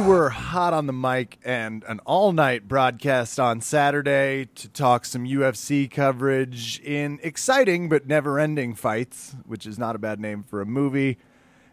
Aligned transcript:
We 0.00 0.06
were 0.06 0.30
hot 0.30 0.72
on 0.72 0.86
the 0.86 0.94
mic 0.94 1.38
and 1.44 1.84
an 1.84 2.00
all 2.06 2.32
night 2.32 2.66
broadcast 2.66 3.38
on 3.38 3.60
Saturday 3.60 4.46
to 4.54 4.68
talk 4.68 5.04
some 5.04 5.24
UFC 5.26 5.90
coverage 5.90 6.80
in 6.80 7.20
exciting 7.22 7.90
but 7.90 8.06
never 8.06 8.38
ending 8.38 8.74
fights, 8.74 9.36
which 9.44 9.66
is 9.66 9.78
not 9.78 9.94
a 9.94 9.98
bad 9.98 10.18
name 10.18 10.42
for 10.42 10.62
a 10.62 10.66
movie. 10.66 11.18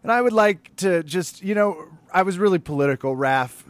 And 0.04 0.12
I 0.12 0.21
would 0.21 0.34
like 0.34 0.76
to 0.76 1.04
just, 1.04 1.41
you 1.41 1.55
know, 1.55 1.88
I 2.13 2.23
was 2.23 2.38
really 2.38 2.59
political, 2.59 3.16
Raf, 3.16 3.63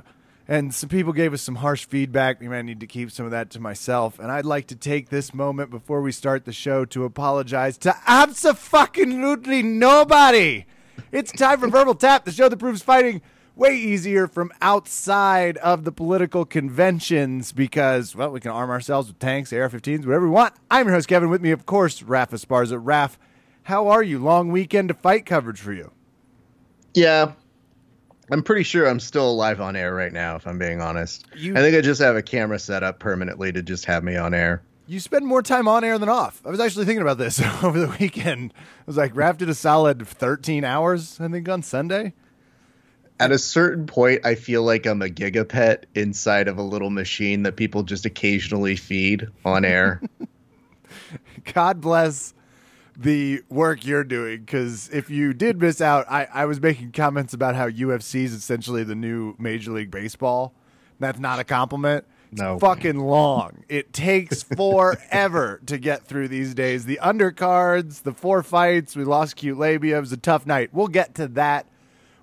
and 0.47 0.73
some 0.73 0.89
people 0.89 1.13
gave 1.13 1.33
us 1.33 1.43
some 1.43 1.57
harsh 1.57 1.85
feedback. 1.85 2.41
We 2.41 2.47
might 2.47 2.63
need 2.63 2.79
to 2.79 2.87
keep 2.87 3.11
some 3.11 3.25
of 3.25 3.31
that 3.31 3.51
to 3.51 3.59
myself. 3.59 4.17
And 4.17 4.31
I'd 4.31 4.43
like 4.43 4.65
to 4.67 4.75
take 4.75 5.09
this 5.09 5.35
moment 5.35 5.69
before 5.69 6.01
we 6.01 6.11
start 6.11 6.45
the 6.45 6.51
show 6.51 6.83
to 6.85 7.05
apologize 7.05 7.77
to 7.79 7.95
absolutely 8.07 9.61
nobody. 9.61 10.65
It's 11.11 11.31
time 11.31 11.59
for 11.59 11.67
Verbal 11.67 11.93
Tap, 11.93 12.25
the 12.25 12.31
show 12.31 12.49
that 12.49 12.57
proves 12.57 12.81
fighting 12.81 13.21
way 13.57 13.75
easier 13.75 14.27
from 14.27 14.51
outside 14.61 15.57
of 15.57 15.83
the 15.83 15.91
political 15.91 16.45
conventions 16.45 17.51
because, 17.51 18.15
well, 18.15 18.31
we 18.31 18.39
can 18.39 18.51
arm 18.51 18.69
ourselves 18.69 19.07
with 19.07 19.19
tanks, 19.19 19.51
AR 19.51 19.69
15s, 19.69 20.05
whatever 20.05 20.25
we 20.25 20.31
want. 20.31 20.53
I'm 20.69 20.85
your 20.85 20.95
host, 20.95 21.07
Kevin. 21.07 21.29
With 21.29 21.41
me, 21.41 21.51
of 21.51 21.65
course, 21.65 22.03
Raf 22.03 22.31
Esparza. 22.31 22.79
Raf, 22.81 23.17
how 23.63 23.87
are 23.87 24.03
you? 24.03 24.19
Long 24.19 24.51
weekend 24.51 24.91
of 24.91 24.99
fight 24.99 25.25
coverage 25.25 25.59
for 25.59 25.73
you. 25.73 25.91
Yeah. 26.93 27.31
I'm 28.29 28.43
pretty 28.43 28.63
sure 28.63 28.87
I'm 28.87 28.99
still 28.99 29.29
alive 29.29 29.61
on 29.61 29.75
air 29.75 29.93
right 29.93 30.11
now, 30.11 30.35
if 30.35 30.45
I'm 30.45 30.59
being 30.59 30.81
honest. 30.81 31.25
You- 31.35 31.55
I 31.55 31.59
think 31.61 31.75
I 31.75 31.81
just 31.81 32.01
have 32.01 32.15
a 32.15 32.21
camera 32.21 32.59
set 32.59 32.83
up 32.83 32.99
permanently 32.99 33.51
to 33.53 33.61
just 33.61 33.85
have 33.85 34.03
me 34.03 34.15
on 34.17 34.33
air. 34.33 34.61
You 34.85 34.99
spend 34.99 35.25
more 35.25 35.41
time 35.41 35.67
on 35.67 35.83
air 35.83 35.97
than 35.97 36.07
off. 36.09 36.41
I 36.45 36.49
was 36.49 36.59
actually 36.59 36.85
thinking 36.85 37.01
about 37.01 37.17
this 37.17 37.41
over 37.63 37.79
the 37.79 37.93
weekend. 37.99 38.53
I 38.55 38.83
was 38.85 38.97
like, 38.97 39.15
Raf 39.15 39.37
did 39.37 39.49
a 39.49 39.55
solid 39.55 40.05
13 40.07 40.63
hours, 40.63 41.19
I 41.19 41.27
think, 41.27 41.49
on 41.49 41.61
Sunday. 41.63 42.13
At 43.19 43.31
a 43.31 43.39
certain 43.39 43.87
point, 43.87 44.25
I 44.25 44.35
feel 44.35 44.61
like 44.63 44.85
I'm 44.85 45.01
a 45.01 45.07
gigapet 45.07 45.85
inside 45.95 46.47
of 46.47 46.57
a 46.57 46.61
little 46.61 46.91
machine 46.91 47.43
that 47.43 47.55
people 47.55 47.83
just 47.83 48.05
occasionally 48.05 48.75
feed 48.75 49.27
on 49.43 49.65
air. 49.65 50.01
God 51.53 51.81
bless 51.81 52.33
the 52.95 53.41
work 53.49 53.85
you're 53.85 54.03
doing 54.03 54.39
because 54.41 54.89
if 54.89 55.09
you 55.09 55.33
did 55.33 55.59
miss 55.61 55.81
out, 55.81 56.05
I, 56.09 56.27
I 56.33 56.45
was 56.45 56.59
making 56.61 56.91
comments 56.91 57.33
about 57.33 57.55
how 57.55 57.69
UFC 57.69 58.23
is 58.23 58.33
essentially 58.33 58.83
the 58.83 58.95
new 58.95 59.35
Major 59.37 59.71
League 59.71 59.91
Baseball. 59.91 60.53
That's 60.99 61.19
not 61.19 61.39
a 61.39 61.43
compliment. 61.43 62.05
It's 62.31 62.41
No. 62.41 62.59
fucking 62.59 62.97
long. 62.99 63.63
It 63.69 63.93
takes 63.93 64.43
forever 64.57 65.61
to 65.67 65.77
get 65.77 66.05
through 66.05 66.27
these 66.27 66.53
days. 66.53 66.85
The 66.85 66.99
undercards, 67.01 68.01
the 68.03 68.13
four 68.13 68.43
fights, 68.43 68.95
we 68.95 69.03
lost 69.05 69.35
cute 69.37 69.57
labia. 69.57 69.97
It 69.97 70.01
was 70.01 70.11
a 70.11 70.17
tough 70.17 70.45
night. 70.45 70.69
We'll 70.73 70.87
get 70.87 71.15
to 71.15 71.27
that. 71.29 71.67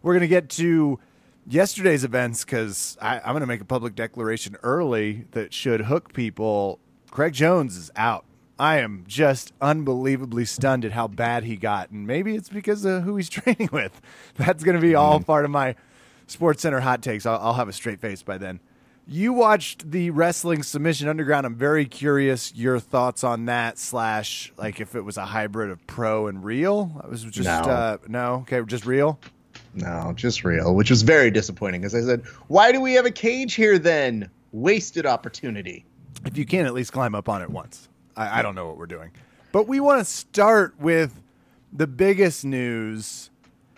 We're 0.05 0.12
going 0.12 0.20
to 0.20 0.28
get 0.28 0.50
to 0.50 1.00
yesterday's 1.48 2.05
events 2.05 2.44
because 2.44 2.98
I'm 3.00 3.22
going 3.22 3.41
to 3.41 3.47
make 3.47 3.62
a 3.62 3.64
public 3.64 3.94
declaration 3.94 4.55
early 4.62 5.24
that 5.30 5.55
should 5.55 5.80
hook 5.80 6.12
people. 6.12 6.78
Craig 7.10 7.33
Jones 7.33 7.74
is 7.78 7.91
out. 7.97 8.27
I 8.58 8.80
am 8.80 9.05
just 9.08 9.55
unbelievably 9.62 10.44
stunned 10.44 10.84
at 10.84 10.92
how 10.92 11.08
bad 11.08 11.44
he 11.44 11.56
got. 11.56 11.88
And 11.88 12.06
maybe 12.06 12.37
it's 12.37 12.50
because 12.50 12.84
of 12.84 13.04
who 13.04 13.16
he's 13.16 13.28
training 13.31 13.70
with. 13.72 14.03
That's 14.34 14.62
going 14.62 14.76
to 14.76 14.81
be 14.82 14.94
all 14.94 15.20
part 15.20 15.47
of 15.47 15.50
my 15.50 15.75
Sports 16.26 16.60
Center 16.60 16.81
hot 16.81 17.00
takes. 17.00 17.25
I'll, 17.25 17.38
I'll 17.38 17.54
have 17.54 17.70
a 17.70 17.72
straight 17.72 17.98
face 17.98 18.22
by 18.22 18.37
then. 18.37 18.60
You 19.06 19.32
watched 19.32 19.91
the 19.91 20.10
wrestling 20.10 20.62
submission 20.62 21.09
underground. 21.09 21.47
I'm 21.47 21.56
very 21.56 21.87
curious 21.87 22.54
your 22.54 22.78
thoughts 22.78 23.25
on 23.25 23.47
that. 23.47 23.78
Slash, 23.78 24.53
like 24.59 24.81
if 24.81 24.94
it 24.94 25.00
was 25.03 25.16
a 25.16 25.25
hybrid 25.25 25.70
of 25.70 25.87
pro 25.87 26.26
and 26.26 26.44
real. 26.44 27.00
I 27.03 27.09
was 27.09 27.22
just 27.25 27.47
No. 27.47 27.70
uh, 27.70 27.97
no, 28.06 28.34
okay, 28.43 28.60
just 28.66 28.84
real. 28.84 29.19
No, 29.75 30.12
just 30.15 30.45
real, 30.45 30.75
which 30.75 30.91
was 30.91 31.03
very 31.03 31.31
disappointing 31.31 31.81
because 31.81 31.95
I 31.95 32.03
said, 32.03 32.25
why 32.49 32.73
do 32.73 32.81
we 32.81 32.95
have 32.95 33.07
a 33.07 33.11
cage 33.11 33.55
here 33.55 33.79
then? 33.79 34.31
Wasted 34.53 35.05
opportunity. 35.07 35.85
if 36.25 36.39
you 36.39 36.47
can't 36.47 36.67
at 36.67 36.75
least 36.75 36.93
climb 36.93 37.15
up 37.15 37.29
on 37.29 37.43
it 37.43 37.51
once. 37.51 37.89
I, 38.17 38.39
I 38.39 38.43
don't 38.43 38.55
know 38.55 38.67
what 38.67 38.77
we're 38.79 38.87
doing. 38.87 39.11
But 39.53 39.67
we 39.67 39.81
want 39.81 39.99
to 40.01 40.05
start 40.05 40.75
with 40.79 41.21
the 41.73 41.87
biggest 41.87 42.45
news. 42.45 43.31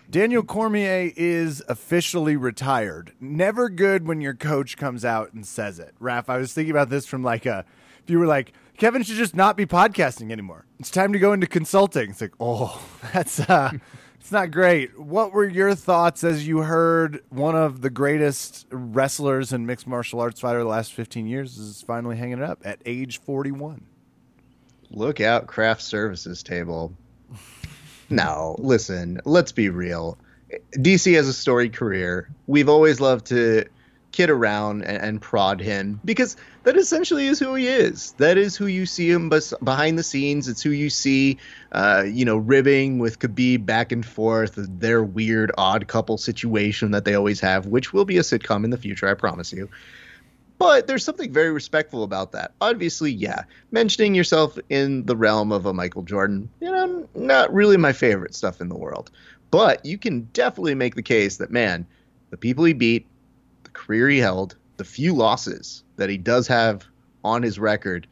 Daniel 0.09 0.43
Cormier 0.43 1.11
is 1.17 1.63
officially 1.67 2.35
retired. 2.37 3.11
Never 3.19 3.69
good 3.69 4.07
when 4.07 4.21
your 4.21 4.33
coach 4.35 4.77
comes 4.77 5.03
out 5.03 5.33
and 5.33 5.45
says 5.45 5.79
it. 5.79 5.93
Raph, 6.01 6.29
I 6.29 6.37
was 6.37 6.53
thinking 6.53 6.71
about 6.71 6.89
this 6.89 7.05
from 7.05 7.23
like 7.23 7.45
a, 7.45 7.65
if 8.03 8.09
you 8.09 8.19
were 8.19 8.27
like, 8.27 8.53
Kevin 8.77 9.01
should 9.03 9.15
just 9.17 9.35
not 9.35 9.57
be 9.57 9.65
podcasting 9.65 10.31
anymore. 10.31 10.65
It's 10.79 10.91
time 10.91 11.11
to 11.13 11.19
go 11.19 11.33
into 11.33 11.47
consulting. 11.47 12.11
It's 12.11 12.21
like, 12.21 12.33
oh, 12.39 12.79
that's, 13.13 13.39
uh, 13.39 13.71
it's 14.27 14.31
not 14.33 14.51
great. 14.51 14.99
What 14.99 15.31
were 15.31 15.47
your 15.47 15.73
thoughts 15.73 16.21
as 16.21 16.45
you 16.45 16.57
heard 16.57 17.23
one 17.29 17.55
of 17.55 17.79
the 17.79 17.89
greatest 17.89 18.67
wrestlers 18.71 19.53
and 19.53 19.65
mixed 19.65 19.87
martial 19.87 20.19
arts 20.19 20.41
fighter 20.41 20.57
of 20.57 20.65
the 20.65 20.69
last 20.69 20.91
15 20.91 21.27
years 21.27 21.57
is 21.57 21.81
finally 21.81 22.17
hanging 22.17 22.39
it 22.39 22.43
up 22.43 22.59
at 22.65 22.81
age 22.85 23.21
41? 23.21 23.85
Look 24.91 25.21
out, 25.21 25.47
craft 25.47 25.81
services 25.81 26.43
table. 26.43 26.91
No, 28.09 28.57
listen, 28.59 29.21
let's 29.23 29.53
be 29.53 29.69
real. 29.69 30.17
DC 30.73 31.15
has 31.15 31.29
a 31.29 31.33
storied 31.33 31.71
career. 31.71 32.29
We've 32.47 32.67
always 32.67 32.99
loved 32.99 33.27
to 33.27 33.63
kid 34.17 34.31
around 34.31 34.81
and, 34.81 34.97
and 34.97 35.21
prod 35.21 35.61
him 35.61 36.01
because 36.03 36.35
that 36.63 36.75
essentially 36.75 37.27
is 37.27 37.37
who 37.37 37.53
he 37.53 37.67
is. 37.67 38.13
That 38.13 38.35
is 38.35 38.57
who 38.57 38.65
you 38.65 38.87
see 38.87 39.11
him 39.11 39.29
bes- 39.29 39.53
behind 39.63 39.99
the 39.99 40.01
scenes. 40.01 40.47
It's 40.47 40.63
who 40.63 40.71
you 40.71 40.89
see, 40.89 41.37
uh, 41.71 42.03
you 42.07 42.25
know, 42.25 42.37
ribbing 42.37 42.97
with 42.97 43.19
Khabib 43.19 43.67
back 43.67 43.91
and 43.91 44.03
forth, 44.03 44.55
their 44.57 45.03
weird 45.03 45.51
odd 45.55 45.87
couple 45.87 46.17
situation 46.17 46.89
that 46.91 47.05
they 47.05 47.13
always 47.13 47.39
have, 47.41 47.67
which 47.67 47.93
will 47.93 48.05
be 48.05 48.17
a 48.17 48.21
sitcom 48.21 48.63
in 48.63 48.71
the 48.71 48.77
future, 48.77 49.07
I 49.07 49.13
promise 49.13 49.53
you. 49.53 49.69
But 50.57 50.87
there's 50.87 51.03
something 51.03 51.31
very 51.31 51.51
respectful 51.51 52.01
about 52.01 52.31
that. 52.31 52.53
Obviously, 52.59 53.11
yeah, 53.11 53.43
mentioning 53.69 54.15
yourself 54.15 54.57
in 54.67 55.05
the 55.05 55.15
realm 55.15 55.51
of 55.51 55.67
a 55.67 55.73
Michael 55.73 56.01
Jordan, 56.01 56.49
you 56.59 56.71
know, 56.71 57.07
not 57.13 57.53
really 57.53 57.77
my 57.77 57.93
favorite 57.93 58.33
stuff 58.33 58.61
in 58.61 58.69
the 58.69 58.75
world. 58.75 59.11
But 59.51 59.85
you 59.85 59.99
can 59.99 60.21
definitely 60.33 60.73
make 60.73 60.95
the 60.95 61.03
case 61.03 61.37
that, 61.37 61.51
man, 61.51 61.85
the 62.31 62.37
people 62.37 62.65
he 62.65 62.73
beat, 62.73 63.05
career 63.77 64.09
he 64.09 64.19
held, 64.19 64.55
the 64.77 64.83
few 64.83 65.13
losses 65.13 65.83
that 65.95 66.09
he 66.09 66.17
does 66.17 66.47
have 66.47 66.85
on 67.23 67.43
his 67.43 67.57
record 67.57 68.07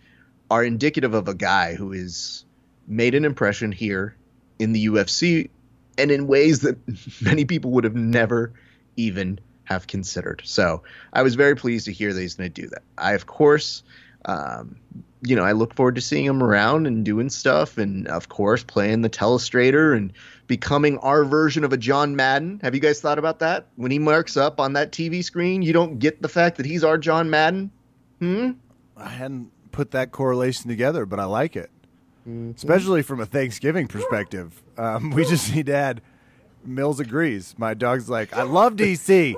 are 0.49 0.63
indicative 0.63 1.13
of 1.13 1.27
a 1.27 1.33
guy 1.33 1.75
who 1.75 1.91
has 1.91 2.45
made 2.87 3.15
an 3.15 3.25
impression 3.25 3.71
here 3.71 4.15
in 4.59 4.71
the 4.71 4.87
UFC 4.87 5.49
and 5.97 6.11
in 6.11 6.27
ways 6.27 6.61
that 6.61 6.77
many 7.21 7.45
people 7.45 7.71
would 7.71 7.83
have 7.83 7.95
never 7.95 8.53
even 8.95 9.39
have 9.63 9.87
considered. 9.87 10.41
So 10.45 10.83
I 11.11 11.23
was 11.23 11.35
very 11.35 11.55
pleased 11.55 11.85
to 11.85 11.91
hear 11.91 12.13
that 12.13 12.21
he's 12.21 12.35
going 12.35 12.51
to 12.51 12.61
do 12.61 12.67
that. 12.69 12.83
I, 12.97 13.13
of 13.13 13.25
course, 13.25 13.83
um, 14.25 14.75
you 15.21 15.35
know, 15.35 15.43
I 15.43 15.53
look 15.53 15.73
forward 15.75 15.95
to 15.95 16.01
seeing 16.01 16.25
him 16.25 16.43
around 16.43 16.85
and 16.85 17.03
doing 17.03 17.29
stuff, 17.29 17.77
and 17.77 18.07
of 18.07 18.29
course, 18.29 18.63
playing 18.63 19.01
the 19.01 19.09
telestrator 19.09 19.95
and 19.95 20.13
becoming 20.47 20.97
our 21.00 21.23
version 21.23 21.63
of 21.63 21.73
a 21.73 21.78
John 21.78 22.16
Madden. 22.16 22.59
Have 22.63 22.75
you 22.75 22.81
guys 22.81 23.01
thought 23.01 23.17
about 23.19 23.39
that? 23.39 23.67
When 23.75 23.91
he 23.91 24.00
marks 24.00 24.38
up 24.38 24.59
on 24.59 24.73
that 24.73 24.91
TV 24.91 25.23
screen, 25.23 25.61
you 25.61 25.73
don't 25.73 26.00
get 26.00 26.22
the 26.22 26.29
fact 26.29 26.57
that 26.57 26.66
he's 26.66 26.83
our 26.83 26.97
John 26.97 27.29
Madden. 27.29 27.72
Hmm. 28.19 28.52
I 28.97 29.09
hadn't 29.09 29.52
put 29.72 29.91
that 29.91 30.11
correlation 30.11 30.69
together, 30.69 31.05
but 31.05 31.19
I 31.19 31.25
like 31.25 31.55
it, 31.55 31.69
especially 32.55 33.02
from 33.02 33.19
a 33.19 33.25
Thanksgiving 33.25 33.87
perspective. 33.87 34.61
Um, 34.78 35.11
we 35.11 35.25
just 35.29 35.53
need 35.53 35.66
to 35.67 35.75
add. 35.75 36.02
Mills 36.64 36.99
agrees. 36.99 37.53
My 37.59 37.75
dog's 37.75 38.09
like, 38.09 38.35
I 38.35 38.41
love 38.41 38.75
DC. 38.75 39.35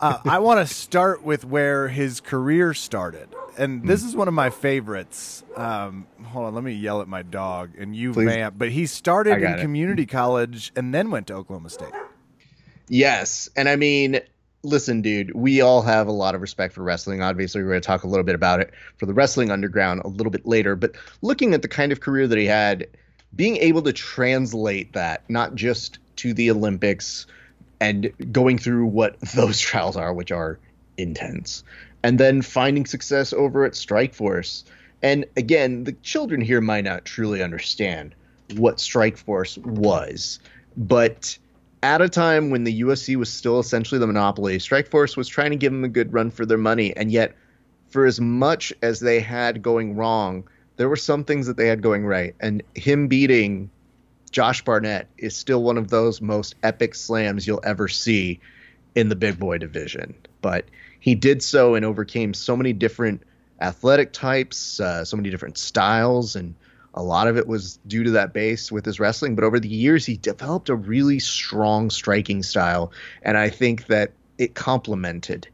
Uh, 0.00 0.18
I 0.24 0.40
want 0.40 0.66
to 0.66 0.74
start 0.74 1.22
with 1.22 1.44
where 1.44 1.86
his 1.88 2.20
career 2.20 2.74
started, 2.74 3.28
and 3.56 3.86
this 3.86 4.04
is 4.04 4.16
one 4.16 4.28
of 4.28 4.34
my 4.34 4.50
favorites. 4.50 5.44
Um, 5.56 6.06
hold 6.24 6.46
on, 6.46 6.54
let 6.54 6.64
me 6.64 6.72
yell 6.72 7.00
at 7.00 7.08
my 7.08 7.22
dog, 7.22 7.72
and 7.78 7.94
you 7.94 8.12
Please. 8.12 8.26
vamp. 8.26 8.56
But 8.58 8.70
he 8.70 8.86
started 8.86 9.42
in 9.42 9.54
it. 9.54 9.60
community 9.60 10.06
college 10.06 10.72
and 10.76 10.94
then 10.94 11.10
went 11.10 11.28
to 11.28 11.34
Oklahoma 11.34 11.70
State. 11.70 11.92
Yes, 12.88 13.48
and 13.56 13.68
I 13.68 13.76
mean, 13.76 14.20
listen, 14.62 15.02
dude, 15.02 15.34
we 15.34 15.60
all 15.60 15.82
have 15.82 16.08
a 16.08 16.12
lot 16.12 16.34
of 16.34 16.40
respect 16.40 16.74
for 16.74 16.82
wrestling. 16.82 17.22
Obviously, 17.22 17.62
we're 17.62 17.70
going 17.70 17.80
to 17.80 17.86
talk 17.86 18.04
a 18.04 18.08
little 18.08 18.24
bit 18.24 18.34
about 18.34 18.60
it 18.60 18.72
for 18.96 19.06
the 19.06 19.14
wrestling 19.14 19.50
underground 19.50 20.02
a 20.04 20.08
little 20.08 20.30
bit 20.30 20.46
later. 20.46 20.74
But 20.76 20.96
looking 21.22 21.54
at 21.54 21.62
the 21.62 21.68
kind 21.68 21.92
of 21.92 22.00
career 22.00 22.26
that 22.26 22.38
he 22.38 22.46
had, 22.46 22.86
being 23.36 23.56
able 23.58 23.82
to 23.82 23.92
translate 23.92 24.92
that 24.92 25.28
not 25.28 25.54
just 25.54 25.98
to 26.16 26.34
the 26.34 26.50
Olympics 26.50 27.26
and 27.80 28.12
going 28.32 28.58
through 28.58 28.86
what 28.86 29.20
those 29.34 29.58
trials 29.60 29.96
are, 29.96 30.12
which 30.12 30.32
are 30.32 30.58
intense. 30.96 31.62
And 32.04 32.20
then 32.20 32.42
finding 32.42 32.86
success 32.86 33.32
over 33.32 33.64
at 33.64 33.72
Strikeforce. 33.72 34.62
And 35.02 35.24
again, 35.36 35.84
the 35.84 35.92
children 36.02 36.40
here 36.40 36.60
might 36.60 36.84
not 36.84 37.04
truly 37.04 37.42
understand 37.42 38.14
what 38.56 38.76
Strikeforce 38.76 39.58
was, 39.58 40.38
but 40.76 41.36
at 41.82 42.00
a 42.00 42.08
time 42.08 42.50
when 42.50 42.64
the 42.64 42.82
UFC 42.82 43.16
was 43.16 43.32
still 43.32 43.58
essentially 43.58 43.98
the 43.98 44.06
monopoly, 44.06 44.58
Strikeforce 44.58 45.16
was 45.16 45.28
trying 45.28 45.50
to 45.50 45.56
give 45.56 45.72
them 45.72 45.82
a 45.82 45.88
good 45.88 46.12
run 46.12 46.30
for 46.30 46.46
their 46.46 46.58
money, 46.58 46.96
and 46.96 47.10
yet 47.10 47.34
for 47.88 48.06
as 48.06 48.20
much 48.20 48.72
as 48.82 49.00
they 49.00 49.20
had 49.20 49.62
going 49.62 49.96
wrong, 49.96 50.44
there 50.76 50.88
were 50.88 50.96
some 50.96 51.24
things 51.24 51.46
that 51.46 51.56
they 51.56 51.68
had 51.68 51.82
going 51.82 52.04
right. 52.04 52.34
And 52.40 52.62
him 52.74 53.08
beating 53.08 53.70
Josh 54.30 54.64
Barnett 54.64 55.08
is 55.16 55.36
still 55.36 55.62
one 55.62 55.78
of 55.78 55.88
those 55.88 56.20
most 56.20 56.54
epic 56.62 56.94
slams 56.94 57.46
you'll 57.46 57.60
ever 57.62 57.88
see 57.88 58.40
in 58.94 59.08
the 59.08 59.16
big 59.16 59.38
boy 59.38 59.58
division. 59.58 60.14
But 60.42 60.64
he 61.04 61.14
did 61.14 61.42
so 61.42 61.74
and 61.74 61.84
overcame 61.84 62.32
so 62.32 62.56
many 62.56 62.72
different 62.72 63.22
athletic 63.60 64.14
types, 64.14 64.80
uh, 64.80 65.04
so 65.04 65.18
many 65.18 65.28
different 65.28 65.58
styles, 65.58 66.34
and 66.34 66.54
a 66.94 67.02
lot 67.02 67.28
of 67.28 67.36
it 67.36 67.46
was 67.46 67.78
due 67.86 68.04
to 68.04 68.12
that 68.12 68.32
base 68.32 68.72
with 68.72 68.86
his 68.86 68.98
wrestling. 68.98 69.34
But 69.34 69.44
over 69.44 69.60
the 69.60 69.68
years, 69.68 70.06
he 70.06 70.16
developed 70.16 70.70
a 70.70 70.74
really 70.74 71.18
strong 71.18 71.90
striking 71.90 72.42
style, 72.42 72.90
and 73.20 73.36
I 73.36 73.50
think 73.50 73.88
that 73.88 74.12
it 74.38 74.54
complemented 74.54 75.46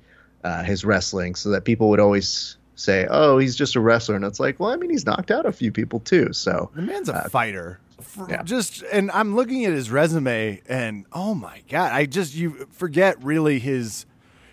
uh, 0.44 0.62
his 0.62 0.84
wrestling, 0.84 1.34
so 1.34 1.48
that 1.48 1.64
people 1.64 1.90
would 1.90 1.98
always 1.98 2.56
say, 2.76 3.08
"Oh, 3.10 3.38
he's 3.38 3.56
just 3.56 3.74
a 3.74 3.80
wrestler," 3.80 4.14
and 4.14 4.24
it's 4.24 4.38
like, 4.38 4.60
well, 4.60 4.70
I 4.70 4.76
mean, 4.76 4.90
he's 4.90 5.04
knocked 5.04 5.32
out 5.32 5.46
a 5.46 5.52
few 5.52 5.72
people 5.72 5.98
too. 5.98 6.32
So 6.32 6.70
The 6.76 6.82
man's 6.82 7.08
a 7.08 7.28
fighter. 7.28 7.80
For 8.00 8.30
yeah. 8.30 8.44
Just 8.44 8.84
and 8.92 9.10
I'm 9.10 9.34
looking 9.34 9.64
at 9.64 9.72
his 9.72 9.90
resume 9.90 10.62
and 10.68 11.06
oh 11.12 11.34
my 11.34 11.62
god, 11.68 11.90
I 11.90 12.06
just 12.06 12.36
you 12.36 12.68
forget 12.70 13.20
really 13.20 13.58
his 13.58 14.06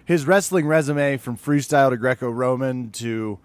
his 0.07 0.25
wrestling 0.25 0.65
resume 0.65 1.17
from 1.17 1.37
freestyle 1.37 1.89
to 1.89 1.97
Greco-Roman 1.97 2.91
to 2.91 3.39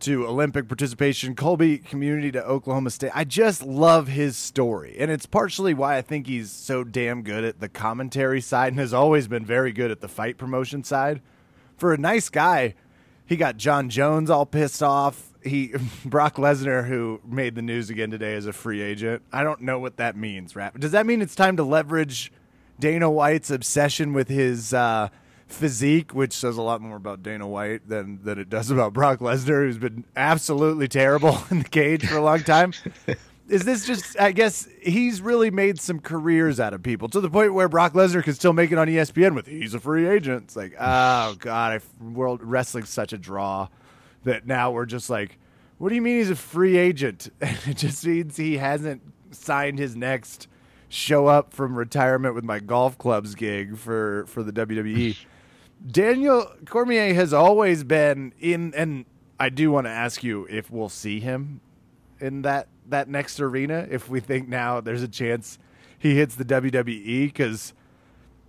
to 0.00 0.26
Olympic 0.26 0.66
participation, 0.66 1.36
Colby 1.36 1.78
community 1.78 2.32
to 2.32 2.44
Oklahoma 2.44 2.90
State. 2.90 3.12
I 3.14 3.22
just 3.22 3.62
love 3.62 4.08
his 4.08 4.36
story. 4.36 4.96
And 4.98 5.12
it's 5.12 5.26
partially 5.26 5.74
why 5.74 5.96
I 5.96 6.02
think 6.02 6.26
he's 6.26 6.50
so 6.50 6.82
damn 6.82 7.22
good 7.22 7.44
at 7.44 7.60
the 7.60 7.68
commentary 7.68 8.40
side 8.40 8.72
and 8.72 8.80
has 8.80 8.92
always 8.92 9.28
been 9.28 9.46
very 9.46 9.70
good 9.70 9.92
at 9.92 10.00
the 10.00 10.08
fight 10.08 10.38
promotion 10.38 10.82
side. 10.82 11.22
For 11.76 11.94
a 11.94 11.98
nice 11.98 12.28
guy, 12.28 12.74
he 13.24 13.36
got 13.36 13.56
Jon 13.56 13.88
Jones 13.88 14.28
all 14.28 14.44
pissed 14.44 14.82
off. 14.82 15.30
He 15.42 15.72
Brock 16.04 16.34
Lesnar, 16.34 16.88
who 16.88 17.20
made 17.24 17.54
the 17.54 17.62
news 17.62 17.88
again 17.88 18.10
today 18.10 18.34
as 18.34 18.46
a 18.46 18.52
free 18.52 18.82
agent. 18.82 19.22
I 19.32 19.44
don't 19.44 19.60
know 19.62 19.78
what 19.78 19.98
that 19.98 20.16
means. 20.16 20.56
Raf. 20.56 20.74
Does 20.74 20.90
that 20.92 21.06
mean 21.06 21.22
it's 21.22 21.36
time 21.36 21.56
to 21.58 21.62
leverage 21.62 22.32
Dana 22.80 23.08
White's 23.08 23.52
obsession 23.52 24.12
with 24.14 24.28
his 24.28 24.74
uh, 24.74 25.10
physique, 25.52 26.12
which 26.12 26.32
says 26.32 26.56
a 26.56 26.62
lot 26.62 26.80
more 26.80 26.96
about 26.96 27.22
Dana 27.22 27.46
White 27.46 27.88
than 27.88 28.22
than 28.22 28.38
it 28.38 28.48
does 28.48 28.70
about 28.70 28.92
Brock 28.92 29.20
Lesnar, 29.20 29.64
who's 29.64 29.78
been 29.78 30.04
absolutely 30.16 30.88
terrible 30.88 31.38
in 31.50 31.60
the 31.60 31.68
cage 31.68 32.06
for 32.06 32.16
a 32.16 32.22
long 32.22 32.40
time? 32.40 32.72
Is 33.48 33.64
this 33.64 33.86
just? 33.86 34.18
I 34.18 34.32
guess 34.32 34.68
he's 34.80 35.20
really 35.20 35.50
made 35.50 35.80
some 35.80 36.00
careers 36.00 36.58
out 36.58 36.72
of 36.72 36.82
people 36.82 37.08
to 37.10 37.20
the 37.20 37.28
point 37.28 37.54
where 37.54 37.68
Brock 37.68 37.92
Lesnar 37.92 38.22
can 38.22 38.34
still 38.34 38.52
make 38.52 38.72
it 38.72 38.78
on 38.78 38.88
ESPN 38.88 39.34
with 39.34 39.46
he's 39.46 39.74
a 39.74 39.80
free 39.80 40.08
agent. 40.08 40.44
It's 40.44 40.56
like, 40.56 40.74
oh 40.78 41.34
god, 41.38 41.80
I, 41.80 42.02
world 42.02 42.42
wrestling's 42.42 42.88
such 42.88 43.12
a 43.12 43.18
draw 43.18 43.68
that 44.24 44.46
now 44.46 44.70
we're 44.70 44.86
just 44.86 45.10
like, 45.10 45.38
what 45.78 45.88
do 45.88 45.96
you 45.96 46.02
mean 46.02 46.18
he's 46.18 46.30
a 46.30 46.36
free 46.36 46.76
agent? 46.76 47.30
And 47.40 47.58
it 47.66 47.76
just 47.76 48.06
means 48.06 48.36
he 48.36 48.56
hasn't 48.56 49.02
signed 49.32 49.78
his 49.78 49.96
next 49.96 50.46
show 50.88 51.26
up 51.26 51.52
from 51.52 51.76
retirement 51.76 52.34
with 52.34 52.44
my 52.44 52.60
golf 52.60 52.96
clubs 52.98 53.34
gig 53.34 53.76
for 53.76 54.24
for 54.26 54.42
the 54.42 54.52
WWE. 54.52 55.16
Daniel 55.86 56.46
Cormier 56.66 57.14
has 57.14 57.32
always 57.32 57.84
been 57.84 58.32
in, 58.38 58.72
and 58.74 59.04
I 59.38 59.48
do 59.48 59.70
want 59.70 59.86
to 59.86 59.90
ask 59.90 60.22
you 60.22 60.46
if 60.48 60.70
we'll 60.70 60.88
see 60.88 61.20
him 61.20 61.60
in 62.20 62.42
that 62.42 62.68
that 62.88 63.08
next 63.08 63.40
arena. 63.40 63.86
If 63.90 64.08
we 64.08 64.20
think 64.20 64.48
now 64.48 64.80
there's 64.80 65.02
a 65.02 65.08
chance 65.08 65.58
he 65.98 66.16
hits 66.16 66.34
the 66.34 66.44
WWE, 66.44 67.26
because 67.26 67.74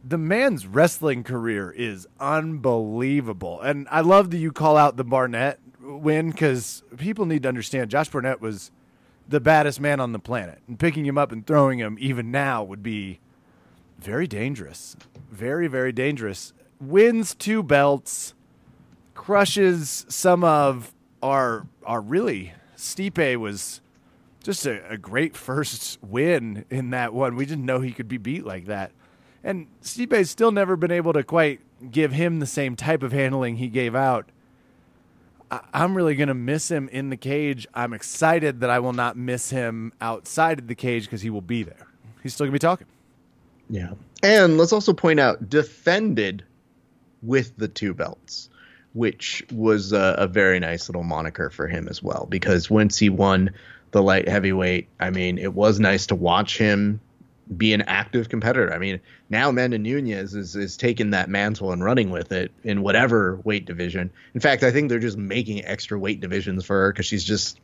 the 0.04 0.18
man's 0.18 0.68
wrestling 0.68 1.24
career 1.24 1.72
is 1.72 2.08
unbelievable, 2.20 3.62
and 3.62 3.88
I 3.90 4.02
love 4.02 4.32
that 4.32 4.38
you 4.38 4.52
call 4.52 4.78
out 4.78 4.98
the 4.98 5.04
Barnett 5.04 5.60
win 5.82 6.32
because 6.32 6.84
people 6.98 7.26
need 7.26 7.44
to 7.44 7.50
understand 7.50 7.90
Josh 7.90 8.10
Barnett 8.10 8.42
was 8.42 8.72
the 9.28 9.40
baddest 9.40 9.80
man 9.80 10.00
on 10.00 10.12
the 10.12 10.20
planet, 10.20 10.60
and 10.68 10.78
picking 10.78 11.06
him 11.06 11.18
up 11.18 11.32
and 11.32 11.46
throwing 11.46 11.80
him 11.80 11.98
even 12.00 12.30
now 12.32 12.64
would 12.64 12.84
be 12.84 13.20
very 14.00 14.28
dangerous. 14.28 14.96
Very, 15.32 15.68
very 15.68 15.92
dangerous. 15.92 16.54
Wins 16.80 17.36
two 17.36 17.64
belts, 17.64 18.34
crushes 19.14 20.06
some 20.10 20.44
of 20.44 20.94
our 21.22 21.66
our 21.86 22.02
really 22.02 22.54
Stipe 22.76 23.38
was 23.38 23.82
just 24.44 24.66
a, 24.66 24.90
a 24.92 24.98
great 24.98 25.36
first 25.36 25.98
win 26.04 26.66
in 26.70 26.90
that 26.90 27.14
one. 27.14 27.36
We 27.36 27.46
didn't 27.46 27.66
know 27.66 27.80
he 27.80 27.94
could 27.94 28.08
be 28.10 28.18
beat 28.18 28.46
like 28.46 28.66
that. 28.66 28.92
And 29.44 29.68
Stipe's 29.82 30.30
still 30.30 30.52
never 30.52 30.76
been 30.76 30.92
able 30.92 31.14
to 31.14 31.24
quite 31.24 31.62
give 31.92 32.12
him 32.12 32.40
the 32.40 32.46
same 32.46 32.76
type 32.76 33.04
of 33.04 33.12
handling 33.12 33.58
he 33.58 33.68
gave 33.68 33.96
out. 33.96 34.30
I- 35.52 35.62
I'm 35.74 35.96
really 35.96 36.16
going 36.16 36.28
to 36.28 36.34
miss 36.34 36.70
him 36.70 36.90
in 36.90 37.10
the 37.10 37.18
cage. 37.18 37.68
I'm 37.74 37.94
excited 37.94 38.60
that 38.62 38.70
I 38.70 38.80
will 38.80 38.94
not 38.94 39.16
miss 39.18 39.50
him 39.50 39.94
outside 40.02 40.60
of 40.60 40.68
the 40.68 40.76
cage 40.76 41.04
because 41.04 41.22
he 41.22 41.30
will 41.30 41.42
be 41.42 41.64
there. 41.64 41.88
He's 42.22 42.34
still 42.34 42.46
going 42.46 42.52
to 42.52 42.56
be 42.56 42.60
talking. 42.60 42.88
Yeah. 43.70 43.94
And 44.22 44.58
let's 44.58 44.74
also 44.74 44.94
point 44.94 45.20
out 45.20 45.50
defended 45.50 46.44
with 47.24 47.56
the 47.58 47.68
two 47.68 47.94
belts, 47.94 48.50
which 48.94 49.44
was 49.52 49.92
a, 49.94 50.16
a 50.20 50.28
very 50.28 50.60
nice 50.60 50.90
little 50.90 51.04
moniker 51.04 51.50
for 51.50 51.68
him 51.68 51.88
as 51.88 52.04
well. 52.04 52.28
Because 52.30 52.70
once 52.70 52.98
he 53.00 53.10
won 53.10 53.52
the 53.92 54.04
light 54.04 54.28
heavyweight, 54.28 54.88
I 55.00 55.10
mean, 55.10 55.38
it 55.38 55.54
was 55.54 55.80
nice 55.80 56.08
to 56.08 56.16
watch 56.16 56.58
him 56.58 57.00
be 57.58 57.74
an 57.74 57.82
active 57.84 58.30
competitor. 58.30 58.74
I 58.74 58.78
mean, 58.78 59.00
now 59.30 59.50
Amanda 59.50 59.78
Nunes 59.78 60.34
is, 60.34 60.56
is 60.56 60.78
taking 60.78 61.10
that 61.12 61.30
mantle 61.30 61.72
and 61.72 61.84
running 61.84 62.10
with 62.10 62.32
it 62.32 62.52
in 62.64 62.82
whatever 62.82 63.40
weight 63.44 63.66
division. 63.66 64.12
In 64.34 64.40
fact, 64.40 64.64
I 64.64 64.72
think 64.72 64.90
they're 64.90 65.00
just 65.00 65.18
making 65.18 65.64
extra 65.66 66.00
weight 66.00 66.22
divisions 66.22 66.66
for 66.66 66.82
her 66.84 66.92
because 66.94 67.06
she's 67.06 67.24
just 67.24 67.60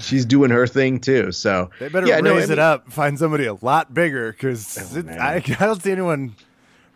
she's 0.00 0.24
doing 0.24 0.50
her 0.50 0.66
thing 0.66 1.00
too. 1.00 1.32
So 1.32 1.70
They 1.80 1.88
better 1.88 2.06
yeah, 2.06 2.16
raise 2.16 2.24
no, 2.24 2.36
I 2.36 2.42
it 2.42 2.58
up, 2.58 2.92
find 2.92 3.18
somebody 3.18 3.46
a 3.46 3.54
lot 3.54 3.92
bigger 3.92 4.32
because 4.32 4.96
Oh. 4.96 5.10
I, 5.10 5.34
I 5.36 5.40
don't 5.66 5.82
see 5.82 5.90
anyone 5.92 6.36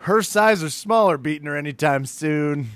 her 0.02 0.20
size 0.22 0.62
or 0.62 0.70
smaller 0.70 1.16
beating 1.16 1.46
her 1.46 1.56
anytime 1.56 2.04
soon. 2.04 2.68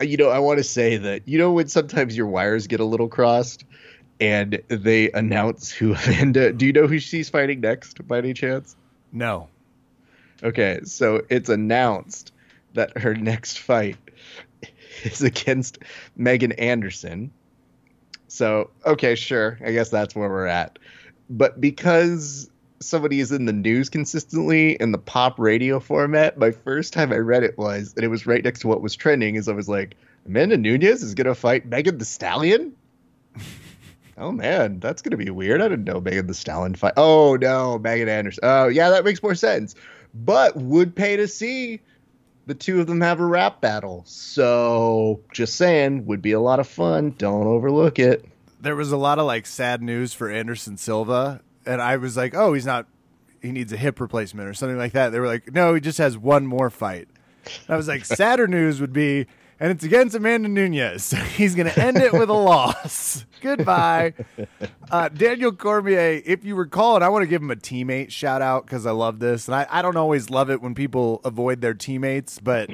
Uh, 0.00 0.04
you 0.04 0.16
know, 0.16 0.28
I 0.28 0.38
want 0.38 0.58
to 0.58 0.64
say 0.64 0.96
that 0.96 1.26
you 1.26 1.38
know 1.38 1.52
when 1.52 1.68
sometimes 1.68 2.16
your 2.16 2.26
wires 2.26 2.66
get 2.66 2.80
a 2.80 2.84
little 2.84 3.08
crossed, 3.08 3.64
and 4.20 4.62
they 4.68 5.10
announce 5.12 5.70
who 5.70 5.94
Amanda. 6.06 6.52
Do 6.52 6.66
you 6.66 6.72
know 6.72 6.86
who 6.86 6.98
she's 6.98 7.28
fighting 7.28 7.60
next, 7.60 8.06
by 8.06 8.18
any 8.18 8.34
chance? 8.34 8.76
No. 9.12 9.48
Okay, 10.42 10.80
so 10.84 11.22
it's 11.28 11.48
announced 11.48 12.32
that 12.74 12.96
her 12.98 13.14
next 13.14 13.58
fight 13.58 13.96
is 15.04 15.22
against 15.22 15.78
Megan 16.14 16.52
Anderson. 16.52 17.32
So, 18.28 18.70
okay, 18.84 19.14
sure. 19.14 19.58
I 19.64 19.72
guess 19.72 19.88
that's 19.88 20.14
where 20.14 20.28
we're 20.28 20.46
at. 20.46 20.78
But 21.30 21.60
because 21.60 22.50
somebody 22.80 23.20
is 23.20 23.32
in 23.32 23.46
the 23.46 23.52
news 23.52 23.88
consistently 23.88 24.72
in 24.72 24.92
the 24.92 24.98
pop 24.98 25.38
radio 25.38 25.80
format, 25.80 26.38
my 26.38 26.50
first 26.50 26.92
time 26.92 27.12
I 27.12 27.16
read 27.16 27.42
it 27.42 27.56
was, 27.58 27.94
and 27.94 28.04
it 28.04 28.08
was 28.08 28.26
right 28.26 28.42
next 28.42 28.60
to 28.60 28.68
what 28.68 28.82
was 28.82 28.96
trending, 28.96 29.36
is 29.36 29.48
I 29.48 29.52
was 29.52 29.68
like, 29.68 29.96
Amanda 30.26 30.56
Nunes 30.56 31.02
is 31.02 31.14
going 31.14 31.26
to 31.26 31.34
fight 31.34 31.66
Megan 31.66 31.98
Thee 31.98 32.04
Stallion? 32.04 32.74
oh, 34.18 34.32
man, 34.32 34.80
that's 34.80 35.02
going 35.02 35.12
to 35.12 35.16
be 35.16 35.30
weird. 35.30 35.60
I 35.60 35.68
didn't 35.68 35.84
know 35.84 36.00
Megan 36.00 36.26
Thee 36.26 36.34
Stallion 36.34 36.74
fight. 36.74 36.94
Oh, 36.96 37.36
no, 37.36 37.78
Megan 37.78 38.08
Anderson. 38.08 38.40
Oh, 38.44 38.68
yeah, 38.68 38.90
that 38.90 39.04
makes 39.04 39.22
more 39.22 39.34
sense. 39.34 39.74
But 40.14 40.56
would 40.56 40.94
pay 40.96 41.16
to 41.16 41.28
see 41.28 41.80
the 42.46 42.54
two 42.54 42.80
of 42.80 42.86
them 42.86 43.00
have 43.00 43.20
a 43.20 43.26
rap 43.26 43.60
battle. 43.60 44.04
So, 44.06 45.20
just 45.32 45.56
saying, 45.56 46.06
would 46.06 46.22
be 46.22 46.32
a 46.32 46.40
lot 46.40 46.60
of 46.60 46.68
fun. 46.68 47.14
Don't 47.18 47.46
overlook 47.46 47.98
it. 47.98 48.24
There 48.60 48.76
was 48.76 48.92
a 48.92 48.96
lot 48.96 49.18
of 49.18 49.26
like 49.26 49.46
sad 49.46 49.82
news 49.82 50.12
for 50.12 50.30
Anderson 50.30 50.76
Silva, 50.76 51.40
and 51.66 51.82
I 51.82 51.96
was 51.96 52.16
like, 52.16 52.34
oh, 52.34 52.52
he's 52.52 52.66
not. 52.66 52.86
He 53.42 53.52
needs 53.52 53.72
a 53.72 53.76
hip 53.76 54.00
replacement 54.00 54.48
or 54.48 54.54
something 54.54 54.78
like 54.78 54.92
that. 54.92 55.10
They 55.10 55.20
were 55.20 55.26
like, 55.26 55.52
no, 55.52 55.74
he 55.74 55.80
just 55.80 55.98
has 55.98 56.16
one 56.16 56.46
more 56.46 56.70
fight. 56.70 57.08
And 57.44 57.74
I 57.74 57.76
was 57.76 57.86
like, 57.88 58.04
sadder 58.04 58.46
news 58.46 58.80
would 58.80 58.92
be, 58.92 59.26
and 59.60 59.70
it's 59.70 59.84
against 59.84 60.14
Amanda 60.14 60.48
Nunes. 60.48 61.04
So 61.04 61.16
he's 61.16 61.54
going 61.54 61.70
to 61.70 61.80
end 61.80 61.98
it 61.98 62.12
with 62.12 62.28
a 62.28 62.34
loss. 62.34 63.24
Goodbye. 63.40 64.14
Uh, 64.90 65.08
Daniel 65.08 65.52
Cormier, 65.52 66.22
if 66.24 66.44
you 66.44 66.54
recall, 66.54 66.96
and 66.96 67.04
I 67.04 67.08
want 67.08 67.22
to 67.22 67.26
give 67.26 67.42
him 67.42 67.50
a 67.50 67.56
teammate 67.56 68.10
shout 68.10 68.42
out 68.42 68.66
because 68.66 68.86
I 68.86 68.90
love 68.90 69.18
this. 69.18 69.48
And 69.48 69.54
I, 69.54 69.66
I 69.70 69.82
don't 69.82 69.96
always 69.96 70.30
love 70.30 70.50
it 70.50 70.60
when 70.60 70.74
people 70.74 71.20
avoid 71.24 71.60
their 71.60 71.74
teammates, 71.74 72.38
but 72.38 72.70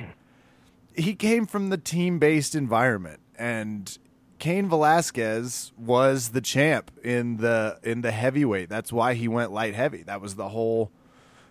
he 0.94 1.14
came 1.14 1.46
from 1.46 1.68
the 1.70 1.78
team 1.78 2.18
based 2.18 2.54
environment. 2.54 3.20
And 3.36 3.96
Cain 4.42 4.68
Velasquez 4.68 5.70
was 5.78 6.30
the 6.30 6.40
champ 6.40 6.90
in 7.04 7.36
the 7.36 7.78
in 7.84 8.00
the 8.00 8.10
heavyweight. 8.10 8.68
That's 8.68 8.92
why 8.92 9.14
he 9.14 9.28
went 9.28 9.52
light 9.52 9.76
heavy. 9.76 10.02
That 10.02 10.20
was 10.20 10.34
the 10.34 10.48
whole 10.48 10.90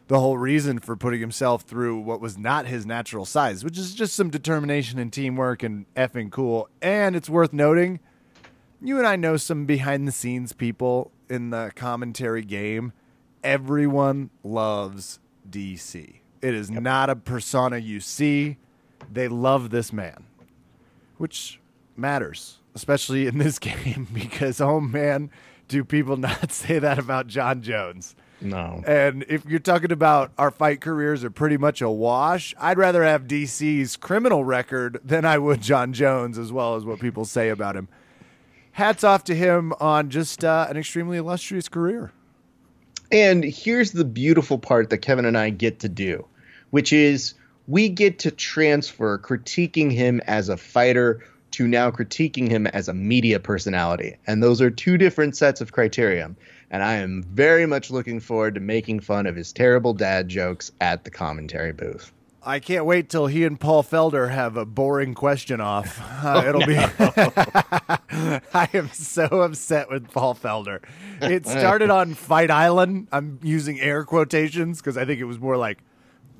the 0.10 0.20
whole 0.20 0.38
reason 0.38 0.78
for 0.78 0.98
putting 0.98 1.22
himself 1.22 1.62
through 1.62 2.02
what 2.02 2.20
was 2.20 2.38
not 2.38 2.66
his 2.66 2.86
natural 2.86 3.24
size, 3.24 3.64
which 3.64 3.78
is 3.78 3.96
just 3.96 4.14
some 4.14 4.30
determination 4.30 5.00
and 5.00 5.14
teamwork 5.14 5.64
and 5.64 5.86
effing 5.96 6.34
cool. 6.34 6.68
And 6.82 7.16
it's 7.16 7.30
worth 7.30 7.54
noting, 7.54 8.02
you 8.82 8.98
and 8.98 9.08
I 9.08 9.16
know 9.16 9.38
some 9.38 9.66
behind 9.66 10.06
the 10.06 10.12
scenes 10.12 10.52
people 10.52 11.14
in 11.30 11.52
the 11.52 11.72
commentary 11.74 12.44
game. 12.44 12.92
Everyone 13.42 14.32
loves 14.44 15.22
DC. 15.50 16.20
It 16.42 16.54
is 16.54 16.70
not 16.70 17.10
a 17.10 17.16
persona 17.16 17.78
you 17.78 18.02
see. 18.02 18.58
They 19.10 19.30
love 19.30 19.70
this 19.70 19.94
man, 19.94 20.26
which 21.18 21.62
matters, 21.96 22.58
especially 22.76 23.28
in 23.28 23.38
this 23.38 23.60
game, 23.60 24.08
because 24.14 24.62
oh 24.62 24.80
man, 24.80 25.30
do 25.68 25.84
people 25.84 26.18
not 26.18 26.52
say 26.52 26.80
that 26.80 27.00
about 27.00 27.28
Jon 27.28 27.62
Jones? 27.62 28.16
No. 28.42 28.84
And 28.88 29.24
if 29.30 29.46
you're 29.46 29.60
talking 29.60 29.92
about 29.92 30.32
our 30.38 30.50
fight 30.50 30.82
careers 30.82 31.24
are 31.24 31.30
pretty 31.30 31.58
much 31.58 31.82
a 31.82 31.90
wash, 31.90 32.56
I'd 32.60 32.78
rather 32.78 33.04
have 33.04 33.28
DC's 33.28 33.96
criminal 33.98 34.44
record 34.44 35.00
than 35.04 35.26
I 35.26 35.38
would 35.38 35.62
Jon 35.62 35.94
Jones, 35.94 36.40
as 36.40 36.52
well 36.52 36.76
as 36.76 36.84
what 36.84 37.00
people 37.00 37.24
say 37.26 37.50
about 37.50 37.76
him. 37.76 37.88
Hats 38.72 39.04
off 39.04 39.24
to 39.26 39.36
him 39.36 39.74
on 39.80 40.10
just 40.10 40.44
uh, 40.44 40.66
an 40.70 40.78
extremely 40.78 41.18
illustrious 41.18 41.70
career. 41.70 42.12
And 43.12 43.44
here's 43.44 43.92
the 43.92 44.06
beautiful 44.06 44.58
part 44.58 44.90
that 44.90 45.00
Kevin 45.00 45.26
and 45.26 45.38
I 45.38 45.50
get 45.50 45.80
to 45.82 45.90
do, 45.90 46.26
which 46.72 46.94
is 46.94 47.34
we 47.68 47.90
get 47.90 48.20
to 48.20 48.32
transfer 48.32 49.20
critiquing 49.20 49.92
him 49.92 50.22
as 50.26 50.50
a 50.50 50.58
fighter 50.58 51.22
to 51.52 51.68
now 51.68 51.92
critiquing 51.92 52.50
him 52.50 52.68
as 52.68 52.88
a 52.88 52.94
media 52.94 53.40
personality. 53.40 54.18
And 54.28 54.42
those 54.42 54.62
are 54.62 54.70
two 54.70 54.98
different 54.98 55.36
sets 55.36 55.62
of 55.62 55.72
criteria. 55.72 56.34
And 56.70 56.84
I 56.84 56.94
am 56.96 57.24
very 57.24 57.66
much 57.66 57.92
looking 57.92 58.20
forward 58.20 58.56
to 58.56 58.62
making 58.62 59.02
fun 59.02 59.26
of 59.26 59.36
his 59.36 59.52
terrible 59.52 59.94
dad 59.94 60.30
jokes 60.30 60.72
at 60.80 61.04
the 61.04 61.12
commentary 61.12 61.74
booth. 61.74 62.12
I 62.44 62.60
can't 62.60 62.86
wait 62.86 63.08
till 63.08 63.28
he 63.28 63.46
and 63.46 63.60
Paul 63.60 63.84
Felder 63.84 64.32
have 64.32 64.58
a 64.58 64.66
boring 64.66 65.14
question 65.14 65.62
off. 65.62 66.02
Uh, 66.22 66.44
it'll 66.48 66.66
be. 66.68 66.78
I 66.78 68.70
am 68.76 68.90
so 68.90 69.26
upset 69.42 69.90
with 69.90 70.12
Paul 70.12 70.36
Felder. 70.36 70.84
It 71.20 71.48
started 71.48 71.90
on 71.90 72.14
Fight 72.14 72.52
Island. 72.52 73.08
I'm 73.12 73.40
using 73.42 73.80
air 73.80 74.04
quotations 74.04 74.80
because 74.80 74.98
I 74.98 75.06
think 75.06 75.20
it 75.20 75.24
was 75.24 75.40
more 75.40 75.58
like 75.58 75.80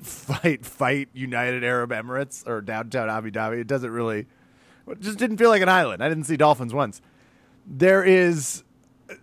fight, 0.02 0.64
fight 0.64 1.08
United 1.12 1.64
Arab 1.64 1.90
Emirates 1.90 2.46
or 2.46 2.60
downtown 2.60 3.10
Abu 3.10 3.32
Dhabi. 3.32 3.58
It 3.58 3.66
doesn't 3.66 3.90
really. 3.90 4.26
It 4.88 5.00
just 5.00 5.18
didn't 5.18 5.36
feel 5.36 5.50
like 5.50 5.62
an 5.62 5.68
island. 5.68 6.02
I 6.02 6.08
didn't 6.08 6.24
see 6.24 6.36
dolphins 6.36 6.74
once. 6.74 7.00
There 7.66 8.02
is 8.02 8.64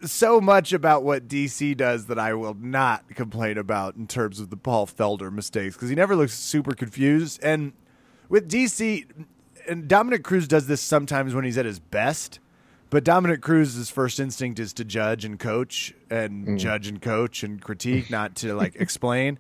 so 0.03 0.39
much 0.39 0.73
about 0.73 1.03
what 1.03 1.27
DC 1.27 1.75
does 1.75 2.05
that 2.07 2.19
I 2.19 2.33
will 2.33 2.53
not 2.53 3.07
complain 3.15 3.57
about 3.57 3.95
in 3.95 4.07
terms 4.07 4.39
of 4.39 4.49
the 4.49 4.57
Paul 4.57 4.87
Felder 4.87 5.31
mistakes 5.31 5.75
because 5.75 5.89
he 5.89 5.95
never 5.95 6.15
looks 6.15 6.33
super 6.33 6.73
confused. 6.73 7.39
And 7.43 7.73
with 8.29 8.49
DC, 8.49 9.05
and 9.67 9.87
Dominick 9.87 10.23
Cruz 10.23 10.47
does 10.47 10.67
this 10.67 10.81
sometimes 10.81 11.33
when 11.33 11.43
he's 11.43 11.57
at 11.57 11.65
his 11.65 11.79
best, 11.79 12.39
but 12.89 13.03
Dominick 13.03 13.41
Cruz's 13.41 13.89
first 13.89 14.19
instinct 14.19 14.59
is 14.59 14.73
to 14.73 14.83
judge 14.83 15.25
and 15.25 15.39
coach 15.39 15.93
and 16.09 16.47
mm. 16.47 16.57
judge 16.57 16.87
and 16.87 17.01
coach 17.01 17.43
and 17.43 17.61
critique, 17.61 18.09
not 18.09 18.35
to 18.35 18.53
like 18.55 18.75
explain. 18.79 19.39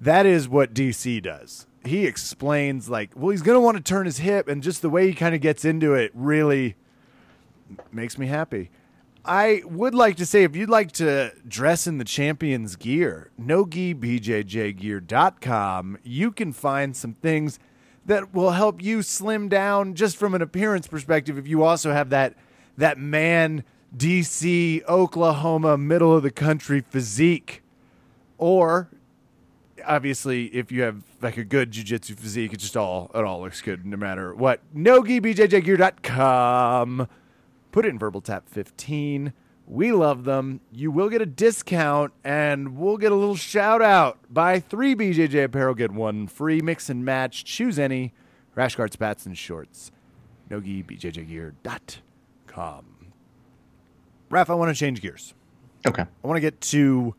That 0.00 0.26
is 0.26 0.48
what 0.48 0.74
DC 0.74 1.22
does. 1.22 1.66
He 1.88 2.06
explains 2.06 2.88
like, 2.88 3.10
well, 3.16 3.30
he's 3.30 3.42
to 3.42 3.60
want 3.60 3.76
to 3.76 3.82
turn 3.82 4.06
his 4.06 4.18
hip, 4.18 4.46
and 4.48 4.62
just 4.62 4.80
the 4.82 4.90
way 4.90 5.08
he 5.08 5.14
kind 5.14 5.34
of 5.34 5.40
gets 5.40 5.64
into 5.64 5.94
it 5.94 6.12
really 6.14 6.76
makes 7.90 8.18
me 8.18 8.26
happy. 8.26 8.70
I 9.24 9.62
would 9.66 9.94
like 9.94 10.16
to 10.16 10.26
say 10.26 10.44
if 10.44 10.54
you'd 10.56 10.70
like 10.70 10.92
to 10.92 11.32
dress 11.46 11.86
in 11.86 11.98
the 11.98 12.04
champion's 12.04 12.76
gear, 12.76 13.30
nogibjjgear.com, 13.40 15.98
you 16.02 16.30
can 16.30 16.52
find 16.52 16.96
some 16.96 17.14
things 17.14 17.58
that 18.06 18.32
will 18.32 18.52
help 18.52 18.80
you 18.82 19.02
slim 19.02 19.48
down 19.48 19.94
just 19.94 20.16
from 20.16 20.34
an 20.34 20.40
appearance 20.40 20.86
perspective 20.86 21.36
if 21.36 21.46
you 21.46 21.62
also 21.62 21.92
have 21.92 22.08
that 22.10 22.34
that 22.78 22.96
man 22.96 23.64
DC 23.96 24.82
Oklahoma 24.88 25.76
middle 25.76 26.16
of 26.16 26.22
the 26.22 26.30
country 26.30 26.80
physique 26.80 27.62
or 28.38 28.88
obviously 29.84 30.46
if 30.46 30.72
you 30.72 30.80
have 30.82 31.02
like 31.20 31.36
a 31.36 31.44
good 31.44 31.70
jiu-jitsu 31.70 32.14
physique 32.14 32.52
it 32.52 32.58
just 32.58 32.76
all 32.76 33.10
it 33.14 33.24
all 33.24 33.40
looks 33.40 33.60
good 33.60 33.86
no 33.86 33.96
matter 33.96 34.34
what. 34.34 34.60
Nogibjjgear.com 34.74 37.08
put 37.72 37.84
it 37.84 37.88
in 37.88 37.98
verbal 37.98 38.20
tap 38.20 38.48
15 38.48 39.32
we 39.70 39.92
love 39.92 40.24
them. 40.24 40.62
You 40.72 40.90
will 40.90 41.10
get 41.10 41.20
a 41.20 41.26
discount 41.26 42.14
and 42.24 42.78
we'll 42.78 42.96
get 42.96 43.12
a 43.12 43.14
little 43.14 43.36
shout 43.36 43.82
out. 43.82 44.16
Buy 44.30 44.60
three 44.60 44.96
bjj 44.96 45.44
apparel 45.44 45.74
get 45.74 45.92
one 45.92 46.26
free. 46.26 46.62
Mix 46.62 46.88
and 46.88 47.04
match. 47.04 47.44
Choose 47.44 47.78
any. 47.78 48.14
Rash 48.54 48.76
guard 48.76 48.94
spats 48.94 49.26
and 49.26 49.36
shorts. 49.36 49.92
Nogibjjgear.com 50.50 52.98
Raph, 54.30 54.50
I 54.50 54.54
want 54.54 54.74
to 54.74 54.78
change 54.78 55.00
gears. 55.00 55.34
Okay. 55.86 56.02
I 56.02 56.26
want 56.26 56.36
to 56.36 56.40
get 56.40 56.60
to 56.62 57.14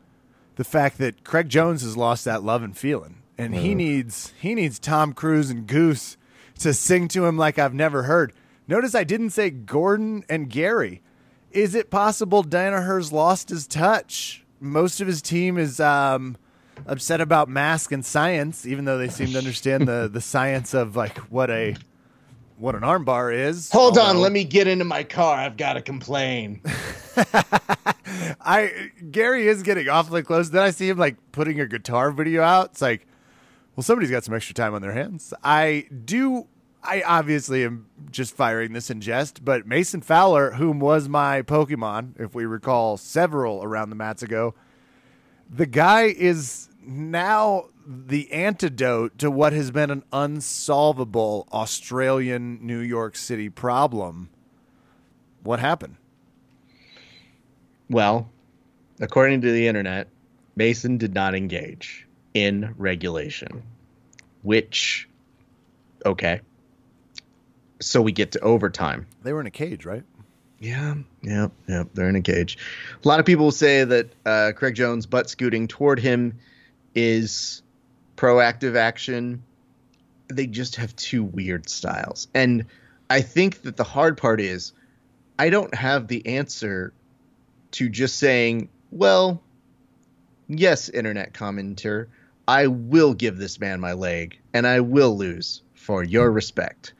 the 0.56 0.64
fact 0.64 0.98
that 0.98 1.24
Craig 1.24 1.48
Jones 1.48 1.82
has 1.82 1.96
lost 1.96 2.24
that 2.24 2.42
love 2.42 2.62
and 2.62 2.76
feeling, 2.76 3.19
and 3.40 3.54
he 3.54 3.74
needs 3.74 4.32
he 4.40 4.54
needs 4.54 4.78
Tom 4.78 5.12
Cruise 5.12 5.50
and 5.50 5.66
Goose 5.66 6.16
to 6.58 6.74
sing 6.74 7.08
to 7.08 7.24
him 7.24 7.36
like 7.36 7.58
I've 7.58 7.74
never 7.74 8.04
heard. 8.04 8.32
Notice 8.68 8.94
I 8.94 9.04
didn't 9.04 9.30
say 9.30 9.50
Gordon 9.50 10.24
and 10.28 10.48
Gary. 10.48 11.02
Is 11.50 11.74
it 11.74 11.90
possible 11.90 12.42
Danaher's 12.42 13.12
lost 13.12 13.48
his 13.48 13.66
touch? 13.66 14.44
Most 14.60 15.00
of 15.00 15.06
his 15.06 15.22
team 15.22 15.58
is 15.58 15.80
um, 15.80 16.36
upset 16.86 17.20
about 17.20 17.48
mask 17.48 17.92
and 17.92 18.04
science, 18.04 18.66
even 18.66 18.84
though 18.84 18.98
they 18.98 19.08
seem 19.08 19.28
to 19.28 19.38
understand 19.38 19.88
the 19.88 20.08
the 20.12 20.20
science 20.20 20.74
of 20.74 20.94
like 20.94 21.16
what 21.30 21.50
a 21.50 21.76
what 22.58 22.74
an 22.74 22.82
armbar 22.82 23.34
is. 23.34 23.70
Hold 23.72 23.96
on, 23.96 24.18
let 24.18 24.32
me 24.32 24.44
get 24.44 24.68
into 24.68 24.84
my 24.84 25.02
car. 25.02 25.38
I've 25.38 25.56
got 25.56 25.72
to 25.72 25.82
complain. 25.82 26.60
I 28.40 28.90
Gary 29.10 29.48
is 29.48 29.62
getting 29.62 29.88
awfully 29.88 30.22
close. 30.22 30.50
Then 30.50 30.62
I 30.62 30.70
see 30.70 30.88
him 30.88 30.98
like 30.98 31.16
putting 31.32 31.58
a 31.58 31.66
guitar 31.66 32.10
video 32.10 32.42
out. 32.42 32.72
It's 32.72 32.82
like, 32.82 33.06
well, 33.76 33.84
somebody's 33.84 34.10
got 34.10 34.24
some 34.24 34.34
extra 34.34 34.54
time 34.54 34.74
on 34.74 34.82
their 34.82 34.92
hands. 34.92 35.32
I 35.42 35.86
do. 36.04 36.46
I 36.82 37.02
obviously 37.02 37.64
am 37.64 37.86
just 38.10 38.34
firing 38.34 38.72
this 38.72 38.90
in 38.90 39.00
jest, 39.00 39.44
but 39.44 39.66
Mason 39.66 40.00
Fowler, 40.00 40.52
whom 40.52 40.80
was 40.80 41.08
my 41.08 41.42
Pokemon, 41.42 42.18
if 42.18 42.34
we 42.34 42.46
recall 42.46 42.96
several 42.96 43.62
around 43.62 43.90
the 43.90 43.96
mats 43.96 44.22
ago, 44.22 44.54
the 45.48 45.66
guy 45.66 46.04
is 46.04 46.68
now 46.82 47.66
the 47.86 48.32
antidote 48.32 49.18
to 49.18 49.30
what 49.30 49.52
has 49.52 49.70
been 49.70 49.90
an 49.90 50.04
unsolvable 50.12 51.46
Australian 51.52 52.64
New 52.66 52.78
York 52.78 53.16
City 53.16 53.48
problem. 53.48 54.30
What 55.42 55.60
happened? 55.60 55.96
Well, 57.88 58.30
according 59.00 59.40
to 59.42 59.52
the 59.52 59.66
internet, 59.66 60.08
Mason 60.56 60.98
did 60.98 61.14
not 61.14 61.34
engage 61.34 62.06
in 62.34 62.74
regulation, 62.76 63.62
which, 64.42 65.08
okay. 66.04 66.40
So 67.80 68.02
we 68.02 68.12
get 68.12 68.32
to 68.32 68.40
overtime. 68.40 69.06
They 69.22 69.32
were 69.32 69.40
in 69.40 69.46
a 69.46 69.50
cage, 69.50 69.86
right? 69.86 70.04
Yeah, 70.58 70.96
yeah, 71.22 71.48
yeah. 71.66 71.84
They're 71.94 72.08
in 72.08 72.16
a 72.16 72.22
cage. 72.22 72.58
A 73.02 73.08
lot 73.08 73.18
of 73.18 73.26
people 73.26 73.50
say 73.50 73.84
that 73.84 74.10
uh, 74.26 74.52
Craig 74.54 74.74
Jones 74.74 75.06
butt 75.06 75.30
scooting 75.30 75.66
toward 75.66 75.98
him 75.98 76.38
is 76.94 77.62
proactive 78.16 78.76
action. 78.76 79.42
They 80.28 80.46
just 80.46 80.76
have 80.76 80.94
two 80.96 81.24
weird 81.24 81.68
styles. 81.70 82.28
And 82.34 82.66
I 83.08 83.22
think 83.22 83.62
that 83.62 83.78
the 83.78 83.84
hard 83.84 84.18
part 84.18 84.40
is 84.40 84.72
I 85.38 85.48
don't 85.48 85.74
have 85.74 86.06
the 86.06 86.26
answer 86.26 86.92
to 87.72 87.88
just 87.88 88.18
saying, 88.18 88.68
well, 88.90 89.42
yes, 90.48 90.90
internet 90.90 91.32
commenter, 91.32 92.08
I 92.50 92.66
will 92.66 93.14
give 93.14 93.38
this 93.38 93.60
man 93.60 93.78
my 93.78 93.92
leg 93.92 94.36
and 94.52 94.66
I 94.66 94.80
will 94.80 95.16
lose 95.16 95.62
for 95.74 96.02
your 96.02 96.32
respect. 96.32 96.94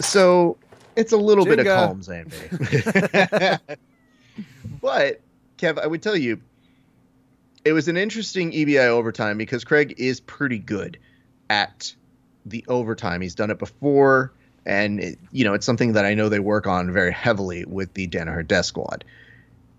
So 0.00 0.58
it's 0.96 1.12
a 1.12 1.16
little 1.16 1.44
bit 1.44 1.60
of 1.60 1.66
Jenga. 1.66 1.86
calm, 1.86 2.00
Zandy. 2.02 3.60
but, 4.82 5.20
Kev, 5.58 5.78
I 5.78 5.86
would 5.86 6.02
tell 6.02 6.16
you, 6.16 6.40
it 7.64 7.72
was 7.72 7.86
an 7.86 7.96
interesting 7.96 8.50
EBI 8.50 8.88
overtime 8.88 9.38
because 9.38 9.62
Craig 9.62 9.94
is 9.96 10.18
pretty 10.18 10.58
good 10.58 10.98
at 11.48 11.94
the 12.44 12.64
overtime. 12.66 13.20
He's 13.20 13.36
done 13.36 13.52
it 13.52 13.60
before, 13.60 14.32
and 14.66 14.98
it, 14.98 15.18
you 15.30 15.44
know 15.44 15.54
it's 15.54 15.66
something 15.66 15.92
that 15.92 16.04
I 16.04 16.14
know 16.14 16.28
they 16.28 16.40
work 16.40 16.66
on 16.66 16.92
very 16.92 17.12
heavily 17.12 17.64
with 17.64 17.94
the 17.94 18.08
Danaher 18.08 18.44
Death 18.44 18.64
Squad. 18.64 19.04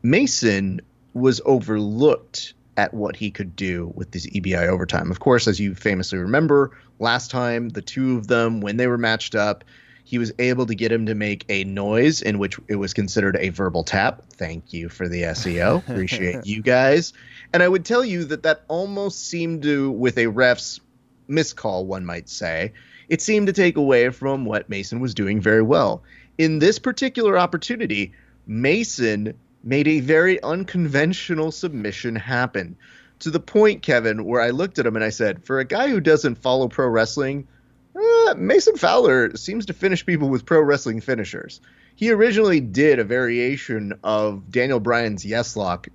Mason 0.03 0.79
was 1.13 1.41
overlooked 1.43 2.53
at 2.77 2.93
what 2.93 3.15
he 3.15 3.31
could 3.31 3.55
do 3.55 3.91
with 3.95 4.11
this 4.11 4.25
EBI 4.27 4.67
overtime. 4.67 5.11
Of 5.11 5.19
course, 5.19 5.47
as 5.47 5.59
you 5.59 5.75
famously 5.75 6.19
remember, 6.19 6.71
last 6.99 7.29
time 7.29 7.69
the 7.69 7.81
two 7.81 8.17
of 8.17 8.27
them 8.27 8.61
when 8.61 8.77
they 8.77 8.87
were 8.87 8.97
matched 8.97 9.35
up, 9.35 9.63
He 10.03 10.17
was 10.17 10.33
able 10.39 10.65
to 10.65 10.75
get 10.75 10.91
him 10.91 11.05
to 11.05 11.15
make 11.15 11.45
a 11.47 11.63
noise 11.63 12.21
in 12.21 12.39
which 12.39 12.59
it 12.67 12.75
was 12.75 12.93
considered 12.93 13.37
a 13.39 13.49
verbal 13.49 13.83
tap. 13.83 14.23
Thank 14.33 14.73
you 14.73 14.89
for 14.89 15.07
the 15.07 15.21
SEO. 15.23 15.87
Appreciate 15.89 16.45
you 16.45 16.61
guys. 16.61 17.13
And 17.53 17.61
I 17.63 17.67
would 17.67 17.85
tell 17.85 18.03
you 18.03 18.25
that 18.25 18.43
that 18.43 18.63
almost 18.67 19.27
seemed 19.27 19.63
to, 19.63 19.91
with 19.91 20.17
a 20.17 20.27
ref's 20.27 20.79
miscall, 21.27 21.85
one 21.85 22.05
might 22.05 22.29
say, 22.29 22.73
it 23.09 23.21
seemed 23.21 23.47
to 23.47 23.53
take 23.53 23.77
away 23.77 24.09
from 24.09 24.45
what 24.45 24.69
Mason 24.69 24.99
was 24.99 25.13
doing 25.13 25.39
very 25.39 25.61
well. 25.61 26.03
In 26.37 26.59
this 26.59 26.79
particular 26.79 27.37
opportunity, 27.37 28.13
Mason 28.47 29.37
made 29.63 29.87
a 29.87 29.99
very 29.99 30.41
unconventional 30.43 31.51
submission 31.51 32.15
happen 32.15 32.75
to 33.19 33.29
the 33.29 33.39
point, 33.39 33.83
Kevin, 33.83 34.25
where 34.25 34.41
I 34.41 34.49
looked 34.49 34.79
at 34.79 34.85
him 34.85 34.95
and 34.95 35.05
I 35.05 35.09
said, 35.09 35.43
for 35.43 35.59
a 35.59 35.65
guy 35.65 35.89
who 35.89 35.99
doesn't 35.99 36.35
follow 36.35 36.67
pro 36.67 36.87
wrestling, 36.87 37.47
uh, 37.95 38.33
Mason 38.35 38.77
Fowler 38.77 39.35
seems 39.35 39.65
to 39.67 39.73
finish 39.73 40.05
people 40.05 40.29
with 40.29 40.45
pro 40.45 40.61
wrestling 40.61 41.01
finishers. 41.01 41.61
He 41.95 42.11
originally 42.11 42.59
did 42.59 42.99
a 42.99 43.03
variation 43.03 43.93
of 44.03 44.49
Daniel 44.49 44.79
Bryan's 44.79 45.25
Yes 45.25 45.55
Lock 45.55 45.87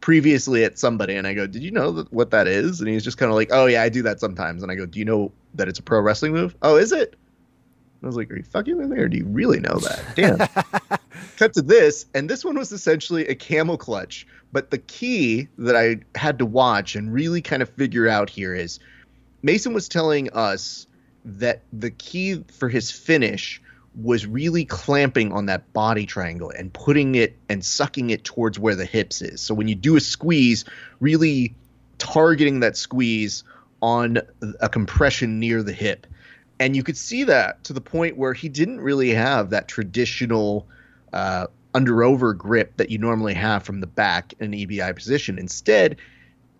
previously 0.00 0.64
at 0.64 0.78
somebody, 0.78 1.14
and 1.14 1.26
I 1.26 1.34
go, 1.34 1.46
"Did 1.46 1.62
you 1.62 1.70
know 1.70 1.92
that, 1.92 2.12
what 2.12 2.30
that 2.30 2.46
is?" 2.46 2.80
And 2.80 2.88
he's 2.88 3.04
just 3.04 3.18
kind 3.18 3.30
of 3.30 3.36
like, 3.36 3.50
"Oh 3.52 3.66
yeah, 3.66 3.82
I 3.82 3.88
do 3.88 4.02
that 4.02 4.20
sometimes." 4.20 4.62
And 4.62 4.72
I 4.72 4.76
go, 4.76 4.86
"Do 4.86 4.98
you 4.98 5.04
know 5.04 5.32
that 5.54 5.68
it's 5.68 5.78
a 5.78 5.82
pro 5.82 6.00
wrestling 6.00 6.32
move?" 6.32 6.54
"Oh, 6.62 6.76
is 6.76 6.92
it?" 6.92 7.16
I 8.02 8.06
was 8.06 8.16
like, 8.16 8.30
"Are 8.30 8.36
you 8.36 8.42
fucking 8.42 8.76
with 8.76 8.88
me, 8.88 8.98
or 8.98 9.08
do 9.08 9.16
you 9.16 9.26
really 9.26 9.60
know 9.60 9.78
that?" 9.78 10.04
Damn. 10.16 10.98
Cut 11.36 11.52
to 11.54 11.62
this, 11.62 12.06
and 12.14 12.28
this 12.28 12.44
one 12.44 12.58
was 12.58 12.72
essentially 12.72 13.26
a 13.28 13.34
camel 13.34 13.76
clutch. 13.76 14.26
But 14.52 14.70
the 14.70 14.78
key 14.78 15.48
that 15.58 15.76
I 15.76 16.00
had 16.18 16.38
to 16.40 16.46
watch 16.46 16.96
and 16.96 17.12
really 17.12 17.40
kind 17.40 17.62
of 17.62 17.70
figure 17.70 18.08
out 18.08 18.28
here 18.28 18.54
is 18.54 18.80
Mason 19.42 19.72
was 19.72 19.88
telling 19.88 20.30
us 20.32 20.86
that 21.24 21.62
the 21.72 21.90
key 21.90 22.44
for 22.58 22.68
his 22.68 22.90
finish 22.90 23.62
was 23.94 24.26
really 24.26 24.64
clamping 24.64 25.32
on 25.32 25.46
that 25.46 25.72
body 25.72 26.06
triangle 26.06 26.50
and 26.50 26.72
putting 26.72 27.14
it 27.14 27.36
and 27.48 27.64
sucking 27.64 28.10
it 28.10 28.24
towards 28.24 28.58
where 28.58 28.74
the 28.74 28.86
hips 28.86 29.20
is. 29.20 29.40
So 29.40 29.54
when 29.54 29.68
you 29.68 29.74
do 29.74 29.96
a 29.96 30.00
squeeze, 30.00 30.64
really 31.00 31.54
targeting 31.98 32.60
that 32.60 32.76
squeeze 32.76 33.44
on 33.82 34.18
a 34.60 34.68
compression 34.68 35.40
near 35.40 35.62
the 35.62 35.72
hip. 35.72 36.06
And 36.62 36.76
you 36.76 36.84
could 36.84 36.96
see 36.96 37.24
that 37.24 37.64
to 37.64 37.72
the 37.72 37.80
point 37.80 38.16
where 38.16 38.34
he 38.34 38.48
didn't 38.48 38.80
really 38.80 39.10
have 39.10 39.50
that 39.50 39.66
traditional 39.66 40.68
uh, 41.12 41.48
under 41.74 42.04
over 42.04 42.34
grip 42.34 42.76
that 42.76 42.88
you 42.88 42.98
normally 42.98 43.34
have 43.34 43.64
from 43.64 43.80
the 43.80 43.88
back 43.88 44.32
in 44.38 44.46
an 44.46 44.52
EBI 44.52 44.94
position. 44.94 45.40
Instead, 45.40 45.96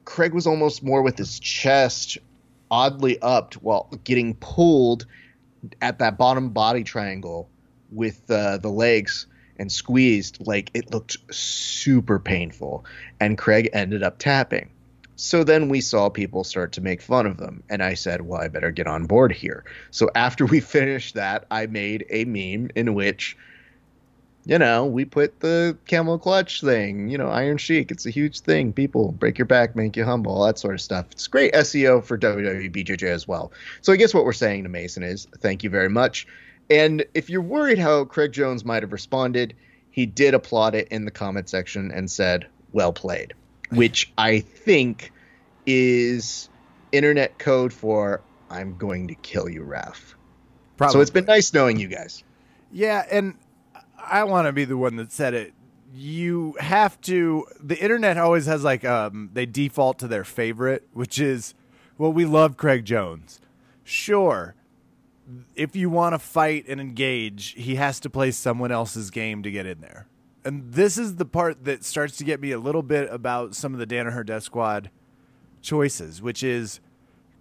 Craig 0.04 0.34
was 0.34 0.44
almost 0.44 0.82
more 0.82 1.02
with 1.02 1.16
his 1.16 1.38
chest 1.38 2.18
oddly 2.68 3.16
upped 3.22 3.62
while 3.62 3.88
getting 4.02 4.34
pulled 4.34 5.06
at 5.80 6.00
that 6.00 6.18
bottom 6.18 6.48
body 6.48 6.82
triangle 6.82 7.48
with 7.92 8.28
uh, 8.28 8.56
the 8.58 8.70
legs 8.70 9.28
and 9.60 9.70
squeezed 9.70 10.44
like 10.44 10.72
it 10.74 10.90
looked 10.90 11.16
super 11.32 12.18
painful 12.18 12.84
and 13.20 13.38
craig 13.38 13.70
ended 13.72 14.02
up 14.02 14.18
tapping 14.18 14.68
so 15.22 15.44
then 15.44 15.68
we 15.68 15.80
saw 15.80 16.08
people 16.08 16.42
start 16.42 16.72
to 16.72 16.80
make 16.80 17.00
fun 17.00 17.26
of 17.26 17.36
them 17.36 17.62
and 17.70 17.82
i 17.82 17.94
said 17.94 18.22
well 18.22 18.40
i 18.40 18.48
better 18.48 18.70
get 18.70 18.86
on 18.86 19.06
board 19.06 19.32
here 19.32 19.64
so 19.90 20.10
after 20.14 20.44
we 20.46 20.60
finished 20.78 21.14
that 21.14 21.46
i 21.50 21.66
made 21.66 22.04
a 22.10 22.24
meme 22.24 22.70
in 22.74 22.94
which 22.94 23.36
you 24.44 24.58
know, 24.58 24.84
we 24.84 25.04
put 25.04 25.38
the 25.40 25.76
camel 25.86 26.18
clutch 26.18 26.60
thing, 26.60 27.08
you 27.08 27.16
know, 27.16 27.28
Iron 27.28 27.58
Sheik. 27.58 27.92
It's 27.92 28.06
a 28.06 28.10
huge 28.10 28.40
thing. 28.40 28.72
People 28.72 29.12
break 29.12 29.38
your 29.38 29.46
back, 29.46 29.76
make 29.76 29.96
you 29.96 30.04
humble, 30.04 30.32
all 30.32 30.46
that 30.46 30.58
sort 30.58 30.74
of 30.74 30.80
stuff. 30.80 31.06
It's 31.12 31.28
great 31.28 31.52
SEO 31.54 32.02
for 32.02 32.18
WWE 32.18 32.74
BJJ 32.74 33.04
as 33.04 33.28
well. 33.28 33.52
So 33.82 33.92
I 33.92 33.96
guess 33.96 34.12
what 34.12 34.24
we're 34.24 34.32
saying 34.32 34.64
to 34.64 34.68
Mason 34.68 35.04
is 35.04 35.28
thank 35.38 35.62
you 35.62 35.70
very 35.70 35.88
much. 35.88 36.26
And 36.70 37.04
if 37.14 37.30
you're 37.30 37.40
worried 37.40 37.78
how 37.78 38.04
Craig 38.04 38.32
Jones 38.32 38.64
might 38.64 38.82
have 38.82 38.92
responded, 38.92 39.54
he 39.90 40.06
did 40.06 40.34
applaud 40.34 40.74
it 40.74 40.88
in 40.88 41.04
the 41.04 41.10
comment 41.12 41.48
section 41.48 41.92
and 41.92 42.10
said, 42.10 42.46
well 42.72 42.92
played, 42.92 43.34
which 43.76 44.12
I 44.18 44.40
think 44.40 45.12
is 45.66 46.48
internet 46.92 47.38
code 47.38 47.72
for 47.72 48.22
I'm 48.50 48.76
going 48.76 49.08
to 49.08 49.14
kill 49.14 49.48
you, 49.48 49.62
Raf. 49.62 50.14
So 50.90 51.00
it's 51.00 51.10
been 51.10 51.26
nice 51.26 51.52
knowing 51.54 51.78
you 51.78 51.88
guys. 51.88 52.24
Yeah, 52.72 53.04
and 53.10 53.36
I 53.98 54.24
want 54.24 54.46
to 54.46 54.52
be 54.52 54.64
the 54.64 54.76
one 54.76 54.96
that 54.96 55.12
said 55.12 55.34
it. 55.34 55.54
You 55.94 56.56
have 56.58 57.00
to. 57.02 57.46
The 57.62 57.78
internet 57.78 58.16
always 58.18 58.46
has 58.46 58.64
like 58.64 58.84
um, 58.84 59.30
they 59.32 59.46
default 59.46 59.98
to 60.00 60.08
their 60.08 60.24
favorite, 60.24 60.88
which 60.92 61.20
is, 61.20 61.54
well, 61.98 62.12
we 62.12 62.24
love 62.24 62.56
Craig 62.56 62.84
Jones. 62.84 63.40
Sure, 63.84 64.54
if 65.54 65.76
you 65.76 65.90
want 65.90 66.14
to 66.14 66.18
fight 66.18 66.64
and 66.66 66.80
engage, 66.80 67.52
he 67.52 67.76
has 67.76 68.00
to 68.00 68.10
play 68.10 68.30
someone 68.30 68.72
else's 68.72 69.10
game 69.10 69.42
to 69.42 69.50
get 69.50 69.66
in 69.66 69.80
there. 69.80 70.06
And 70.44 70.72
this 70.72 70.98
is 70.98 71.16
the 71.16 71.24
part 71.24 71.64
that 71.64 71.84
starts 71.84 72.16
to 72.16 72.24
get 72.24 72.40
me 72.40 72.50
a 72.50 72.58
little 72.58 72.82
bit 72.82 73.08
about 73.12 73.54
some 73.54 73.74
of 73.74 73.78
the 73.78 73.86
Danaher 73.86 74.26
Death 74.26 74.42
Squad 74.42 74.90
choices, 75.60 76.20
which 76.20 76.42
is 76.42 76.80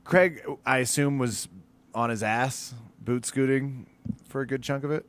Craig, 0.04 0.44
I 0.66 0.80
assume, 0.80 1.18
was 1.18 1.48
on 1.96 2.10
his 2.10 2.22
ass 2.22 2.74
boot 3.00 3.26
scooting 3.26 3.88
for 4.28 4.42
a 4.42 4.48
good 4.48 4.62
chunk 4.62 4.84
of 4.84 4.92
it. 4.92 5.06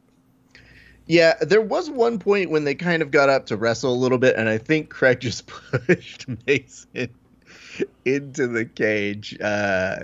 Yeah, 1.06 1.34
there 1.40 1.60
was 1.60 1.90
one 1.90 2.18
point 2.18 2.50
when 2.50 2.64
they 2.64 2.74
kind 2.74 3.02
of 3.02 3.10
got 3.10 3.28
up 3.28 3.46
to 3.46 3.56
wrestle 3.56 3.92
a 3.92 3.96
little 3.96 4.18
bit, 4.18 4.36
and 4.36 4.48
I 4.48 4.56
think 4.56 4.88
Craig 4.88 5.20
just 5.20 5.46
pushed 5.46 6.26
Mason 6.46 7.10
into 8.04 8.46
the 8.46 8.64
cage, 8.64 9.38
uh, 9.40 9.96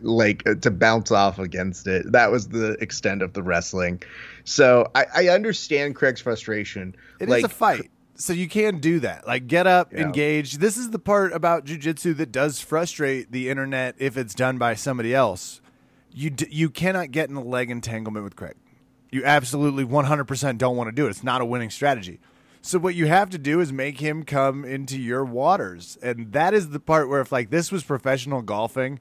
like 0.00 0.46
uh, 0.48 0.54
to 0.56 0.70
bounce 0.70 1.10
off 1.10 1.38
against 1.38 1.86
it. 1.86 2.10
That 2.12 2.30
was 2.30 2.48
the 2.48 2.72
extent 2.80 3.22
of 3.22 3.32
the 3.32 3.42
wrestling. 3.42 4.02
So 4.44 4.90
I, 4.94 5.06
I 5.14 5.28
understand 5.28 5.94
Craig's 5.94 6.20
frustration. 6.20 6.94
It 7.20 7.24
is 7.24 7.30
like, 7.30 7.44
a 7.44 7.48
fight. 7.48 7.90
So 8.16 8.32
you 8.32 8.48
can 8.48 8.78
do 8.78 9.00
that. 9.00 9.26
Like 9.26 9.46
get 9.46 9.66
up, 9.66 9.92
Yeah. 9.92 10.02
engage. 10.02 10.58
This 10.58 10.76
is 10.76 10.90
the 10.90 10.98
part 10.98 11.32
about 11.32 11.64
jujitsu 11.64 12.16
that 12.16 12.30
does 12.30 12.60
frustrate 12.60 13.32
the 13.32 13.48
internet 13.48 13.94
if 13.98 14.16
it's 14.16 14.34
done 14.34 14.58
by 14.58 14.74
somebody 14.74 15.14
else. 15.14 15.60
You 16.12 16.30
d- 16.30 16.46
you 16.50 16.70
cannot 16.70 17.10
get 17.10 17.28
in 17.28 17.36
a 17.36 17.42
leg 17.42 17.70
entanglement 17.70 18.22
with 18.24 18.36
Craig. 18.36 18.54
You 19.10 19.24
absolutely 19.24 19.84
100% 19.84 20.58
don't 20.58 20.76
want 20.76 20.88
to 20.88 20.92
do 20.92 21.06
it. 21.06 21.10
It's 21.10 21.24
not 21.24 21.40
a 21.40 21.44
winning 21.44 21.70
strategy. 21.70 22.20
So 22.66 22.78
what 22.78 22.94
you 22.94 23.04
have 23.04 23.28
to 23.28 23.36
do 23.36 23.60
is 23.60 23.74
make 23.74 24.00
him 24.00 24.22
come 24.22 24.64
into 24.64 24.98
your 24.98 25.22
waters. 25.22 25.98
And 26.00 26.32
that 26.32 26.54
is 26.54 26.70
the 26.70 26.80
part 26.80 27.10
where 27.10 27.20
if 27.20 27.30
like 27.30 27.50
this 27.50 27.70
was 27.70 27.84
professional 27.84 28.40
golfing 28.40 29.00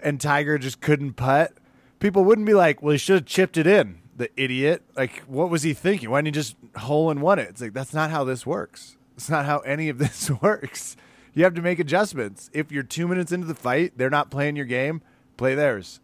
and 0.00 0.20
Tiger 0.20 0.56
just 0.56 0.80
couldn't 0.80 1.14
putt, 1.14 1.52
people 1.98 2.22
wouldn't 2.22 2.46
be 2.46 2.54
like, 2.54 2.80
"Well, 2.80 2.92
he 2.92 2.98
should 2.98 3.16
have 3.16 3.26
chipped 3.26 3.56
it 3.56 3.66
in." 3.66 3.98
The 4.16 4.30
idiot. 4.36 4.84
Like 4.96 5.18
what 5.22 5.50
was 5.50 5.64
he 5.64 5.74
thinking? 5.74 6.10
Why 6.10 6.18
didn't 6.18 6.36
he 6.36 6.40
just 6.40 6.54
hole 6.76 7.10
and 7.10 7.20
one 7.20 7.40
it? 7.40 7.48
It's 7.48 7.60
like 7.60 7.72
that's 7.72 7.92
not 7.92 8.12
how 8.12 8.22
this 8.22 8.46
works. 8.46 8.96
It's 9.16 9.28
not 9.28 9.46
how 9.46 9.58
any 9.58 9.88
of 9.88 9.98
this 9.98 10.30
works. 10.40 10.96
You 11.34 11.42
have 11.42 11.54
to 11.54 11.62
make 11.62 11.80
adjustments. 11.80 12.50
If 12.52 12.70
you're 12.70 12.84
2 12.84 13.08
minutes 13.08 13.32
into 13.32 13.48
the 13.48 13.54
fight, 13.56 13.98
they're 13.98 14.10
not 14.10 14.30
playing 14.30 14.54
your 14.54 14.66
game, 14.66 15.02
play 15.36 15.56
theirs 15.56 15.98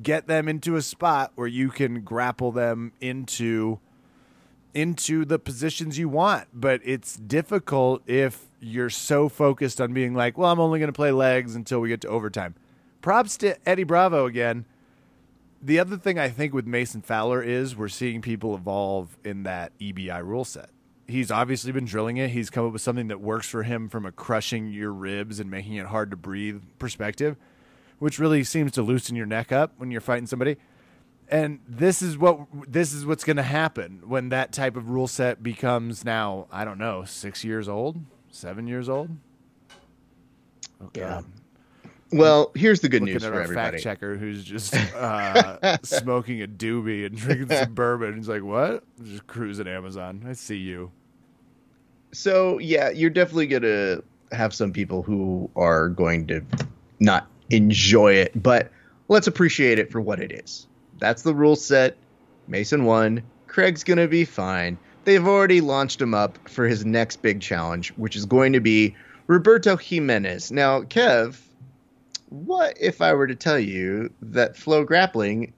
get 0.00 0.28
them 0.28 0.46
into 0.48 0.76
a 0.76 0.82
spot 0.82 1.32
where 1.34 1.48
you 1.48 1.70
can 1.70 2.02
grapple 2.02 2.52
them 2.52 2.92
into 3.00 3.80
into 4.78 5.24
the 5.24 5.40
positions 5.40 5.98
you 5.98 6.08
want 6.08 6.46
but 6.54 6.80
it's 6.84 7.16
difficult 7.16 8.00
if 8.06 8.46
you're 8.60 8.88
so 8.88 9.28
focused 9.28 9.80
on 9.80 9.92
being 9.92 10.14
like 10.14 10.38
well 10.38 10.52
i'm 10.52 10.60
only 10.60 10.78
going 10.78 10.88
to 10.88 10.92
play 10.92 11.10
legs 11.10 11.56
until 11.56 11.80
we 11.80 11.88
get 11.88 12.00
to 12.00 12.08
overtime. 12.08 12.54
Props 13.00 13.36
to 13.38 13.56
eddie 13.68 13.82
bravo 13.82 14.26
again. 14.26 14.66
The 15.60 15.80
other 15.80 15.96
thing 15.96 16.16
i 16.16 16.28
think 16.28 16.54
with 16.54 16.64
mason 16.64 17.02
fowler 17.02 17.42
is 17.42 17.74
we're 17.74 17.88
seeing 17.88 18.22
people 18.22 18.54
evolve 18.54 19.18
in 19.24 19.42
that 19.42 19.76
ebi 19.80 20.24
rule 20.24 20.44
set. 20.44 20.70
He's 21.08 21.32
obviously 21.32 21.72
been 21.72 21.86
drilling 21.86 22.18
it. 22.18 22.30
He's 22.30 22.48
come 22.48 22.64
up 22.66 22.72
with 22.72 22.82
something 22.82 23.08
that 23.08 23.20
works 23.20 23.48
for 23.48 23.64
him 23.64 23.88
from 23.88 24.06
a 24.06 24.12
crushing 24.12 24.68
your 24.68 24.92
ribs 24.92 25.40
and 25.40 25.50
making 25.50 25.74
it 25.74 25.86
hard 25.86 26.10
to 26.12 26.16
breathe 26.16 26.62
perspective 26.78 27.36
which 27.98 28.18
really 28.18 28.44
seems 28.44 28.72
to 28.72 28.82
loosen 28.82 29.16
your 29.16 29.26
neck 29.26 29.52
up 29.52 29.72
when 29.76 29.90
you're 29.90 30.00
fighting 30.00 30.26
somebody. 30.26 30.56
And 31.30 31.60
this 31.68 32.00
is 32.00 32.16
what 32.16 32.40
this 32.66 32.92
is 32.94 33.04
what's 33.04 33.24
going 33.24 33.36
to 33.36 33.42
happen 33.42 34.00
when 34.06 34.30
that 34.30 34.52
type 34.52 34.76
of 34.76 34.88
rule 34.90 35.06
set 35.06 35.42
becomes 35.42 36.04
now, 36.04 36.46
I 36.50 36.64
don't 36.64 36.78
know, 36.78 37.04
6 37.04 37.44
years 37.44 37.68
old, 37.68 37.98
7 38.30 38.66
years 38.66 38.88
old. 38.88 39.10
Oh, 40.80 40.90
Yeah. 40.94 41.22
Well, 42.10 42.52
here's 42.54 42.80
the 42.80 42.88
good 42.88 43.02
Looking 43.02 43.14
news 43.16 43.24
for 43.24 43.34
our 43.34 43.42
everybody. 43.42 43.72
fact 43.72 43.82
checker 43.82 44.16
who's 44.16 44.42
just 44.42 44.74
uh, 44.94 45.76
smoking 45.82 46.40
a 46.42 46.46
doobie 46.46 47.04
and 47.04 47.14
drinking 47.14 47.54
some 47.54 47.74
bourbon. 47.74 48.16
He's 48.16 48.30
like, 48.30 48.42
"What? 48.42 48.82
Just 49.04 49.26
cruising 49.26 49.68
Amazon. 49.68 50.24
I 50.26 50.32
see 50.32 50.56
you." 50.56 50.90
So 52.12 52.58
yeah, 52.60 52.88
you're 52.88 53.10
definitely 53.10 53.48
gonna 53.48 54.02
have 54.32 54.54
some 54.54 54.72
people 54.72 55.02
who 55.02 55.50
are 55.54 55.90
going 55.90 56.26
to 56.28 56.40
not 56.98 57.26
enjoy 57.50 58.14
it, 58.14 58.42
but 58.42 58.70
let's 59.08 59.26
appreciate 59.26 59.78
it 59.78 59.92
for 59.92 60.00
what 60.00 60.18
it 60.18 60.32
is. 60.32 60.66
That's 60.98 61.22
the 61.22 61.34
rule 61.34 61.56
set. 61.56 61.96
Mason 62.46 62.84
won. 62.84 63.22
Craig's 63.46 63.84
gonna 63.84 64.08
be 64.08 64.24
fine. 64.24 64.78
They've 65.04 65.26
already 65.26 65.60
launched 65.60 66.00
him 66.00 66.12
up 66.14 66.38
for 66.48 66.66
his 66.66 66.84
next 66.84 67.22
big 67.22 67.40
challenge, 67.40 67.90
which 67.96 68.14
is 68.16 68.26
going 68.26 68.52
to 68.52 68.60
be 68.60 68.94
Roberto 69.26 69.76
Jimenez. 69.76 70.50
Now, 70.52 70.82
Kev, 70.82 71.38
what 72.28 72.76
if 72.80 73.00
I 73.00 73.14
were 73.14 73.26
to 73.26 73.34
tell 73.34 73.58
you 73.58 74.10
that 74.20 74.56
Flow 74.56 74.84
Grappling 74.84 75.52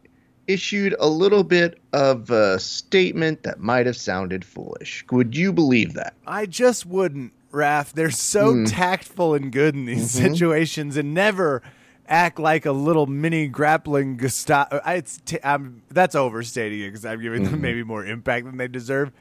issued 0.46 0.94
a 0.98 1.08
little 1.08 1.44
bit 1.44 1.78
of 1.92 2.30
a 2.30 2.58
statement 2.58 3.42
that 3.44 3.60
might 3.60 3.86
have 3.86 3.96
sounded 3.96 4.44
foolish. 4.44 5.04
Would 5.12 5.36
you 5.36 5.52
believe 5.52 5.94
that? 5.94 6.14
I 6.26 6.46
just 6.46 6.84
wouldn't, 6.86 7.32
Raph. 7.52 7.92
They're 7.92 8.10
so 8.10 8.54
Hmm. 8.54 8.64
tactful 8.64 9.34
and 9.34 9.52
good 9.52 9.74
in 9.76 9.86
these 9.86 10.12
Mm-hmm. 10.14 10.32
situations 10.32 10.96
and 10.96 11.14
never 11.14 11.62
act 12.10 12.38
like 12.38 12.66
a 12.66 12.72
little 12.72 13.06
mini 13.06 13.46
grappling 13.48 14.16
Gestapo. 14.18 14.80
It's 14.84 15.20
t- 15.24 15.38
I'm, 15.42 15.82
that's 15.90 16.14
overstating 16.14 16.80
it 16.80 16.88
because 16.88 17.06
I'm 17.06 17.22
giving 17.22 17.42
Mm-hmm. 17.44 17.52
them 17.52 17.60
maybe 17.62 17.84
more 17.84 18.04
impact 18.04 18.44
than 18.46 18.56
they 18.58 18.68
deserve. 18.68 19.12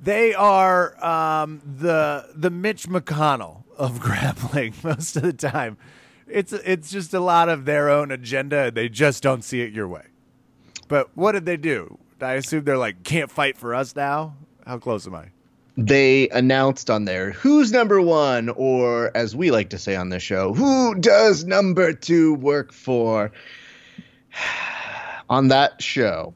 They 0.00 0.32
are 0.32 1.04
um, 1.04 1.60
the 1.66 2.28
the 2.34 2.50
Mitch 2.50 2.88
McConnell 2.88 3.64
of 3.76 3.98
grappling 4.06 4.72
most 4.84 5.16
of 5.16 5.22
the 5.24 5.32
time. 5.32 5.76
It's 6.28 6.52
it's 6.52 6.90
just 6.90 7.12
a 7.14 7.20
lot 7.20 7.48
of 7.48 7.64
their 7.64 7.88
own 7.90 8.12
agenda. 8.12 8.70
They 8.70 8.88
just 8.88 9.22
don't 9.22 9.42
see 9.42 9.60
it 9.62 9.72
your 9.72 9.88
way. 9.88 10.04
But 10.86 11.10
what 11.16 11.32
did 11.32 11.46
they 11.46 11.56
do? 11.56 11.98
I 12.20 12.34
assume 12.34 12.64
they're 12.64 12.78
like, 12.78 13.02
can't 13.02 13.30
fight 13.30 13.56
for 13.58 13.74
us 13.74 13.94
now. 13.96 14.36
How 14.66 14.78
close 14.78 15.06
am 15.06 15.14
I? 15.16 15.30
They 15.80 16.28
announced 16.30 16.90
on 16.90 17.04
there 17.04 17.30
who's 17.30 17.70
number 17.70 18.00
one, 18.00 18.48
or 18.48 19.16
as 19.16 19.36
we 19.36 19.52
like 19.52 19.70
to 19.70 19.78
say 19.78 19.94
on 19.94 20.08
this 20.08 20.24
show, 20.24 20.52
who 20.52 20.96
does 20.96 21.44
number 21.44 21.92
two 21.92 22.34
work 22.34 22.72
for? 22.72 23.30
on 25.30 25.46
that 25.48 25.80
show, 25.80 26.34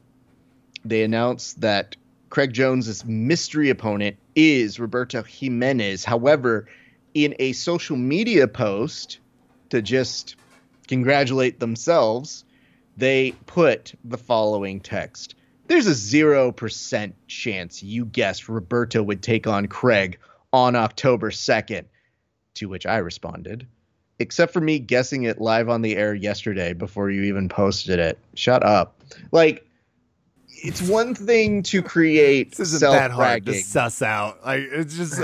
they 0.85 1.03
announced 1.03 1.59
that 1.59 1.97
Craig 2.29 2.53
Jones's 2.53 3.03
mystery 3.03 3.69
opponent 3.69 4.15
is 4.33 4.79
Roberto 4.79 5.23
Jimenez. 5.23 6.05
However, 6.05 6.69
in 7.13 7.35
a 7.37 7.51
social 7.51 7.97
media 7.97 8.47
post 8.47 9.19
to 9.71 9.81
just 9.81 10.37
congratulate 10.87 11.59
themselves, 11.59 12.45
they 12.95 13.33
put 13.45 13.93
the 14.05 14.17
following 14.17 14.79
text. 14.79 15.35
There's 15.67 15.87
a 15.87 15.91
0% 15.91 17.13
chance 17.27 17.83
you 17.83 18.05
guessed 18.05 18.49
Roberto 18.49 19.01
would 19.01 19.21
take 19.21 19.47
on 19.47 19.67
Craig 19.67 20.19
on 20.51 20.75
October 20.75 21.31
2nd. 21.31 21.85
To 22.57 22.69
which 22.69 22.85
I 22.85 22.97
responded, 22.97 23.65
except 24.19 24.53
for 24.53 24.61
me 24.61 24.77
guessing 24.77 25.23
it 25.23 25.41
live 25.41 25.69
on 25.69 25.81
the 25.81 25.95
air 25.95 26.13
yesterday 26.13 26.73
before 26.73 27.09
you 27.09 27.23
even 27.23 27.49
posted 27.49 27.97
it. 27.97 28.19
Shut 28.35 28.63
up. 28.63 29.01
Like, 29.31 29.67
it's 30.47 30.81
one 30.81 31.15
thing 31.15 31.63
to 31.63 31.81
create 31.81 32.55
This 32.55 32.73
isn't 32.73 32.91
that 32.91 33.11
hard 33.11 33.45
to 33.47 33.55
suss 33.55 34.01
out. 34.01 34.45
Like 34.45 34.61
it's 34.71 34.95
just 34.95 35.19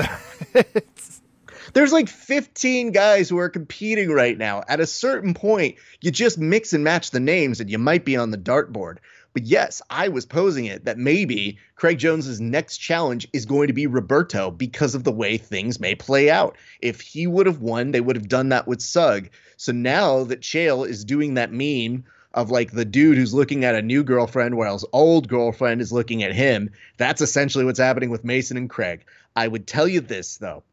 it's, 0.54 1.22
There's 1.74 1.94
like 1.94 2.10
15 2.10 2.92
guys 2.92 3.30
who 3.30 3.38
are 3.38 3.50
competing 3.50 4.10
right 4.10 4.38
now. 4.38 4.64
At 4.68 4.80
a 4.80 4.88
certain 4.88 5.34
point, 5.34 5.76
you 6.02 6.12
just 6.12 6.38
mix 6.38 6.74
and 6.74 6.84
match 6.84 7.12
the 7.12 7.20
names 7.20 7.60
and 7.60 7.70
you 7.70 7.78
might 7.78 8.06
be 8.06 8.18
on 8.18 8.32
the 8.32 8.38
dartboard. 8.38 8.98
But 9.34 9.44
yes, 9.44 9.82
I 9.90 10.08
was 10.08 10.26
posing 10.26 10.66
it 10.66 10.86
that 10.86 10.98
maybe 10.98 11.58
Craig 11.76 12.00
Jones's 12.00 12.42
next 12.42 12.78
challenge 12.78 13.28
is 13.32 13.46
going 13.46 13.68
to 13.68 13.74
be 13.74 13.88
Roberto 13.88 14.50
because 14.50 14.96
of 14.96 15.04
the 15.04 15.12
way 15.12 15.38
things 15.38 15.80
may 15.80 15.96
play 15.96 16.32
out. 16.32 16.58
If 16.82 17.02
he 17.02 17.28
would 17.28 17.46
have 17.46 17.62
won, 17.62 17.92
they 17.92 18.02
would 18.02 18.16
have 18.16 18.28
done 18.28 18.50
that 18.50 18.68
with 18.68 18.82
Sug. 18.82 19.30
So 19.58 19.72
now 19.72 20.24
that 20.26 20.42
Chael 20.42 20.88
is 20.88 21.06
doing 21.06 21.36
that 21.36 21.52
meme 21.52 22.06
of 22.34 22.50
like 22.52 22.72
the 22.72 22.86
dude 22.86 23.18
who's 23.18 23.34
looking 23.34 23.66
at 23.66 23.76
a 23.76 23.82
new 23.82 24.04
girlfriend 24.04 24.56
while 24.56 24.74
his 24.74 24.86
old 24.94 25.28
girlfriend 25.28 25.82
is 25.82 25.92
looking 25.92 26.24
at 26.24 26.34
him, 26.34 26.72
that's 26.98 27.22
essentially 27.22 27.66
what's 27.66 27.80
happening 27.80 28.10
with 28.10 28.24
Mason 28.24 28.58
and 28.58 28.70
Craig. 28.70 29.06
I 29.36 29.48
would 29.48 29.68
tell 29.68 29.88
you 29.88 30.02
this 30.02 30.38
though. 30.38 30.64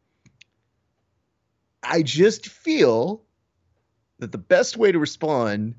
I 1.83 2.01
just 2.01 2.47
feel 2.47 3.21
that 4.19 4.31
the 4.31 4.37
best 4.37 4.77
way 4.77 4.91
to 4.91 4.99
respond 4.99 5.75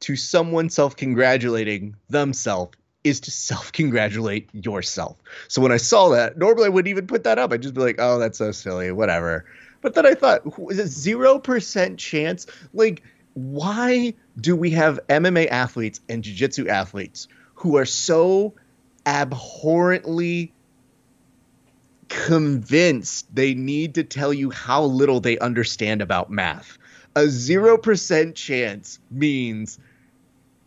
to 0.00 0.16
someone 0.16 0.70
self 0.70 0.96
congratulating 0.96 1.96
themselves 2.08 2.76
is 3.04 3.20
to 3.20 3.30
self 3.30 3.72
congratulate 3.72 4.48
yourself. 4.52 5.16
So 5.48 5.62
when 5.62 5.72
I 5.72 5.76
saw 5.76 6.10
that, 6.10 6.38
normally 6.38 6.66
I 6.66 6.68
wouldn't 6.68 6.90
even 6.90 7.06
put 7.06 7.24
that 7.24 7.38
up. 7.38 7.52
I'd 7.52 7.62
just 7.62 7.74
be 7.74 7.80
like, 7.80 7.96
oh, 7.98 8.18
that's 8.18 8.38
so 8.38 8.52
silly, 8.52 8.92
whatever. 8.92 9.46
But 9.82 9.94
then 9.94 10.06
I 10.06 10.14
thought, 10.14 10.58
was 10.58 10.78
it 10.78 10.86
0% 10.86 11.96
chance? 11.96 12.46
Like, 12.74 13.02
why 13.34 14.12
do 14.38 14.54
we 14.54 14.70
have 14.70 15.00
MMA 15.08 15.48
athletes 15.48 16.00
and 16.08 16.22
jiu 16.22 16.34
jitsu 16.34 16.68
athletes 16.68 17.28
who 17.54 17.76
are 17.76 17.86
so 17.86 18.54
abhorrently 19.06 20.52
convinced 22.10 23.32
they 23.34 23.54
need 23.54 23.94
to 23.94 24.04
tell 24.04 24.34
you 24.34 24.50
how 24.50 24.82
little 24.82 25.20
they 25.20 25.38
understand 25.38 26.02
about 26.02 26.30
math. 26.30 26.76
A 27.14 27.22
0% 27.22 28.34
chance 28.34 28.98
means 29.10 29.78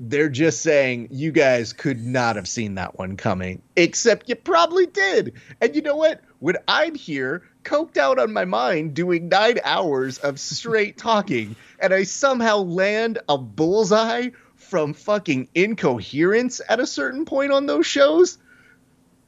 they're 0.09 0.29
just 0.29 0.61
saying 0.61 1.07
you 1.11 1.31
guys 1.31 1.71
could 1.71 2.05
not 2.05 2.35
have 2.35 2.47
seen 2.47 2.75
that 2.75 2.97
one 2.97 3.15
coming, 3.15 3.61
except 3.77 4.27
you 4.27 4.35
probably 4.35 4.85
did. 4.85 5.33
And 5.61 5.73
you 5.75 5.81
know 5.81 5.95
what? 5.95 6.21
When 6.39 6.57
I'm 6.67 6.93
here, 6.93 7.43
coked 7.63 7.95
out 7.95 8.19
on 8.19 8.33
my 8.33 8.43
mind, 8.43 8.95
doing 8.95 9.29
nine 9.29 9.59
hours 9.63 10.17
of 10.17 10.41
straight 10.41 10.97
talking, 10.97 11.55
and 11.79 11.93
I 11.93 12.03
somehow 12.03 12.57
land 12.57 13.19
a 13.29 13.37
bullseye 13.37 14.31
from 14.55 14.93
fucking 14.93 15.47
incoherence 15.55 16.59
at 16.67 16.81
a 16.81 16.87
certain 16.87 17.23
point 17.23 17.53
on 17.53 17.65
those 17.65 17.85
shows, 17.85 18.37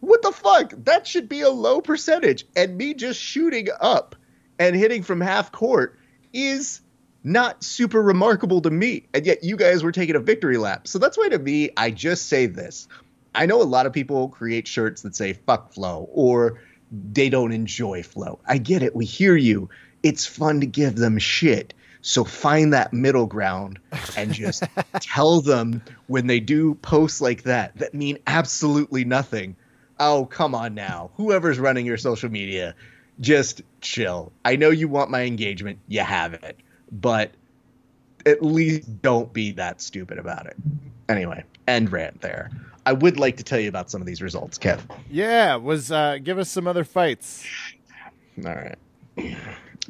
what 0.01 0.21
the 0.21 0.33
fuck? 0.33 0.73
That 0.83 1.07
should 1.07 1.29
be 1.29 1.39
a 1.39 1.49
low 1.49 1.79
percentage. 1.79 2.45
And 2.53 2.77
me 2.77 2.93
just 2.93 3.19
shooting 3.21 3.69
up 3.79 4.17
and 4.59 4.75
hitting 4.75 5.03
from 5.03 5.21
half 5.21 5.53
court 5.53 5.97
is 6.33 6.81
not 7.25 7.63
super 7.63 8.01
remarkable 8.01 8.61
to 8.61 8.69
me. 8.69 9.07
And 9.13 9.25
yet 9.25 9.43
you 9.43 9.57
guys 9.57 9.83
were 9.83 9.91
taking 9.91 10.15
a 10.15 10.19
victory 10.19 10.57
lap. 10.57 10.87
So 10.87 10.99
that's 10.99 11.17
why 11.17 11.27
to 11.29 11.39
me, 11.39 11.71
I 11.75 11.89
just 11.89 12.27
say 12.27 12.45
this. 12.45 12.87
I 13.33 13.47
know 13.47 13.61
a 13.61 13.63
lot 13.63 13.87
of 13.87 13.93
people 13.93 14.29
create 14.29 14.67
shirts 14.67 15.01
that 15.01 15.15
say 15.15 15.33
fuck 15.33 15.73
flow 15.73 16.07
or 16.13 16.61
they 16.91 17.29
don't 17.29 17.51
enjoy 17.51 18.03
flow. 18.03 18.39
I 18.47 18.59
get 18.59 18.83
it. 18.83 18.95
We 18.95 19.05
hear 19.05 19.35
you. 19.35 19.69
It's 20.03 20.27
fun 20.27 20.61
to 20.61 20.67
give 20.67 20.95
them 20.95 21.17
shit. 21.17 21.73
So 22.01 22.23
find 22.23 22.73
that 22.73 22.93
middle 22.93 23.25
ground 23.25 23.79
and 24.15 24.31
just 24.31 24.63
tell 24.99 25.41
them 25.41 25.81
when 26.05 26.27
they 26.27 26.39
do 26.39 26.75
posts 26.75 27.21
like 27.21 27.41
that 27.43 27.75
that 27.77 27.95
mean 27.95 28.19
absolutely 28.27 29.03
nothing. 29.03 29.55
Oh, 29.99 30.25
come 30.25 30.53
on 30.53 30.75
now. 30.75 31.09
Whoever's 31.15 31.57
running 31.57 31.87
your 31.87 31.97
social 31.97 32.29
media, 32.29 32.75
just 33.19 33.63
chill. 33.81 34.31
I 34.43 34.57
know 34.57 34.69
you 34.69 34.87
want 34.87 35.09
my 35.09 35.23
engagement. 35.23 35.79
You 35.87 36.01
have 36.01 36.35
it. 36.35 36.59
But 36.91 37.31
at 38.25 38.43
least 38.43 39.01
don't 39.01 39.31
be 39.33 39.51
that 39.53 39.81
stupid 39.81 40.17
about 40.17 40.45
it. 40.47 40.55
Anyway, 41.09 41.43
end 41.67 41.91
rant 41.91 42.21
there. 42.21 42.49
I 42.85 42.93
would 42.93 43.17
like 43.17 43.37
to 43.37 43.43
tell 43.43 43.59
you 43.59 43.69
about 43.69 43.89
some 43.89 44.01
of 44.01 44.07
these 44.07 44.21
results, 44.21 44.57
Kev. 44.57 44.79
yeah. 45.09 45.55
Was 45.55 45.91
uh, 45.91 46.19
give 46.23 46.37
us 46.37 46.49
some 46.49 46.67
other 46.67 46.83
fights. 46.83 47.45
All 48.45 48.53
right. 48.53 48.77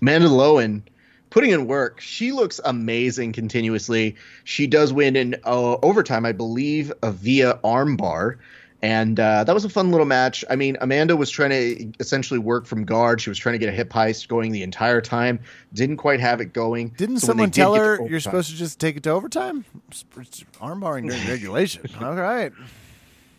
Amanda 0.02 0.28
Loewen 0.28 0.82
putting 1.30 1.52
in 1.52 1.68
work. 1.68 2.00
She 2.00 2.32
looks 2.32 2.62
amazing 2.64 3.34
continuously. 3.34 4.16
She 4.46 4.68
does 4.68 4.94
win 4.94 5.16
in 5.16 5.36
uh, 5.44 5.76
overtime, 5.84 6.26
I 6.26 6.32
believe, 6.32 6.94
uh, 7.02 7.12
via 7.12 7.56
armbar. 7.64 8.38
And 8.86 9.20
uh, 9.20 9.44
that 9.46 9.56
was 9.56 9.66
a 9.66 9.70
fun 9.70 9.90
little 9.90 10.06
match. 10.06 10.46
I 10.48 10.56
mean, 10.56 10.78
Amanda 10.80 11.16
was 11.16 11.32
trying 11.32 11.50
to 11.50 11.92
essentially 12.00 12.40
work 12.40 12.68
from 12.68 12.86
guard. 12.86 13.20
She 13.20 13.32
was 13.32 13.40
trying 13.40 13.54
to 13.54 13.58
get 13.58 13.68
a 13.68 13.72
hip 13.72 13.90
heist 13.90 14.28
going 14.28 14.52
the 14.52 14.62
entire 14.62 15.02
time. 15.02 15.40
Didn't 15.74 15.98
quite 15.98 16.20
have 16.20 16.40
it 16.40 16.54
going. 16.54 16.90
Didn't 16.90 17.18
So 17.22 17.28
someone 17.28 17.50
tell 17.50 17.74
to 17.74 17.82
her 17.82 18.08
you're 18.08 18.20
supposed 18.20 18.52
to 18.52 18.56
just 18.56 18.80
take 18.80 18.96
it 18.96 19.02
to 19.02 19.10
overtime? 19.10 19.66
Armbarring 19.90 21.10
during 21.10 21.28
regulation. 21.28 21.90
All 22.00 22.14
right. 22.14 22.54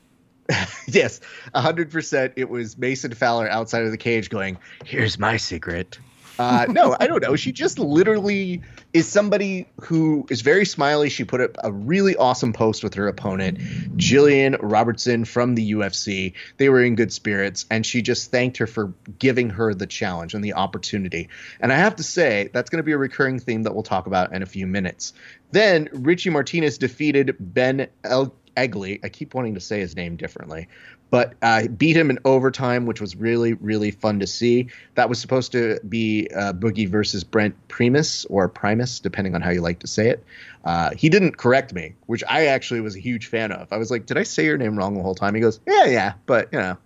yes, 0.89 1.21
hundred 1.55 1.93
percent. 1.93 2.33
It 2.35 2.51
was 2.51 2.77
Mason 2.77 3.15
Fowler 3.15 3.49
outside 3.49 3.85
of 3.85 3.93
the 3.93 3.99
cage 3.99 4.31
going, 4.31 4.59
"Here's 4.85 5.17
my 5.17 5.37
secret." 5.37 6.01
Uh, 6.39 6.67
no, 6.69 6.97
I 6.99 7.07
don't 7.07 7.23
know. 7.23 7.37
She 7.37 7.53
just 7.53 7.79
literally 7.79 8.63
is 8.93 9.09
somebody 9.09 9.69
who 9.83 10.27
is 10.31 10.43
very 10.43 10.67
smiley. 10.67 11.09
She 11.09 11.25
put 11.25 11.41
up 11.41 11.57
a 11.63 11.73
really 11.73 12.17
awesome 12.17 12.53
post 12.53 12.85
with 12.85 12.95
her 12.95 13.09
opponent, 13.09 13.59
Gillian 13.97 14.57
Robertson 14.61 15.25
from 15.25 15.55
the 15.55 15.73
UFC. 15.73 16.35
They 16.57 16.69
were 16.69 16.83
in 16.83 16.95
good 16.95 17.13
spirits, 17.13 17.67
and 17.71 17.85
she 17.85 18.03
just 18.03 18.31
thanked 18.31 18.59
her 18.59 18.67
for 18.67 18.93
giving 19.19 19.51
her 19.51 19.75
the 19.75 19.87
challenge 19.87 20.35
and 20.35 20.45
the 20.45 20.55
opportunity. 20.55 21.29
And 21.61 21.73
I 21.73 21.77
have 21.77 21.97
to 21.97 22.03
say, 22.03 22.51
that's 22.53 22.71
going 22.71 22.79
to 22.79 22.87
be 22.87 22.93
a 22.93 22.99
recurring 22.99 23.39
theme 23.39 23.63
that 23.63 23.75
we'll 23.75 23.83
talk 23.83 24.07
about 24.07 24.35
in 24.35 24.43
a 24.43 24.47
few 24.47 24.67
minutes. 24.67 25.13
Then 25.53 25.89
Richie 25.93 26.31
Martinez 26.31 26.79
defeated 26.79 27.37
Ben 27.39 27.89
El- 28.05 28.35
Egley. 28.57 29.01
I 29.05 29.09
keep 29.09 29.35
wanting 29.35 29.55
to 29.55 29.61
say 29.61 29.81
his 29.81 29.95
name 29.95 30.17
differently, 30.17 30.69
but 31.11 31.35
uh, 31.43 31.69
beat 31.69 31.97
him 31.97 32.11
in 32.11 32.19
overtime, 32.25 32.87
which 32.87 33.01
was 33.01 33.17
really, 33.17 33.55
really 33.55 33.91
fun 33.91 34.21
to 34.21 34.27
see. 34.27 34.69
That 34.95 35.09
was 35.09 35.21
supposed 35.21 35.53
to 35.53 35.79
be 35.89 36.29
uh, 36.35 36.53
Boogie 36.53 36.89
versus 36.89 37.25
Brent 37.25 37.55
Primus 37.69 38.25
or 38.27 38.49
Primus, 38.49 39.01
depending 39.01 39.35
on 39.35 39.41
how 39.41 39.51
you 39.51 39.61
like 39.61 39.79
to 39.81 39.87
say 39.87 40.09
it. 40.09 40.25
Uh, 40.65 40.91
he 40.97 41.09
didn't 41.09 41.37
correct 41.37 41.73
me, 41.73 41.95
which 42.07 42.25
I 42.29 42.47
actually 42.47 42.81
was 42.81 42.97
a 42.97 43.01
huge 43.01 43.27
fan 43.27 43.53
of. 43.53 43.73
I 43.73 43.77
was 43.77 43.91
like, 43.91 44.07
"Did 44.07 44.19
I 44.19 44.25
say 44.25 44.45
your 44.45 44.59
name 44.59 44.77
wrong 44.77 44.95
the 44.95 45.03
whole 45.03 45.15
time?" 45.15 45.35
He 45.35 45.41
goes, 45.41 45.61
"Yeah, 45.67 45.85
yeah, 45.87 46.15
but 46.27 46.53
you 46.53 46.59
know, 46.59 46.77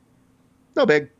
no 0.76 0.84
big." 0.84 1.10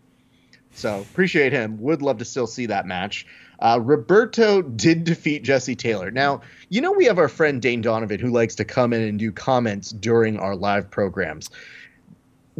So 0.73 1.01
appreciate 1.01 1.53
him. 1.53 1.81
Would 1.81 2.03
love 2.03 2.19
to 2.19 2.25
still 2.25 2.47
see 2.47 2.67
that 2.67 2.87
match. 2.87 3.27
Uh, 3.61 3.79
Roberto 3.83 4.63
did 4.63 5.05
defeat 5.05 5.43
Jesse 5.43 5.77
Taylor. 5.77 6.11
Now, 6.11 6.41
you 6.71 6.81
know, 6.81 6.93
we 6.93 7.05
have 7.05 7.19
our 7.19 7.29
friend 7.29 7.61
Dane 7.61 7.83
Donovan 7.83 8.19
who 8.19 8.31
likes 8.31 8.55
to 8.57 8.65
come 8.65 8.93
in 8.93 9.03
and 9.03 9.19
do 9.19 9.33
comments 9.33 9.91
during 9.91 10.39
our 10.39 10.57
live 10.57 10.91
programs. 10.91 11.51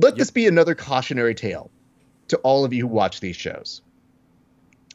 Let 0.01 0.17
this 0.17 0.31
be 0.31 0.47
another 0.47 0.75
cautionary 0.75 1.35
tale 1.35 1.71
to 2.29 2.39
all 2.39 2.65
of 2.65 2.73
you 2.73 2.83
who 2.83 2.95
watch 2.95 3.21
these 3.21 3.37
shows. 3.37 3.83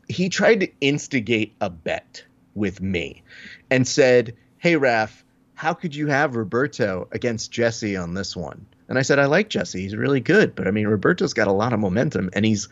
He 0.08 0.30
tried 0.30 0.62
to 0.62 0.72
instigate 0.82 1.56
a 1.62 1.70
bet 1.70 2.24
with 2.54 2.82
me 2.82 3.24
and 3.70 3.88
said, 3.88 4.36
Hey, 4.58 4.78
Raf, 4.78 5.24
how 5.54 5.74
could 5.74 5.96
you 5.96 6.08
have 6.08 6.36
Roberto 6.36 7.08
against 7.12 7.52
Jesse 7.52 7.96
on 7.96 8.14
this 8.14 8.36
one? 8.36 8.66
And 8.88 8.98
I 8.98 9.02
said, 9.02 9.20
I 9.20 9.26
like 9.26 9.50
Jesse. 9.50 9.82
He's 9.82 9.96
really 9.96 10.20
good. 10.20 10.56
But 10.56 10.68
I 10.68 10.72
mean, 10.72 10.88
Roberto's 10.88 11.34
got 11.34 11.48
a 11.48 11.54
lot 11.54 11.74
of 11.74 11.80
momentum 11.80 12.30
and 12.34 12.46
he's 12.46 12.70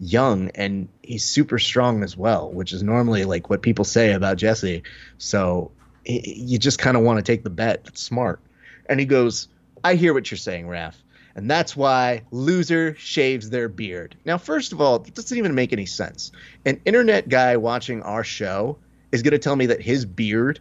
young 0.00 0.50
and 0.54 0.88
he's 1.02 1.24
super 1.24 1.58
strong 1.58 2.02
as 2.02 2.16
well, 2.16 2.50
which 2.50 2.72
is 2.72 2.82
normally 2.82 3.24
like 3.24 3.50
what 3.50 3.62
people 3.62 3.84
say 3.84 4.12
about 4.12 4.36
Jesse. 4.36 4.82
So 5.18 5.70
you 6.04 6.58
just 6.58 6.78
kind 6.78 6.96
of 6.96 7.02
want 7.02 7.18
to 7.18 7.22
take 7.22 7.44
the 7.44 7.50
bet. 7.50 7.84
That's 7.84 8.02
smart. 8.02 8.40
And 8.86 9.00
he 9.00 9.06
goes, 9.06 9.48
I 9.82 9.94
hear 9.94 10.12
what 10.12 10.30
you're 10.30 10.38
saying, 10.38 10.68
Raf. 10.68 11.03
And 11.36 11.50
that's 11.50 11.76
why 11.76 12.22
loser 12.30 12.94
shaves 12.94 13.50
their 13.50 13.68
beard. 13.68 14.16
Now, 14.24 14.38
first 14.38 14.72
of 14.72 14.80
all, 14.80 14.96
it 14.96 15.14
doesn't 15.14 15.36
even 15.36 15.54
make 15.54 15.72
any 15.72 15.86
sense. 15.86 16.30
An 16.64 16.80
internet 16.84 17.28
guy 17.28 17.56
watching 17.56 18.02
our 18.02 18.22
show 18.22 18.78
is 19.10 19.22
going 19.22 19.32
to 19.32 19.38
tell 19.38 19.56
me 19.56 19.66
that 19.66 19.80
his 19.80 20.04
beard 20.04 20.60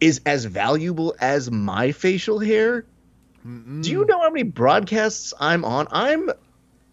is 0.00 0.20
as 0.26 0.44
valuable 0.44 1.14
as 1.20 1.50
my 1.50 1.92
facial 1.92 2.38
hair. 2.38 2.84
Do 3.44 3.90
you 3.90 4.04
know 4.04 4.20
how 4.20 4.30
many 4.30 4.42
broadcasts 4.42 5.32
I'm 5.38 5.64
on? 5.64 5.86
I'm 5.92 6.30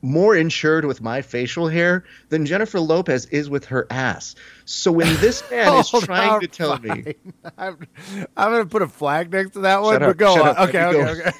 more 0.04 0.36
insured 0.36 0.84
with 0.84 1.02
my 1.02 1.22
facial 1.22 1.70
hair 1.70 2.04
than 2.28 2.46
Jennifer 2.46 2.80
Lopez 2.80 3.26
is 3.28 3.50
with 3.50 3.66
her 3.66 3.88
ass. 3.90 4.36
So 4.66 4.92
when 4.92 5.08
this 5.16 5.44
man 5.52 5.80
is 5.80 5.90
trying 5.90 6.42
to 6.42 6.48
tell 6.48 6.78
me. 6.78 7.16
I'm, 7.58 7.88
I'm 8.36 8.52
going 8.52 8.64
to 8.64 8.70
put 8.70 8.82
a 8.82 8.88
flag 8.88 9.32
next 9.32 9.52
to 9.52 9.62
that 9.62 9.82
one, 9.82 9.94
Shut 9.96 10.02
but 10.02 10.10
up, 10.10 10.18
go 10.18 10.34
on. 10.44 10.50
up, 10.50 10.60
okay, 10.70 10.84
okay, 10.84 11.22
okay. 11.22 11.32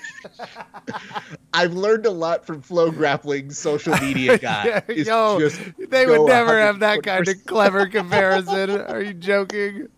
I've 1.54 1.74
learned 1.74 2.06
a 2.06 2.12
lot 2.12 2.46
from 2.48 2.62
Flow 2.62 2.90
Grappling 2.90 3.52
social 3.52 3.96
media 3.98 4.38
guy. 4.38 4.82
Yo, 4.88 5.40
just 5.40 5.60
they 5.90 6.06
would 6.08 6.26
never 6.26 6.58
have 6.60 6.80
that 6.80 7.04
kind 7.04 7.28
of 7.28 7.46
clever 7.46 7.86
comparison. 7.88 8.72
Are 8.72 9.02
you 9.02 9.14
joking? 9.14 9.90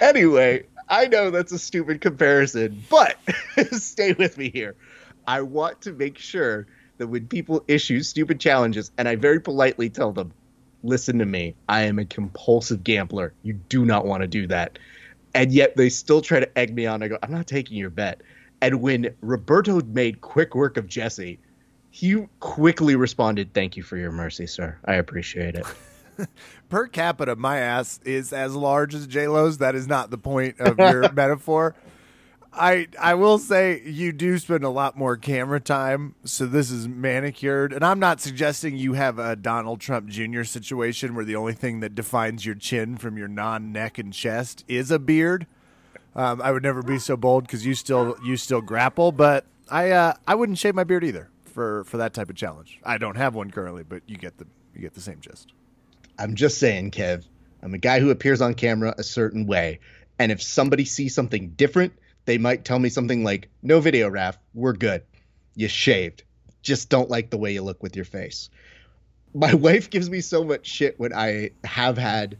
anyway, 0.00 0.64
I 0.88 1.06
know 1.06 1.30
that's 1.30 1.52
a 1.52 1.58
stupid 1.58 2.00
comparison, 2.00 2.82
but 2.88 3.18
stay 3.72 4.12
with 4.12 4.38
me 4.38 4.50
here. 4.50 4.76
I 5.28 5.42
want 5.42 5.82
to 5.82 5.92
make 5.92 6.16
sure 6.16 6.66
that 6.96 7.06
when 7.06 7.28
people 7.28 7.62
issue 7.68 8.00
stupid 8.02 8.40
challenges, 8.40 8.90
and 8.96 9.06
I 9.06 9.14
very 9.14 9.40
politely 9.40 9.90
tell 9.90 10.10
them, 10.10 10.32
listen 10.82 11.18
to 11.18 11.26
me, 11.26 11.54
I 11.68 11.82
am 11.82 11.98
a 11.98 12.06
compulsive 12.06 12.82
gambler. 12.82 13.34
You 13.42 13.52
do 13.52 13.84
not 13.84 14.06
want 14.06 14.22
to 14.22 14.26
do 14.26 14.46
that. 14.46 14.78
And 15.34 15.52
yet 15.52 15.76
they 15.76 15.90
still 15.90 16.22
try 16.22 16.40
to 16.40 16.58
egg 16.58 16.74
me 16.74 16.86
on. 16.86 17.02
I 17.02 17.08
go, 17.08 17.18
I'm 17.22 17.30
not 17.30 17.46
taking 17.46 17.76
your 17.76 17.90
bet. 17.90 18.22
And 18.62 18.80
when 18.80 19.14
Roberto 19.20 19.82
made 19.82 20.22
quick 20.22 20.54
work 20.54 20.78
of 20.78 20.88
Jesse, 20.88 21.38
he 21.90 22.26
quickly 22.40 22.96
responded, 22.96 23.52
Thank 23.52 23.76
you 23.76 23.82
for 23.82 23.98
your 23.98 24.10
mercy, 24.10 24.46
sir. 24.46 24.78
I 24.86 24.94
appreciate 24.94 25.56
it. 25.56 25.66
Per 26.70 26.88
capita, 26.88 27.36
my 27.36 27.58
ass 27.58 28.00
is 28.02 28.32
as 28.32 28.56
large 28.56 28.94
as 28.94 29.06
J 29.06 29.28
Lo's. 29.28 29.58
That 29.58 29.74
is 29.74 29.86
not 29.86 30.10
the 30.10 30.18
point 30.18 30.58
of 30.58 30.78
your 30.78 31.12
metaphor. 31.12 31.76
I 32.58 32.88
I 33.00 33.14
will 33.14 33.38
say 33.38 33.80
you 33.84 34.12
do 34.12 34.38
spend 34.38 34.64
a 34.64 34.68
lot 34.68 34.96
more 34.96 35.16
camera 35.16 35.60
time, 35.60 36.14
so 36.24 36.46
this 36.46 36.70
is 36.70 36.88
manicured. 36.88 37.72
And 37.72 37.84
I'm 37.84 38.00
not 38.00 38.20
suggesting 38.20 38.76
you 38.76 38.94
have 38.94 39.18
a 39.18 39.36
Donald 39.36 39.80
Trump 39.80 40.08
Jr. 40.08 40.42
situation 40.42 41.14
where 41.14 41.24
the 41.24 41.36
only 41.36 41.52
thing 41.52 41.80
that 41.80 41.94
defines 41.94 42.44
your 42.44 42.56
chin 42.56 42.96
from 42.96 43.16
your 43.16 43.28
non 43.28 43.72
neck 43.72 43.98
and 43.98 44.12
chest 44.12 44.64
is 44.66 44.90
a 44.90 44.98
beard. 44.98 45.46
Um, 46.16 46.42
I 46.42 46.50
would 46.50 46.64
never 46.64 46.82
be 46.82 46.98
so 46.98 47.16
bold 47.16 47.44
because 47.44 47.64
you 47.64 47.74
still 47.74 48.16
you 48.24 48.36
still 48.36 48.60
grapple, 48.60 49.12
but 49.12 49.44
I 49.70 49.92
uh, 49.92 50.14
I 50.26 50.34
wouldn't 50.34 50.58
shave 50.58 50.74
my 50.74 50.84
beard 50.84 51.04
either 51.04 51.30
for 51.44 51.84
for 51.84 51.96
that 51.98 52.12
type 52.12 52.28
of 52.28 52.36
challenge. 52.36 52.80
I 52.84 52.98
don't 52.98 53.16
have 53.16 53.34
one 53.34 53.50
currently, 53.50 53.84
but 53.84 54.02
you 54.06 54.16
get 54.16 54.38
the 54.38 54.46
you 54.74 54.80
get 54.80 54.94
the 54.94 55.00
same 55.00 55.20
gist. 55.20 55.52
I'm 56.18 56.34
just 56.34 56.58
saying, 56.58 56.90
Kev, 56.90 57.24
I'm 57.62 57.74
a 57.74 57.78
guy 57.78 58.00
who 58.00 58.10
appears 58.10 58.40
on 58.40 58.54
camera 58.54 58.94
a 58.98 59.04
certain 59.04 59.46
way. 59.46 59.78
And 60.18 60.32
if 60.32 60.42
somebody 60.42 60.84
sees 60.84 61.14
something 61.14 61.50
different, 61.50 61.92
they 62.28 62.36
might 62.36 62.62
tell 62.62 62.78
me 62.78 62.90
something 62.90 63.24
like, 63.24 63.48
no 63.62 63.80
video, 63.80 64.06
Raf, 64.06 64.36
we're 64.52 64.74
good. 64.74 65.02
You 65.54 65.66
shaved. 65.66 66.24
Just 66.60 66.90
don't 66.90 67.08
like 67.08 67.30
the 67.30 67.38
way 67.38 67.54
you 67.54 67.62
look 67.62 67.82
with 67.82 67.96
your 67.96 68.04
face. 68.04 68.50
My 69.32 69.54
wife 69.66 69.88
gives 69.88 70.10
me 70.10 70.20
so 70.20 70.44
much 70.44 70.66
shit 70.66 71.00
when 71.00 71.14
I 71.14 71.52
have 71.64 71.96
had 71.96 72.36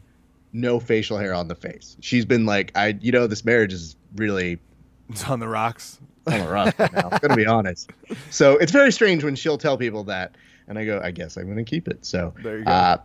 no 0.53 0.79
facial 0.79 1.17
hair 1.17 1.33
on 1.33 1.47
the 1.47 1.55
face. 1.55 1.97
She's 2.01 2.23
been 2.23 2.45
like, 2.45 2.71
I, 2.75 2.99
you 3.01 3.11
know, 3.11 3.25
this 3.25 3.43
marriage 3.43 3.73
is 3.73 3.95
really 4.15 4.59
It's 5.09 5.27
on 5.27 5.39
the 5.39 5.47
rocks. 5.47 5.97
on 6.27 6.39
the 6.39 6.47
rough 6.47 6.79
right 6.79 6.93
now. 6.93 7.09
I'm 7.11 7.17
gonna 7.17 7.35
be 7.35 7.47
honest. 7.47 7.89
So 8.29 8.57
it's 8.57 8.71
very 8.71 8.91
strange 8.91 9.23
when 9.23 9.35
she'll 9.35 9.57
tell 9.57 9.75
people 9.75 10.03
that, 10.03 10.35
and 10.67 10.77
I 10.77 10.85
go, 10.85 11.01
I 11.03 11.09
guess 11.09 11.35
I'm 11.35 11.47
gonna 11.47 11.63
keep 11.63 11.87
it. 11.87 12.05
So 12.05 12.31
There 12.43 12.59
you 12.59 12.65
go. 12.65 12.69
Uh, 12.69 12.97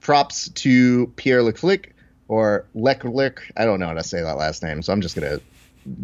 props 0.00 0.48
to 0.48 1.06
Pierre 1.14 1.44
Leclerc 1.44 1.94
or 2.26 2.66
Leclerc. 2.74 3.48
I 3.56 3.64
don't 3.64 3.78
know 3.78 3.86
how 3.86 3.94
to 3.94 4.02
say 4.02 4.20
that 4.22 4.36
last 4.38 4.64
name, 4.64 4.82
so 4.82 4.92
I'm 4.92 5.00
just 5.02 5.14
gonna 5.14 5.38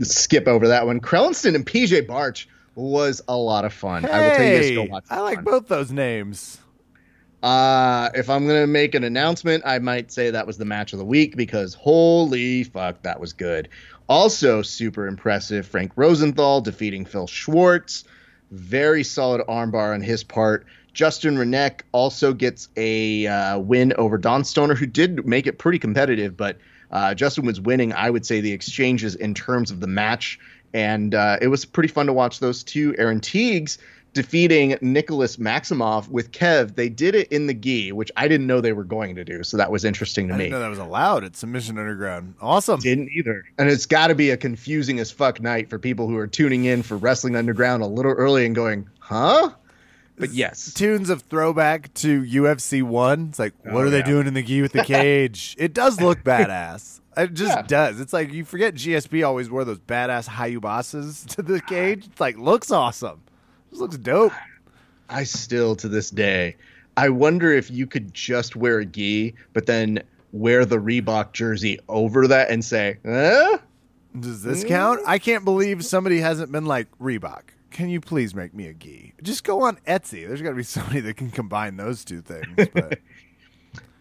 skip 0.03 0.47
over 0.49 0.69
that 0.69 0.87
one. 0.87 1.01
Crelinsten 1.01 1.55
and 1.55 1.67
PJ 1.67 2.07
Barch 2.07 2.49
was 2.75 3.21
a 3.29 3.37
lot 3.37 3.65
of 3.65 3.73
fun. 3.73 4.05
I 4.05 4.21
will 4.21 4.37
tell 4.37 4.45
you 4.47 4.53
guys 4.61 4.71
go 4.71 4.83
Hey, 4.83 4.89
watch. 4.89 5.05
I 5.11 5.21
like 5.21 5.37
one. 5.37 5.45
both 5.45 5.69
those 5.69 5.91
names. 5.91 6.59
Uh, 7.43 8.11
if 8.15 8.29
I'm 8.29 8.47
gonna 8.49 8.67
make 8.67 8.95
an 8.95 9.05
announcement, 9.05 9.63
I 9.65 9.79
might 9.79 10.11
say 10.11 10.31
that 10.31 10.47
was 10.47 10.59
the 10.59 10.65
match 10.65 10.93
of 10.93 10.99
the 10.99 11.05
week 11.05 11.37
because 11.37 11.75
holy 11.75 12.65
fuck, 12.65 13.03
that 13.03 13.21
was 13.21 13.33
good. 13.33 13.69
Also, 14.09 14.63
super 14.63 15.07
impressive. 15.07 15.67
Frank 15.67 15.93
Rosenthal 15.95 16.61
defeating 16.61 17.05
Phil 17.05 17.27
Schwartz. 17.27 18.05
Very 18.51 19.05
solid 19.05 19.43
armbar 19.47 19.95
on 19.95 20.01
his 20.01 20.25
part. 20.25 20.67
Justin 20.95 21.37
Renek 21.37 21.83
also 21.93 22.33
gets 22.33 22.71
a 22.77 23.27
uh, 23.27 23.59
win 23.59 23.93
over 23.99 24.19
Don 24.19 24.43
Stoner, 24.43 24.75
who 24.75 24.87
did 24.87 25.25
make 25.27 25.47
it 25.47 25.59
pretty 25.59 25.79
competitive, 25.79 26.37
but 26.37 26.59
uh, 26.91 27.15
Justin 27.15 27.47
was 27.47 27.61
winning, 27.61 27.93
I 27.93 28.11
would 28.11 28.25
say, 28.27 28.41
the 28.41 28.53
exchanges 28.53 29.15
in 29.15 29.35
terms 29.35 29.71
of 29.71 29.81
the 29.81 29.87
match. 29.87 30.39
And 30.75 31.15
uh, 31.15 31.39
it 31.41 31.49
was 31.49 31.65
pretty 31.65 31.89
fun 31.89 32.07
to 32.07 32.13
watch 32.13 32.41
those 32.41 32.63
two. 32.63 32.95
Aaron 32.99 33.21
Teagues 33.21 33.79
defeating 34.15 34.77
Nicholas 34.81 35.37
Maximov 35.37 36.09
with 36.09 36.33
Kev. 36.33 36.75
They 36.75 36.89
did 36.89 37.15
it 37.15 37.29
in 37.29 37.47
the 37.47 37.55
gi, 37.55 37.93
which 37.93 38.11
I 38.17 38.27
didn't 38.27 38.47
know 38.47 38.61
they 38.61 38.73
were 38.73 38.85
going 38.85 39.15
to 39.17 39.25
do. 39.25 39.43
So 39.45 39.57
that 39.57 39.71
was 39.71 39.85
interesting 39.85 40.29
to 40.29 40.35
I 40.35 40.37
me. 40.37 40.45
didn't 40.45 40.53
know 40.53 40.61
that 40.61 40.69
was 40.69 40.79
allowed 40.79 41.25
at 41.25 41.37
Submission 41.37 41.79
Underground. 41.79 42.35
Awesome. 42.41 42.81
Didn't 42.81 43.11
either. 43.11 43.45
And 43.59 43.69
it's 43.69 43.87
got 43.87 44.09
to 44.09 44.15
be 44.15 44.31
a 44.31 44.37
confusing 44.37 44.99
as 44.99 45.11
fuck 45.11 45.41
night 45.41 45.71
for 45.71 45.79
people 45.79 46.09
who 46.09 46.17
are 46.17 46.27
tuning 46.27 46.65
in 46.65 46.83
for 46.83 46.97
Wrestling 46.97 47.37
Underground 47.37 47.83
a 47.83 47.87
little 47.87 48.13
early 48.13 48.45
and 48.45 48.55
going, 48.55 48.89
huh? 48.99 49.51
But 50.19 50.31
yes. 50.33 50.73
Tunes 50.75 51.11
of 51.11 51.23
throwback 51.23 51.93
to 51.95 52.23
UFC 52.23 52.83
one. 52.83 53.29
It's 53.31 53.39
like, 53.39 53.55
what 53.65 53.75
Oh, 53.75 53.81
are 53.81 53.91
they 53.91 54.03
doing 54.03 54.27
in 54.27 54.35
the 54.35 54.43
gi 54.43 54.63
with 54.63 54.73
the 54.73 54.85
cage? 54.85 55.55
it 55.59 55.73
does 55.75 56.01
look 56.01 56.23
badass. 56.25 57.01
It 57.17 57.35
just 57.35 57.57
Yeah. 57.57 57.63
does. 57.63 58.01
It's 58.01 58.13
like 58.13 58.33
you 58.33 58.45
forget 58.45 58.75
GSP 58.75 59.25
always 59.27 59.51
wore 59.51 59.65
those 59.65 59.79
badass 59.79 60.29
Hayabusas 60.29 61.27
to 61.37 61.43
the 61.43 61.61
cage. 61.61 62.07
It's 62.07 62.21
like 62.21 62.37
looks 62.37 62.71
awesome. 62.71 63.21
This 63.71 63.81
looks 63.81 63.97
dope. 63.97 64.33
I 65.09 65.25
still, 65.25 65.75
to 65.77 65.89
this 65.89 66.11
day, 66.11 66.57
I 66.97 67.09
wonder 67.09 67.53
if 67.53 67.71
you 67.71 67.87
could 67.87 68.13
just 68.13 68.57
wear 68.57 68.79
a 68.81 68.85
gi, 68.85 69.35
but 69.53 69.67
then 69.67 70.03
wear 70.33 70.65
the 70.65 70.77
Reebok 70.79 71.33
jersey 71.33 71.79
over 71.89 72.27
that 72.29 72.51
and 72.51 72.65
say, 72.65 72.99
huh? 73.07 73.59
Does 74.19 74.43
this 74.43 74.65
count? 74.65 75.01
I 75.07 75.19
can't 75.19 75.45
believe 75.45 75.85
somebody 75.85 76.19
hasn't 76.21 76.51
been 76.53 76.67
like 76.67 76.87
Reebok. 76.99 77.43
Can 77.71 77.89
you 77.89 78.01
please 78.01 78.35
make 78.35 78.55
me 78.55 78.67
a 78.67 78.75
gi? 78.75 79.15
Just 79.23 79.45
go 79.45 79.63
on 79.63 79.77
Etsy. 79.87 80.27
There's 80.27 80.43
got 80.43 80.51
to 80.51 80.57
be 80.57 80.63
somebody 80.63 81.01
that 81.01 81.17
can 81.17 81.31
combine 81.31 81.77
those 81.77 82.05
two 82.05 82.21
things. 82.23 82.47
But 82.75 82.99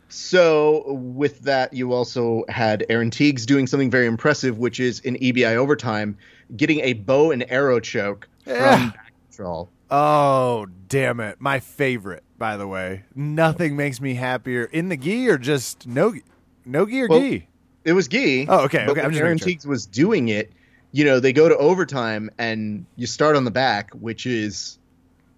So 0.10 0.94
with 0.94 1.42
that, 1.42 1.74
you 1.74 1.92
also 1.92 2.44
had 2.48 2.86
Aaron 2.90 3.12
Teagues 3.12 3.46
doing 3.46 3.68
something 3.68 3.92
very 3.92 4.06
impressive, 4.08 4.58
which 4.58 4.80
is 4.80 5.00
in 5.02 5.16
EBI 5.16 5.56
overtime, 5.56 6.18
getting 6.56 6.80
a 6.80 6.94
bow 6.94 7.32
and 7.32 7.50
arrow 7.52 7.80
choke 7.80 8.28
Yeah. 8.46 8.78
from 8.78 8.90
back 8.92 9.12
control. 9.30 9.70
oh 9.92 10.66
damn 10.88 11.20
it, 11.20 11.42
my 11.42 11.60
favorite. 11.60 12.24
By 12.38 12.56
the 12.56 12.68
way, 12.68 13.04
nothing 13.16 13.76
makes 13.76 14.00
me 14.00 14.14
happier 14.14 14.64
in 14.66 14.90
the 14.90 14.96
gi 14.98 15.28
or 15.28 15.38
just 15.38 15.86
no, 15.88 16.14
gi- 16.14 16.24
no 16.66 16.86
gi 16.86 17.02
or 17.02 17.08
Well, 17.10 17.20
gi. 17.20 17.48
It 17.84 17.94
was 17.94 18.08
gi. 18.08 18.48
Oh, 18.48 18.66
okay, 18.66 18.86
But 18.86 18.92
okay, 18.92 19.02
I'm 19.02 19.06
when 19.08 19.14
just 19.14 19.24
Aaron 19.24 19.38
sure. 19.40 19.46
Teagues 19.48 19.66
was 19.68 19.86
doing 19.86 20.30
it, 20.30 20.52
you 20.92 21.06
know, 21.06 21.20
they 21.20 21.34
go 21.34 21.50
to 21.50 21.58
overtime 21.58 22.30
and 22.38 22.86
you 22.96 23.08
start 23.08 23.36
on 23.36 23.44
the 23.44 23.52
back, 23.52 23.92
which 23.94 24.26
is 24.26 24.80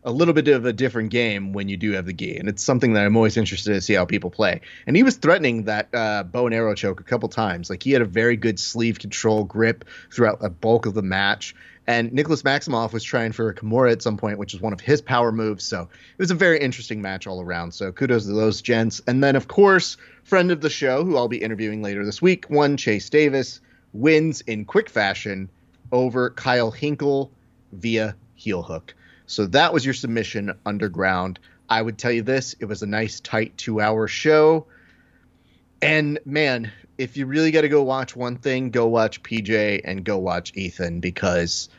a 0.06 0.12
little 0.12 0.34
bit 0.34 0.48
of 0.48 0.66
a 0.66 0.72
different 0.72 1.10
game 1.10 1.52
when 1.52 1.68
you 1.68 1.76
do 1.76 1.92
have 1.92 2.06
the 2.06 2.14
gi, 2.14 2.38
and 2.38 2.48
it's 2.48 2.64
something 2.64 2.94
that 2.94 3.06
I'm 3.06 3.18
always 3.18 3.36
interested 3.36 3.74
to 3.74 3.82
see 3.82 3.96
how 3.96 4.06
people 4.06 4.30
play. 4.30 4.62
And 4.88 4.96
he 4.96 5.04
was 5.04 5.18
threatening 5.18 5.66
that 5.66 5.90
uh, 5.94 6.24
bow 6.24 6.46
and 6.46 6.56
arrow 6.56 6.74
choke 6.74 7.02
a 7.02 7.04
couple 7.04 7.28
times. 7.28 7.70
Like 7.70 7.84
he 7.84 7.92
had 7.92 8.02
a 8.02 8.06
very 8.06 8.38
good 8.38 8.60
sleeve 8.60 8.98
control 8.98 9.44
grip 9.44 9.84
throughout 10.10 10.40
the 10.40 10.50
bulk 10.50 10.86
of 10.86 10.94
the 10.94 11.02
match, 11.02 11.54
And 11.90 12.14
Nicholas 12.14 12.44
Maximov 12.44 12.94
was 12.94 13.04
trying 13.04 13.32
for 13.32 13.50
a 13.50 13.56
Kimura 13.56 13.92
at 13.92 14.04
some 14.04 14.16
point, 14.16 14.38
which 14.38 14.54
is 14.54 14.62
one 14.62 14.74
of 14.74 14.80
his 14.80 15.02
power 15.02 15.32
moves. 15.32 15.66
So 15.66 15.82
it 15.82 16.20
was 16.20 16.30
a 16.30 16.36
very 16.36 16.60
interesting 16.60 17.02
match 17.02 17.26
all 17.26 17.42
around. 17.42 17.74
So 17.74 17.92
kudos 17.92 18.28
to 18.28 18.32
those 18.32 18.62
gents. 18.62 19.02
And 19.08 19.24
then, 19.24 19.36
of 19.36 19.48
course, 19.48 19.98
friend 20.24 20.52
of 20.52 20.62
the 20.62 20.70
show, 20.70 21.04
who 21.04 21.18
I'll 21.18 21.28
be 21.28 21.42
interviewing 21.42 21.82
later 21.82 22.06
this 22.06 22.22
week, 22.22 22.46
one 22.48 22.78
Chase 22.78 23.10
Davis, 23.10 23.60
wins 23.93 24.41
in 24.41 24.65
quick 24.65 24.89
fashion 24.89 25.49
over 25.91 26.30
Kyle 26.30 26.71
Hinkle 26.71 27.32
via 27.71 28.15
heel 28.36 28.62
hook. 28.62 28.95
So 29.25 29.45
that 29.47 29.73
was 29.73 29.86
your 29.86 29.93
submission, 29.93 30.54
Underground. 30.65 31.39
I 31.69 31.82
would 31.82 31.97
tell 31.97 32.12
you 32.12 32.23
this 32.23 32.56
it 32.60 32.65
was 32.65 32.82
a 32.82 32.88
nice, 32.88 33.19
tight 33.19 33.58
two 33.58 33.80
hour 33.80 34.08
show. 34.08 34.65
And 35.82 36.19
man, 36.25 36.71
if 36.97 37.15
you 37.15 37.25
really 37.25 37.52
got 37.52 37.62
to 37.62 37.69
go 37.69 37.84
watch 37.84 38.15
one 38.15 38.38
thing, 38.38 38.71
go 38.71 38.88
watch 38.88 39.23
PJ 39.23 39.82
and 39.86 40.04
go 40.04 40.17
watch 40.17 40.52
Ethan 40.56 40.99
because 40.99 41.69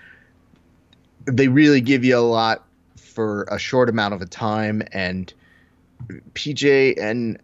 they 1.26 1.48
really 1.48 1.80
give 1.80 2.04
you 2.04 2.16
a 2.16 2.20
lot 2.20 2.64
for 2.96 3.42
a 3.50 3.58
short 3.58 3.88
amount 3.88 4.14
of 4.14 4.22
a 4.22 4.26
time. 4.26 4.82
And 4.92 5.32
PJ 6.34 6.98
and 6.98 7.38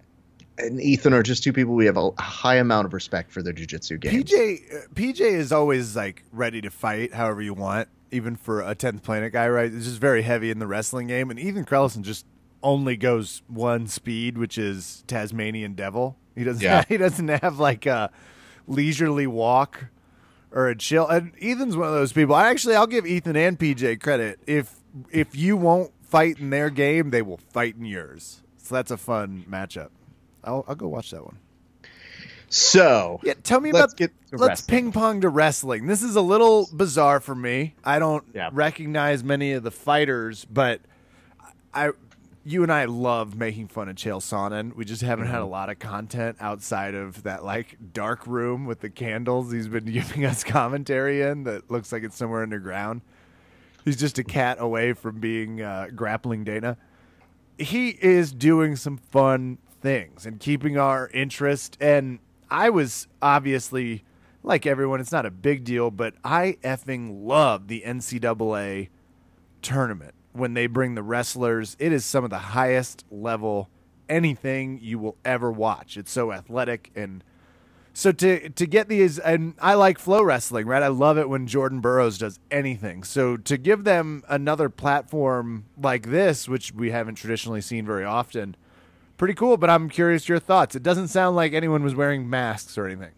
and 0.59 0.81
Ethan 0.81 1.13
are 1.13 1.23
just 1.23 1.43
two 1.43 1.53
people 1.53 1.75
we 1.75 1.87
have 1.87 1.97
a 1.97 2.11
high 2.19 2.57
amount 2.57 2.87
of 2.87 2.93
respect 2.93 3.31
for 3.31 3.43
their 3.43 3.53
jujitsu 3.53 4.01
games. 4.01 4.25
PJ 4.25 4.75
uh, 4.75 4.89
PJ 4.95 5.21
is 5.21 5.53
always 5.53 5.97
like 5.97 6.25
ready 6.33 6.61
to 6.61 6.71
fight 6.71 7.15
however 7.15 7.43
you 7.43 7.55
want, 7.55 7.89
even 8.11 8.37
for 8.37 8.63
a 8.63 8.75
tenth 8.75 9.03
planet 9.03 9.33
guy, 9.33 9.49
right? 9.49 9.73
It's 9.73 9.85
just 9.85 10.01
very 10.01 10.23
heavy 10.23 10.51
in 10.51 10.59
the 10.59 10.67
wrestling 10.67 11.09
game, 11.09 11.31
and 11.31 11.39
Ethan 11.39 11.65
Crelinsten 11.65 12.03
just 12.03 12.27
only 12.63 12.97
goes 12.97 13.43
one 13.49 13.87
speed, 13.87 14.39
which 14.39 14.59
is 14.59 15.05
Tasmanian 15.07 15.75
Devil. 15.75 16.17
He 16.35 16.45
doesn't 16.45 16.63
Yeah. 16.63 16.85
he 16.89 16.97
doesn't 16.97 17.29
have 17.29 17.59
like 17.59 17.87
a 17.87 18.11
leisurely 18.67 19.27
walk 19.27 19.87
or 20.51 20.69
a 20.69 20.77
chill. 20.77 21.07
And 21.07 21.33
Ethan's 21.41 21.77
one 21.77 21.89
of 21.89 21.95
those 21.95 22.13
people. 22.13 22.35
I 22.35 22.49
actually 22.49 22.75
I'll 22.75 22.87
give 22.87 23.07
Ethan 23.07 23.37
and 23.37 23.59
PJ 23.59 24.01
credit. 24.01 24.41
If 24.47 24.75
if 25.11 25.37
you 25.37 25.57
won't 25.57 25.93
fight 26.03 26.39
in 26.39 26.51
their 26.51 26.71
game, 26.71 27.11
they 27.11 27.23
will 27.23 27.37
fight 27.37 27.77
in 27.77 27.85
yours. 27.85 28.43
So 28.57 28.75
that's 28.75 28.91
a 28.91 28.97
fun 28.97 29.45
matchup. 29.49 29.91
I'll 30.47 30.65
I'll 30.69 30.75
go 30.75 30.89
watch 30.89 31.11
that 31.11 31.25
one. 31.25 31.39
So 32.49 33.21
Yeah, 33.25 33.35
tell 33.43 33.61
me 33.61 33.73
Let's 33.73 33.93
about 33.93 33.97
get 33.99 34.13
let's 34.33 34.61
wrestling. 34.63 34.77
ping 34.85 34.93
pong 34.93 35.21
to 35.23 35.29
wrestling. 35.29 35.87
This 35.87 36.03
is 36.03 36.15
a 36.17 36.21
little 36.21 36.69
bizarre 36.73 37.21
for 37.21 37.35
me. 37.35 37.75
I 37.85 37.99
don't 37.99 38.25
Yeah. 38.33 38.51
recognize 38.53 39.25
many 39.25 39.53
of 39.53 39.65
the 39.65 39.71
fighters, 39.73 40.45
but 40.45 40.81
I 41.75 41.91
you 42.45 42.63
and 42.63 42.73
I 42.73 42.85
love 42.85 43.35
making 43.37 43.67
fun 43.67 43.89
of 43.89 43.97
Chael 43.97 44.21
Sonnen. 44.23 44.77
We 44.77 44.85
just 44.85 45.03
haven't 45.03 45.27
had 45.27 45.41
a 45.41 45.47
lot 45.47 45.69
of 45.69 45.81
content 45.81 46.37
outside 46.39 46.95
of 46.95 47.25
that 47.25 47.45
like 47.45 47.77
dark 47.93 48.25
room 48.25 48.65
with 48.67 48.79
the 48.81 48.91
candles 48.91 49.51
he's 49.51 49.67
been 49.67 49.85
giving 49.93 50.25
us 50.25 50.45
commentary 50.45 51.23
in 51.23 51.43
that 51.45 51.69
looks 51.69 51.91
like 51.91 52.05
it's 52.05 52.15
somewhere 52.17 52.45
underground. 52.45 53.01
He's 53.85 53.97
just 53.97 54.19
a 54.21 54.25
cat 54.25 54.59
away 54.61 54.93
from 54.93 55.19
being 55.19 55.61
uh, 55.61 55.89
grappling 55.95 56.45
Dana 56.45 56.77
he 57.59 57.89
is 57.89 58.33
doing 58.33 58.77
some 58.77 58.99
fun 58.99 59.57
things 59.81 60.27
and 60.27 60.41
keeping 60.41 60.79
our 60.79 61.09
interest. 61.09 61.77
And 61.81 62.19
I 62.51 62.71
was 62.71 63.07
obviously, 63.21 64.05
like 64.43 64.67
everyone, 64.67 65.01
it's 65.01 65.13
not 65.13 65.27
a 65.27 65.31
big 65.31 65.65
deal, 65.65 65.91
but 65.91 66.15
I 66.25 66.59
effing 66.63 67.25
love 67.25 67.69
the 67.69 67.83
NCAA 67.87 68.89
tournament 69.63 70.15
when 70.33 70.55
they 70.55 70.67
bring 70.67 70.95
the 70.95 71.03
wrestlers. 71.03 71.77
It 71.79 71.93
is 71.93 72.05
some 72.05 72.25
of 72.25 72.31
the 72.31 72.39
highest 72.39 73.05
level 73.11 73.69
anything 74.09 74.79
you 74.83 74.99
will 74.99 75.17
ever 75.25 75.51
watch. 75.51 75.97
It's 75.97 76.11
so 76.11 76.33
athletic 76.33 76.91
and 76.95 77.25
so 77.93 78.13
to 78.13 78.51
to 78.51 78.67
get 78.67 78.89
these 78.89 79.19
and 79.19 79.55
I 79.59 79.73
like 79.75 79.99
flow 79.99 80.23
wrestling, 80.23 80.67
right? 80.67 80.83
I 80.83 80.89
love 80.89 81.17
it 81.17 81.31
when 81.31 81.47
Jordan 81.47 81.81
Burroughs 81.81 82.19
does 82.19 82.39
anything. 82.51 83.05
So 83.05 83.39
to 83.39 83.57
give 83.57 83.85
them 83.85 84.23
another 84.29 84.69
platform 84.69 85.65
like 85.81 86.11
this, 86.11 86.47
which 86.47 86.73
we 86.73 86.91
haven't 86.91 87.15
traditionally 87.15 87.63
seen 87.63 87.87
very 87.87 88.05
often, 88.05 88.55
pretty 89.17 89.35
cool, 89.35 89.57
but 89.57 89.71
I'm 89.71 89.89
curious 89.89 90.29
your 90.29 90.39
thoughts. 90.39 90.75
It 90.75 90.83
doesn't 90.83 91.09
sound 91.09 91.37
like 91.37 91.53
anyone 91.53 91.83
was 91.83 91.95
wearing 91.95 92.29
masks 92.29 92.77
or 92.79 92.87
anything. 92.87 93.13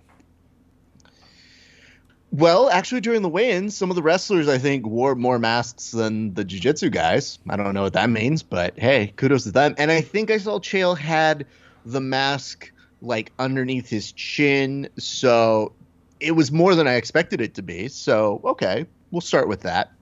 Well, 2.30 2.68
actually, 2.68 3.00
during 3.00 3.22
the 3.22 3.28
weigh-ins, 3.28 3.74
some 3.74 3.88
of 3.88 3.96
the 3.96 4.02
wrestlers 4.02 4.48
I 4.48 4.58
think 4.58 4.86
wore 4.86 5.14
more 5.14 5.38
masks 5.38 5.92
than 5.92 6.34
the 6.34 6.44
jiu-jitsu 6.44 6.90
guys. 6.90 7.38
I 7.48 7.56
don't 7.56 7.72
know 7.72 7.82
what 7.82 7.94
that 7.94 8.10
means, 8.10 8.42
but 8.42 8.78
hey, 8.78 9.14
kudos 9.16 9.44
to 9.44 9.52
them. 9.52 9.74
And 9.78 9.90
I 9.90 10.02
think 10.02 10.30
I 10.30 10.36
saw 10.36 10.58
Chael 10.58 10.96
had 10.96 11.46
the 11.86 12.00
mask 12.00 12.70
like 13.00 13.32
underneath 13.38 13.88
his 13.88 14.12
chin, 14.12 14.90
so 14.98 15.72
it 16.20 16.32
was 16.32 16.52
more 16.52 16.74
than 16.74 16.86
I 16.86 16.94
expected 16.94 17.40
it 17.40 17.54
to 17.54 17.62
be. 17.62 17.88
So 17.88 18.42
okay, 18.44 18.86
we'll 19.10 19.22
start 19.22 19.48
with 19.48 19.62
that. 19.62 19.92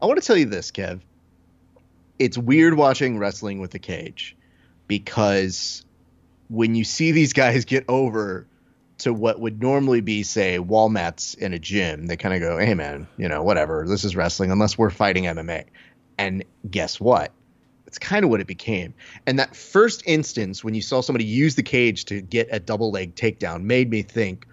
I 0.00 0.06
want 0.06 0.18
to 0.20 0.26
tell 0.26 0.36
you 0.36 0.46
this, 0.46 0.70
Kev. 0.70 1.00
It's 2.18 2.38
weird 2.38 2.74
watching 2.74 3.18
wrestling 3.18 3.60
with 3.60 3.74
a 3.74 3.78
cage 3.78 4.36
because 4.88 5.84
when 6.48 6.74
you 6.74 6.82
see 6.82 7.12
these 7.12 7.32
guys 7.32 7.64
get 7.64 7.84
over 7.88 8.46
to 8.98 9.12
what 9.12 9.38
would 9.38 9.60
normally 9.62 10.00
be, 10.00 10.24
say, 10.24 10.58
wall 10.58 10.88
mats 10.88 11.34
in 11.34 11.54
a 11.54 11.58
gym, 11.58 12.06
they 12.06 12.16
kind 12.16 12.34
of 12.34 12.40
go, 12.40 12.58
hey, 12.58 12.74
man, 12.74 13.06
you 13.16 13.28
know, 13.28 13.44
whatever. 13.44 13.84
This 13.86 14.04
is 14.04 14.16
wrestling 14.16 14.50
unless 14.50 14.76
we're 14.76 14.90
fighting 14.90 15.24
MMA. 15.24 15.66
And 16.16 16.44
guess 16.68 16.98
what? 16.98 17.30
It's 17.86 17.98
kind 17.98 18.24
of 18.24 18.30
what 18.30 18.40
it 18.40 18.46
became. 18.46 18.94
And 19.26 19.38
that 19.38 19.54
first 19.54 20.02
instance 20.04 20.64
when 20.64 20.74
you 20.74 20.82
saw 20.82 21.00
somebody 21.00 21.24
use 21.24 21.54
the 21.54 21.62
cage 21.62 22.06
to 22.06 22.20
get 22.20 22.48
a 22.50 22.58
double 22.58 22.90
leg 22.90 23.14
takedown 23.14 23.62
made 23.62 23.88
me 23.88 24.02
think, 24.02 24.46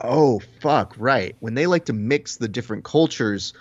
oh, 0.00 0.40
fuck, 0.60 0.94
right. 0.98 1.36
When 1.38 1.54
they 1.54 1.66
like 1.66 1.84
to 1.86 1.92
mix 1.92 2.36
the 2.36 2.48
different 2.48 2.84
cultures, 2.84 3.54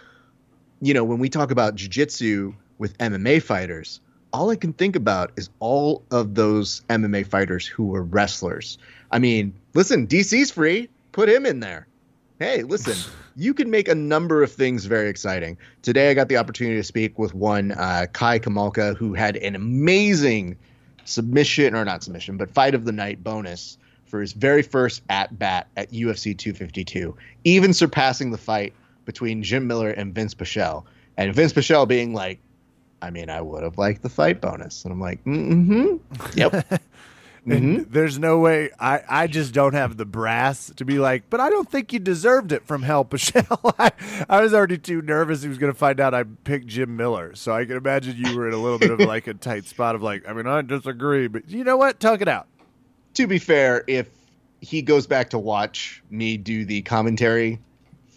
you 0.81 0.93
know, 0.93 1.03
when 1.03 1.19
we 1.19 1.29
talk 1.29 1.51
about 1.51 1.75
jujitsu 1.75 2.55
with 2.79 2.97
MMA 2.97 3.43
fighters, 3.43 4.01
all 4.33 4.49
I 4.49 4.55
can 4.55 4.73
think 4.73 4.95
about 4.95 5.31
is 5.35 5.49
all 5.59 6.03
of 6.11 6.35
those 6.35 6.81
MMA 6.89 7.27
fighters 7.27 7.65
who 7.65 7.87
were 7.87 8.03
wrestlers. 8.03 8.77
I 9.11 9.19
mean, 9.19 9.53
listen, 9.73 10.07
DC's 10.07 10.51
free. 10.51 10.89
Put 11.11 11.29
him 11.29 11.45
in 11.45 11.59
there. 11.59 11.87
Hey, 12.39 12.63
listen, 12.63 12.95
you 13.35 13.53
can 13.53 13.69
make 13.69 13.87
a 13.87 13.95
number 13.95 14.41
of 14.41 14.51
things 14.51 14.85
very 14.85 15.09
exciting. 15.09 15.57
Today, 15.81 16.09
I 16.09 16.13
got 16.13 16.29
the 16.29 16.37
opportunity 16.37 16.77
to 16.77 16.83
speak 16.83 17.19
with 17.19 17.33
one, 17.33 17.73
uh, 17.73 18.07
Kai 18.11 18.39
Kamaka, 18.39 18.95
who 18.95 19.13
had 19.13 19.35
an 19.37 19.55
amazing 19.55 20.57
submission, 21.05 21.75
or 21.75 21.83
not 21.83 22.03
submission, 22.03 22.37
but 22.37 22.49
fight 22.49 22.73
of 22.73 22.85
the 22.85 22.91
night 22.91 23.23
bonus 23.23 23.77
for 24.05 24.21
his 24.21 24.33
very 24.33 24.61
first 24.61 25.01
at 25.09 25.37
bat 25.37 25.67
at 25.77 25.91
UFC 25.91 26.37
252, 26.37 27.15
even 27.43 27.73
surpassing 27.73 28.31
the 28.31 28.37
fight 28.37 28.73
between 29.05 29.43
Jim 29.43 29.67
Miller 29.67 29.89
and 29.89 30.13
Vince 30.13 30.35
Pichel. 30.35 30.83
And 31.17 31.33
Vince 31.33 31.53
Pichel 31.53 31.87
being 31.87 32.13
like, 32.13 32.39
I 33.01 33.09
mean, 33.09 33.29
I 33.29 33.41
would 33.41 33.63
have 33.63 33.77
liked 33.77 34.01
the 34.01 34.09
fight 34.09 34.41
bonus. 34.41 34.83
And 34.83 34.93
I'm 34.93 35.01
like, 35.01 35.23
mm 35.25 35.65
hmm. 35.65 36.37
Yep. 36.37 36.81
And 37.43 37.87
there's 37.89 38.19
no 38.19 38.37
way 38.37 38.69
I, 38.79 39.01
I 39.09 39.27
just 39.27 39.51
don't 39.51 39.73
have 39.73 39.97
the 39.97 40.05
brass 40.05 40.71
to 40.75 40.85
be 40.85 40.99
like, 40.99 41.23
but 41.29 41.39
I 41.39 41.49
don't 41.49 41.67
think 41.67 41.91
you 41.91 41.97
deserved 41.97 42.51
it 42.51 42.67
from 42.67 42.83
Hell 42.83 43.03
Pichel. 43.03 43.73
I, 43.79 43.91
I 44.29 44.41
was 44.41 44.53
already 44.53 44.77
too 44.77 45.01
nervous 45.01 45.41
he 45.41 45.49
was 45.49 45.57
going 45.57 45.73
to 45.73 45.77
find 45.77 45.99
out 45.99 46.13
I 46.13 46.23
picked 46.23 46.67
Jim 46.67 46.95
Miller. 46.95 47.33
So 47.33 47.51
I 47.53 47.65
can 47.65 47.77
imagine 47.77 48.15
you 48.17 48.37
were 48.37 48.47
in 48.47 48.53
a 48.53 48.57
little 48.57 48.77
bit 48.77 48.91
of 48.91 48.99
like 49.07 49.25
a 49.25 49.33
tight 49.33 49.65
spot 49.65 49.95
of 49.95 50.03
like, 50.03 50.27
I 50.27 50.33
mean, 50.33 50.45
I 50.45 50.61
disagree, 50.61 51.27
but 51.27 51.49
you 51.49 51.63
know 51.63 51.77
what? 51.77 51.99
Talk 51.99 52.21
it 52.21 52.27
out. 52.27 52.47
to 53.15 53.25
be 53.25 53.39
fair, 53.39 53.83
if 53.87 54.07
he 54.59 54.83
goes 54.83 55.07
back 55.07 55.31
to 55.31 55.39
watch 55.39 56.03
me 56.11 56.37
do 56.37 56.63
the 56.63 56.83
commentary 56.83 57.59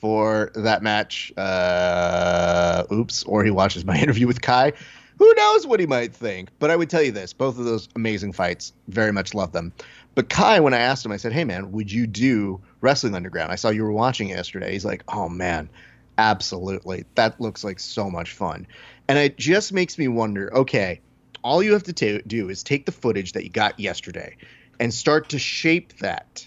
for 0.05 0.51
that 0.55 0.83
match, 0.83 1.33
uh, 1.39 2.85
oops, 2.93 3.23
or 3.23 3.43
he 3.43 3.51
watches 3.51 3.87
my 3.87 3.99
interview 4.03 4.27
with 4.27 4.43
Kai, 4.43 4.75
who 5.19 5.35
knows 5.35 5.67
what 5.67 5.81
he 5.81 5.87
might 5.87 6.15
think. 6.15 6.51
But 6.59 6.71
I 6.71 6.77
would 6.77 6.91
tell 6.91 7.03
you 7.03 7.11
this 7.11 7.33
both 7.33 7.59
of 7.59 7.65
those 7.65 7.89
amazing 7.97 8.35
fights, 8.35 8.75
very 8.89 9.13
much 9.13 9.33
love 9.33 9.53
them. 9.53 9.73
But 10.15 10.29
Kai, 10.29 10.61
when 10.61 10.75
I 10.75 10.79
asked 10.81 11.07
him, 11.07 11.13
I 11.13 11.17
said, 11.17 11.33
hey, 11.33 11.45
man, 11.45 11.73
would 11.73 11.91
you 11.91 12.07
do 12.07 12.61
Wrestling 12.83 13.15
Underground? 13.15 13.51
I 13.51 13.55
saw 13.55 13.71
you 13.71 13.83
were 13.83 13.93
watching 13.93 14.29
it 14.29 14.37
yesterday. 14.37 14.73
He's 14.73 14.85
like, 14.85 15.03
oh, 15.09 15.31
man, 15.31 15.71
absolutely. 16.19 17.07
That 17.15 17.41
looks 17.41 17.65
like 17.65 17.81
so 17.81 18.11
much 18.11 18.33
fun. 18.33 18.67
And 19.09 19.17
it 19.17 19.39
just 19.39 19.73
makes 19.73 19.97
me 19.97 20.09
wonder 20.09 20.55
okay, 20.55 21.01
all 21.43 21.63
you 21.63 21.73
have 21.73 21.85
to 21.85 21.95
ta- 21.95 22.23
do 22.27 22.51
is 22.51 22.63
take 22.63 22.85
the 22.85 22.93
footage 22.93 23.33
that 23.33 23.45
you 23.45 23.49
got 23.49 23.81
yesterday 23.81 24.37
and 24.79 24.93
start 24.93 25.31
to 25.31 25.39
shape 25.39 25.97
that 26.01 26.47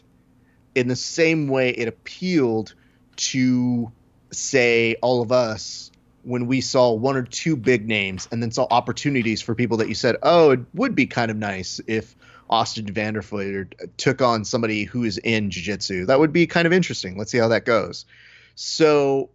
in 0.75 0.89
the 0.89 0.95
same 0.95 1.47
way 1.47 1.71
it 1.71 1.87
appealed 1.87 2.75
to 3.17 3.91
say 4.31 4.95
all 5.01 5.21
of 5.21 5.31
us 5.31 5.91
when 6.23 6.47
we 6.47 6.59
saw 6.59 6.91
one 6.91 7.15
or 7.15 7.23
two 7.23 7.55
big 7.55 7.87
names 7.87 8.27
and 8.31 8.41
then 8.43 8.51
saw 8.51 8.67
opportunities 8.69 9.41
for 9.41 9.55
people 9.55 9.77
that 9.77 9.87
you 9.87 9.95
said 9.95 10.15
oh 10.23 10.51
it 10.51 10.59
would 10.73 10.95
be 10.95 11.05
kind 11.05 11.31
of 11.31 11.37
nice 11.37 11.79
if 11.87 12.15
austin 12.49 12.85
vanderford 12.85 13.73
took 13.97 14.21
on 14.21 14.43
somebody 14.43 14.83
who 14.83 15.03
is 15.03 15.17
in 15.19 15.49
jiu-jitsu 15.49 16.05
that 16.05 16.19
would 16.19 16.33
be 16.33 16.45
kind 16.45 16.65
of 16.65 16.73
interesting 16.73 17.17
let's 17.17 17.31
see 17.31 17.37
how 17.37 17.47
that 17.47 17.65
goes 17.65 18.05
so 18.55 19.29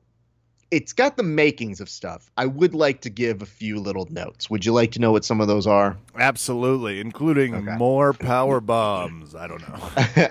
it's 0.70 0.92
got 0.92 1.16
the 1.16 1.22
makings 1.22 1.80
of 1.80 1.88
stuff 1.88 2.30
i 2.36 2.44
would 2.44 2.74
like 2.74 3.00
to 3.00 3.08
give 3.10 3.40
a 3.40 3.46
few 3.46 3.78
little 3.80 4.06
notes 4.10 4.50
would 4.50 4.64
you 4.64 4.72
like 4.72 4.92
to 4.92 4.98
know 4.98 5.12
what 5.12 5.24
some 5.24 5.40
of 5.40 5.48
those 5.48 5.66
are 5.66 5.96
Absolutely, 6.18 7.00
including 7.00 7.54
Okay. 7.54 7.76
more 7.76 8.12
power 8.12 8.60
bombs. 8.60 9.34
I 9.34 9.46
don't 9.46 9.62
know. 9.62 10.28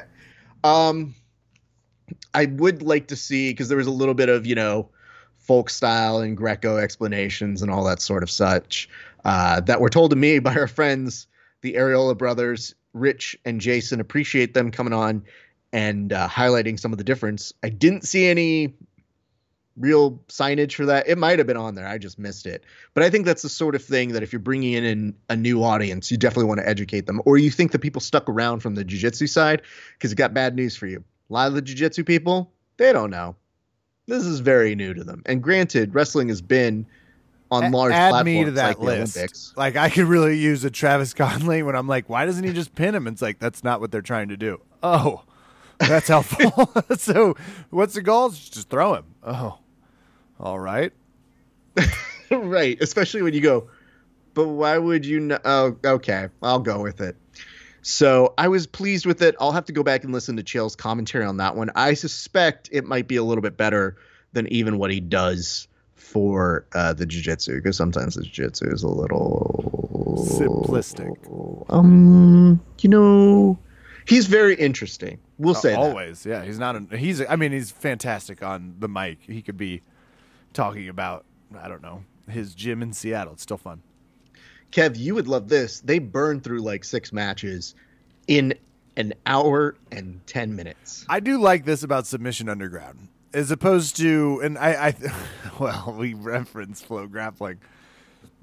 um, 0.70 1.16
I 2.34 2.46
would 2.46 2.82
like 2.82 3.08
to 3.08 3.16
see 3.16 3.52
because 3.52 3.70
there 3.70 3.78
was 3.78 3.88
a 3.88 3.92
little 3.92 4.14
bit 4.14 4.30
of 4.30 4.46
you 4.46 4.56
know 4.56 4.90
folk 5.38 5.70
style 5.70 6.20
and 6.20 6.38
Greco 6.38 6.78
explanations 6.78 7.62
and 7.62 7.72
all 7.72 7.84
that 7.86 8.02
sort 8.02 8.24
of 8.24 8.30
such 8.30 8.88
uh, 9.26 9.60
that 9.62 9.82
were 9.82 9.90
told 9.90 10.12
to 10.12 10.16
me 10.16 10.40
by 10.40 10.56
our 10.56 10.68
friends, 10.68 11.28
the 11.62 11.74
Areola 11.74 12.18
brothers, 12.18 12.76
Rich 12.94 13.38
and 13.46 13.62
Jason. 13.62 14.00
Appreciate 14.00 14.54
them 14.54 14.72
coming 14.72 14.94
on 14.94 15.24
and 15.74 16.12
uh, 16.12 16.28
highlighting 16.28 16.80
some 16.80 16.92
of 16.92 16.98
the 16.98 17.04
difference. 17.04 17.54
I 17.64 17.70
didn't 17.70 18.04
see 18.04 18.28
any 18.28 18.74
real 19.78 20.22
signage 20.28 20.74
for 20.74 20.86
that. 20.86 21.08
It 21.08 21.18
might 21.18 21.40
have 21.40 21.48
been 21.48 21.58
on 21.58 21.76
there. 21.76 21.88
I 21.88 21.98
just 21.98 22.20
missed 22.20 22.46
it. 22.46 22.64
But 22.94 23.04
I 23.04 23.10
think 23.10 23.26
that's 23.26 23.42
the 23.42 23.50
sort 23.50 23.74
of 23.74 23.84
thing 23.84 24.10
that 24.10 24.22
if 24.22 24.34
you're 24.34 24.40
bringing 24.40 24.74
in 24.74 24.84
an, 24.84 25.16
a 25.30 25.36
new 25.36 25.64
audience, 25.64 26.12
you 26.12 26.18
definitely 26.18 26.46
want 26.46 26.60
to 26.60 26.68
educate 26.68 27.06
them. 27.06 27.22
Or 27.26 27.38
you 27.38 27.50
think 27.50 27.72
the 27.72 27.80
people 27.80 28.02
stuck 28.02 28.28
around 28.30 28.60
from 28.60 28.76
the 28.76 28.84
jiu-jitsu 28.84 29.28
side 29.28 29.62
because 29.94 30.12
it 30.12 30.16
got 30.16 30.34
bad 30.34 30.56
news 30.56 30.76
for 30.76 30.88
you. 30.88 31.04
A 31.32 31.34
lot 31.34 31.48
of 31.48 31.54
the 31.54 31.62
jiu-jitsu 31.62 32.04
people, 32.04 32.52
they 32.76 32.92
don't 32.92 33.10
know. 33.10 33.38
This 34.06 34.26
is 34.26 34.42
very 34.42 34.76
new 34.76 34.94
to 34.94 35.04
them. 35.04 35.22
And 35.26 35.42
granted, 35.42 35.96
wrestling 35.96 36.28
has 36.28 36.42
been 36.42 36.86
on 37.50 37.64
A- 37.64 37.70
large 37.70 37.94
add 37.94 38.10
platforms 38.10 38.26
me 38.26 38.46
to 38.46 38.52
that 38.52 38.68
like 38.68 38.78
the 38.78 38.84
list. 38.84 39.18
Olympics. 39.18 39.54
Like 39.56 39.78
I 39.78 39.90
could 39.90 40.06
really 40.06 40.38
use 40.38 40.66
a 40.66 40.70
Travis 40.70 41.14
Conley 41.14 41.64
when 41.64 41.74
I'm 41.74 41.88
like, 41.88 42.10
why 42.10 42.26
doesn't 42.26 42.44
he 42.44 42.52
just 42.52 42.76
pin 42.76 42.94
him? 42.94 43.08
It's 43.08 43.22
like 43.22 43.40
that's 43.40 43.64
not 43.64 43.80
what 43.80 43.92
they're 43.92 44.02
trying 44.02 44.28
to 44.28 44.38
do. 44.38 44.60
Oh, 44.84 45.24
that's 45.80 46.10
helpful. 46.10 46.70
so 46.98 47.38
what's 47.70 47.94
the 47.94 48.02
goal? 48.02 48.30
Just 48.32 48.70
throw 48.70 48.96
him. 48.96 49.06
Oh, 49.24 49.58
all 50.38 50.60
right. 50.60 50.92
right, 52.30 52.78
especially 52.82 53.22
when 53.22 53.34
you 53.34 53.40
go, 53.42 53.70
but 54.34 54.50
why 54.50 54.78
would 54.78 55.06
you 55.06 55.22
know? 55.22 55.40
Oh, 55.46 55.78
okay, 55.86 56.28
I'll 56.44 56.60
go 56.60 56.82
with 56.82 57.00
it. 57.00 57.16
So 57.82 58.34
I 58.38 58.48
was 58.48 58.68
pleased 58.68 59.06
with 59.06 59.22
it. 59.22 59.36
I'll 59.40 59.52
have 59.52 59.66
to 59.66 59.74
go 59.74 59.84
back 59.84 60.04
and 60.04 60.14
listen 60.14 60.38
to 60.38 60.44
Chael's 60.44 60.76
commentary 60.76 61.26
on 61.26 61.38
that 61.38 61.56
one. 61.56 61.72
I 61.76 61.94
suspect 61.96 62.70
it 62.72 62.86
might 62.86 63.08
be 63.08 63.16
a 63.16 63.24
little 63.24 63.42
bit 63.42 63.58
better 63.58 63.98
than 64.34 64.48
even 64.48 64.78
what 64.78 64.92
he 64.92 65.00
does 65.00 65.68
for 65.96 66.66
uh, 66.74 66.94
the 66.94 67.06
jiu-jitsu 67.06 67.56
because 67.56 67.78
sometimes 67.78 68.16
the 68.16 68.24
jiu-jitsu 68.24 68.72
is 68.72 68.84
a 68.84 68.88
little 68.88 69.82
Simplistic. 70.18 71.16
Um, 71.70 72.62
you 72.80 72.90
know, 72.90 73.58
he's 74.06 74.28
very 74.28 74.56
interesting. 74.56 75.20
We'll 75.38 75.56
say 75.56 75.72
that. 75.72 75.80
always. 75.80 76.26
Yeah, 76.26 76.44
he's 76.44 76.60
not. 76.60 76.76
A, 76.76 76.98
he's. 76.98 77.22
I 77.28 77.36
mean, 77.36 77.52
he's 77.52 77.72
fantastic 77.72 78.44
on 78.44 78.76
the 78.80 78.88
mic. 78.88 79.20
He 79.22 79.42
could 79.42 79.58
be 79.58 79.82
talking 80.54 80.90
about 80.90 81.26
I 81.60 81.68
don't 81.68 81.82
know 81.82 82.04
his 82.30 82.54
gym 82.56 82.82
in 82.82 82.94
Seattle. 82.94 83.34
It's 83.34 83.44
still 83.44 83.58
fun. 83.58 83.82
Kev, 84.72 84.98
you 84.98 85.16
would 85.16 85.28
love 85.28 85.50
this. 85.50 85.82
They 85.82 86.00
burned 86.00 86.44
through 86.44 86.60
like 86.60 86.84
six 86.84 87.12
matches 87.12 87.76
in 88.28 88.54
an 88.98 89.14
hour 89.26 89.76
and 89.92 90.26
10 90.28 90.56
minutes. 90.56 91.06
I 91.10 91.20
do 91.20 91.40
like 91.40 91.66
this 91.66 91.84
about 91.84 92.08
Submission 92.08 92.50
Underground, 92.50 93.10
as 93.34 93.52
opposed 93.52 93.98
to, 93.98 94.42
and 94.44 94.58
I, 94.58 94.88
I 94.88 94.96
well, 95.60 95.96
we 95.98 96.14
reference 96.14 96.82
flow 96.82 97.08
grappling. 97.08 97.60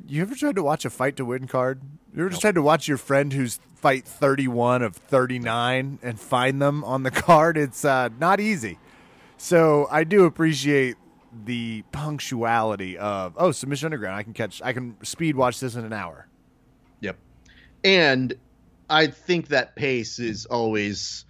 You 0.07 0.23
ever 0.23 0.35
tried 0.35 0.57
to 0.57 0.63
watch 0.63 0.85
a 0.85 0.91
fight 0.91 1.17
to 1.17 1.25
win 1.25 1.47
card? 1.47 1.81
You 2.15 2.23
ever 2.23 2.31
just 2.31 2.41
tried 2.41 2.55
to 2.55 2.63
watch 2.63 2.89
your 2.89 2.99
friend 2.99 3.33
who's 3.33 3.61
fight 3.77 4.05
31 4.05 4.83
of 4.83 4.97
39 4.97 5.99
and 6.03 6.21
find 6.21 6.61
them 6.63 6.85
on 6.85 7.03
the 7.03 7.11
card? 7.11 7.57
It's 7.57 7.85
uh, 7.85 8.11
not 8.19 8.41
easy. 8.41 8.79
So 9.37 9.87
I 9.91 10.05
do 10.05 10.25
appreciate 10.25 10.97
the 11.45 11.83
punctuality 11.93 12.99
of, 12.99 13.35
oh, 13.37 13.53
Submission 13.53 13.87
Underground. 13.87 14.17
I 14.17 14.23
can 14.23 14.33
catch, 14.33 14.63
I 14.63 14.73
can 14.73 14.97
speed 15.05 15.37
watch 15.37 15.61
this 15.61 15.75
in 15.75 15.85
an 15.85 15.93
hour. 15.93 16.27
Yep. 17.01 17.17
And 17.85 18.35
I 18.91 19.07
think 19.09 19.49
that 19.49 19.77
pace 19.77 20.19
is 20.19 20.47
always 20.47 21.25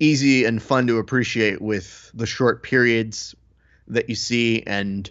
easy 0.00 0.44
and 0.44 0.62
fun 0.62 0.86
to 0.86 0.98
appreciate 0.98 1.60
with 1.60 2.10
the 2.14 2.26
short 2.26 2.62
periods 2.62 3.34
that 3.88 4.08
you 4.08 4.14
see 4.14 4.62
and 4.66 5.10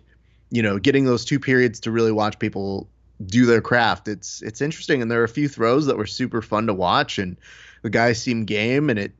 you 0.49 0.61
know 0.61 0.77
getting 0.77 1.05
those 1.05 1.25
two 1.25 1.39
periods 1.39 1.79
to 1.79 1.91
really 1.91 2.11
watch 2.11 2.37
people 2.39 2.89
do 3.25 3.45
their 3.45 3.61
craft 3.61 4.07
it's 4.07 4.41
it's 4.41 4.61
interesting 4.61 5.01
and 5.01 5.09
there 5.09 5.21
are 5.21 5.25
a 5.25 5.29
few 5.29 5.47
throws 5.47 5.85
that 5.85 5.97
were 5.97 6.05
super 6.05 6.41
fun 6.41 6.67
to 6.67 6.73
watch 6.73 7.17
and 7.17 7.37
the 7.81 7.89
guys 7.89 8.21
seem 8.21 8.45
game 8.45 8.89
and 8.89 8.99
it 8.99 9.13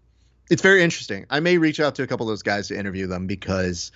it's 0.50 0.62
very 0.62 0.84
interesting 0.84 1.26
i 1.30 1.40
may 1.40 1.58
reach 1.58 1.80
out 1.80 1.96
to 1.96 2.04
a 2.04 2.08
couple 2.08 2.26
of 2.26 2.32
those 2.32 2.44
guys 2.44 2.68
to 2.68 2.78
interview 2.78 3.08
them 3.08 3.28
because 3.28 3.92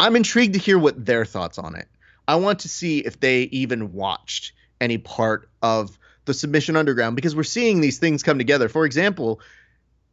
i'm 0.00 0.16
intrigued 0.16 0.54
to 0.54 0.60
hear 0.60 0.78
what 0.78 1.04
their 1.04 1.24
thoughts 1.24 1.58
on 1.58 1.76
it 1.76 1.88
i 2.26 2.34
want 2.34 2.58
to 2.58 2.68
see 2.68 2.98
if 2.98 3.20
they 3.20 3.42
even 3.42 3.92
watched 3.92 4.52
any 4.80 4.98
part 4.98 5.48
of 5.62 5.96
the 6.24 6.34
submission 6.34 6.76
underground 6.76 7.16
because 7.16 7.36
we're 7.36 7.42
seeing 7.42 7.80
these 7.80 7.98
things 7.98 8.22
come 8.22 8.38
together 8.38 8.68
for 8.68 8.84
example 8.84 9.40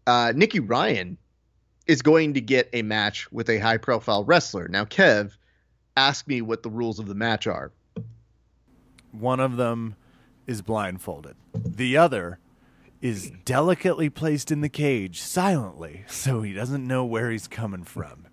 uh, 0.05 0.31
nikki 0.35 0.59
ryan 0.59 1.17
is 1.87 2.01
going 2.01 2.33
to 2.35 2.41
get 2.41 2.69
a 2.73 2.81
match 2.81 3.31
with 3.31 3.49
a 3.49 3.57
high 3.57 3.77
profile 3.77 4.23
wrestler 4.23 4.67
now 4.67 4.85
kev 4.85 5.31
ask 5.95 6.27
me 6.27 6.41
what 6.41 6.61
the 6.61 6.69
rules 6.69 6.99
of 6.99 7.07
the 7.07 7.15
match 7.15 7.47
are 7.47 7.71
One 9.11 9.39
of 9.39 9.57
them 9.57 9.95
is 10.45 10.61
blindfolded. 10.61 11.35
The 11.53 11.97
other 11.97 12.39
is 13.01 13.31
delicately 13.45 14.09
placed 14.09 14.51
in 14.51 14.61
the 14.61 14.69
cage 14.69 15.21
silently 15.21 16.03
so 16.07 16.41
he 16.41 16.53
doesn't 16.53 16.85
know 16.85 17.05
where 17.05 17.31
he's 17.31 17.47
coming 17.47 17.83
from. 17.83 18.27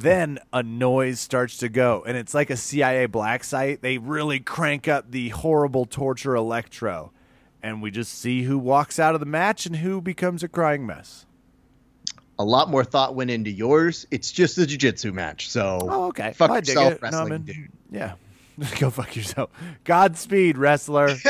Then 0.00 0.38
a 0.52 0.62
noise 0.62 1.20
starts 1.20 1.58
to 1.58 1.68
go, 1.68 2.02
and 2.06 2.16
it's 2.16 2.34
like 2.34 2.50
a 2.50 2.56
CIA 2.56 3.06
black 3.06 3.44
site. 3.44 3.82
They 3.82 3.98
really 3.98 4.40
crank 4.40 4.88
up 4.88 5.10
the 5.10 5.28
horrible 5.30 5.84
torture 5.84 6.34
electro, 6.34 7.12
and 7.62 7.82
we 7.82 7.90
just 7.90 8.18
see 8.18 8.42
who 8.44 8.58
walks 8.58 8.98
out 8.98 9.14
of 9.14 9.20
the 9.20 9.26
match 9.26 9.66
and 9.66 9.76
who 9.76 10.00
becomes 10.00 10.42
a 10.42 10.48
crying 10.48 10.86
mess. 10.86 11.26
a 12.38 12.44
lot 12.44 12.70
more 12.70 12.84
thought 12.84 13.14
went 13.14 13.30
into 13.30 13.50
yours 13.50 14.06
it's 14.10 14.32
just 14.32 14.56
a 14.56 14.66
jiu-jitsu 14.66 15.12
match 15.12 15.50
so 15.50 15.78
Oh, 15.82 16.04
okay. 16.06 16.32
fuck 16.32 16.50
I 16.50 16.56
yourself 16.56 16.94
it. 16.94 17.02
No, 17.02 17.06
wrestling 17.08 17.28
man. 17.28 17.42
dude 17.42 17.68
Yeah. 17.90 18.12
Go 18.78 18.88
fuck 18.88 19.14
yourself. 19.14 19.50
Godspeed, 19.84 20.56
wrestler. 20.56 21.14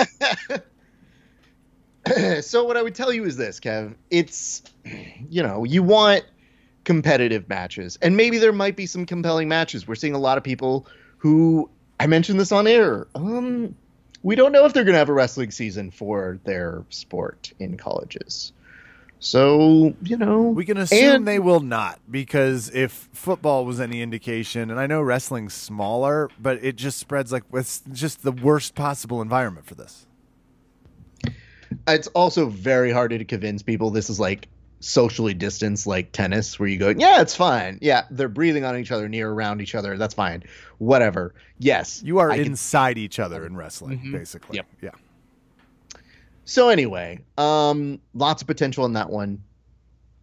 so 2.41 2.65
what 2.65 2.77
I 2.77 2.83
would 2.83 2.95
tell 2.95 3.13
you 3.13 3.25
is 3.25 3.37
this, 3.37 3.61
Kev. 3.61 3.95
It's 4.11 4.63
you 5.29 5.43
know, 5.43 5.65
you 5.65 5.83
want 5.83 6.25
competitive 6.91 7.49
matches. 7.49 7.97
And 8.03 8.17
maybe 8.17 8.39
there 8.39 8.53
might 8.53 8.75
be 8.75 8.85
some 8.85 9.07
compelling 9.07 9.49
matches. 9.49 9.87
We're 9.87 9.95
seeing 9.95 10.15
a 10.15 10.19
lot 10.19 10.39
of 10.39 10.43
people 10.43 10.89
who 11.19 11.71
I 12.01 12.09
mentioned 12.09 12.41
this 12.41 12.51
on 12.51 12.67
air. 12.67 13.07
Um 13.15 13.77
we 14.25 14.35
don't 14.35 14.51
know 14.51 14.65
if 14.67 14.73
they're 14.75 14.83
going 14.85 14.95
to 14.95 14.99
have 14.99 15.09
a 15.09 15.13
wrestling 15.15 15.53
season 15.53 15.93
for 15.93 16.39
their 16.45 16.85
sport 16.91 17.53
in 17.61 17.77
colleges. 17.77 18.53
So, 19.21 19.95
you 20.03 20.17
know, 20.17 20.43
We 20.49 20.65
can 20.65 20.79
assume 20.79 21.15
and- 21.15 21.29
they 21.29 21.39
will 21.39 21.61
not 21.61 22.01
because 22.11 22.71
if 22.75 23.09
football 23.13 23.65
was 23.65 23.79
any 23.81 24.03
indication, 24.03 24.69
and 24.71 24.81
I 24.81 24.87
know 24.89 25.01
wrestling's 25.01 25.55
smaller, 25.55 26.29
but 26.41 26.59
it 26.65 26.75
just 26.75 26.99
spreads 26.99 27.31
like 27.31 27.45
it's 27.55 27.83
just 27.93 28.23
the 28.25 28.33
worst 28.33 28.75
possible 28.75 29.23
environment 29.23 29.65
for 29.67 29.77
this. 29.77 30.07
it's 31.87 32.09
also 32.09 32.47
very 32.49 32.91
hard 32.91 33.11
to 33.13 33.25
convince 33.25 33.63
people 33.63 33.91
this 33.91 34.11
is 34.11 34.19
like 34.19 34.49
socially 34.81 35.35
distanced 35.35 35.87
like 35.87 36.11
tennis 36.11 36.59
where 36.59 36.67
you 36.69 36.79
go 36.79 36.89
yeah 36.97 37.21
it's 37.21 37.37
fine 37.37 37.79
yeah 37.83 38.05
they're 38.11 38.31
breathing 38.31 38.65
on 38.65 38.79
each 38.79 38.91
other 38.91 39.09
near 39.11 39.31
around 39.31 39.61
each 39.61 39.75
other 39.75 39.99
that's 39.99 40.15
fine 40.15 40.43
whatever 40.79 41.35
yes 41.59 42.03
You 42.03 42.19
are 42.19 42.31
I 42.31 42.39
can- 42.39 42.47
inside 42.47 42.97
each 42.97 43.19
other 43.19 43.45
in 43.45 43.55
wrestling, 43.57 43.99
Mhm. 44.01 44.13
basically. 44.13 44.57
Yep. 44.57 44.67
Yeah. 44.81 44.91
so 46.47 46.71
anyway 46.71 47.21
um 47.37 48.01
lots 48.15 48.41
of 48.43 48.49
potential 48.49 48.87
in 48.87 48.95
that 48.95 49.11
one 49.11 49.43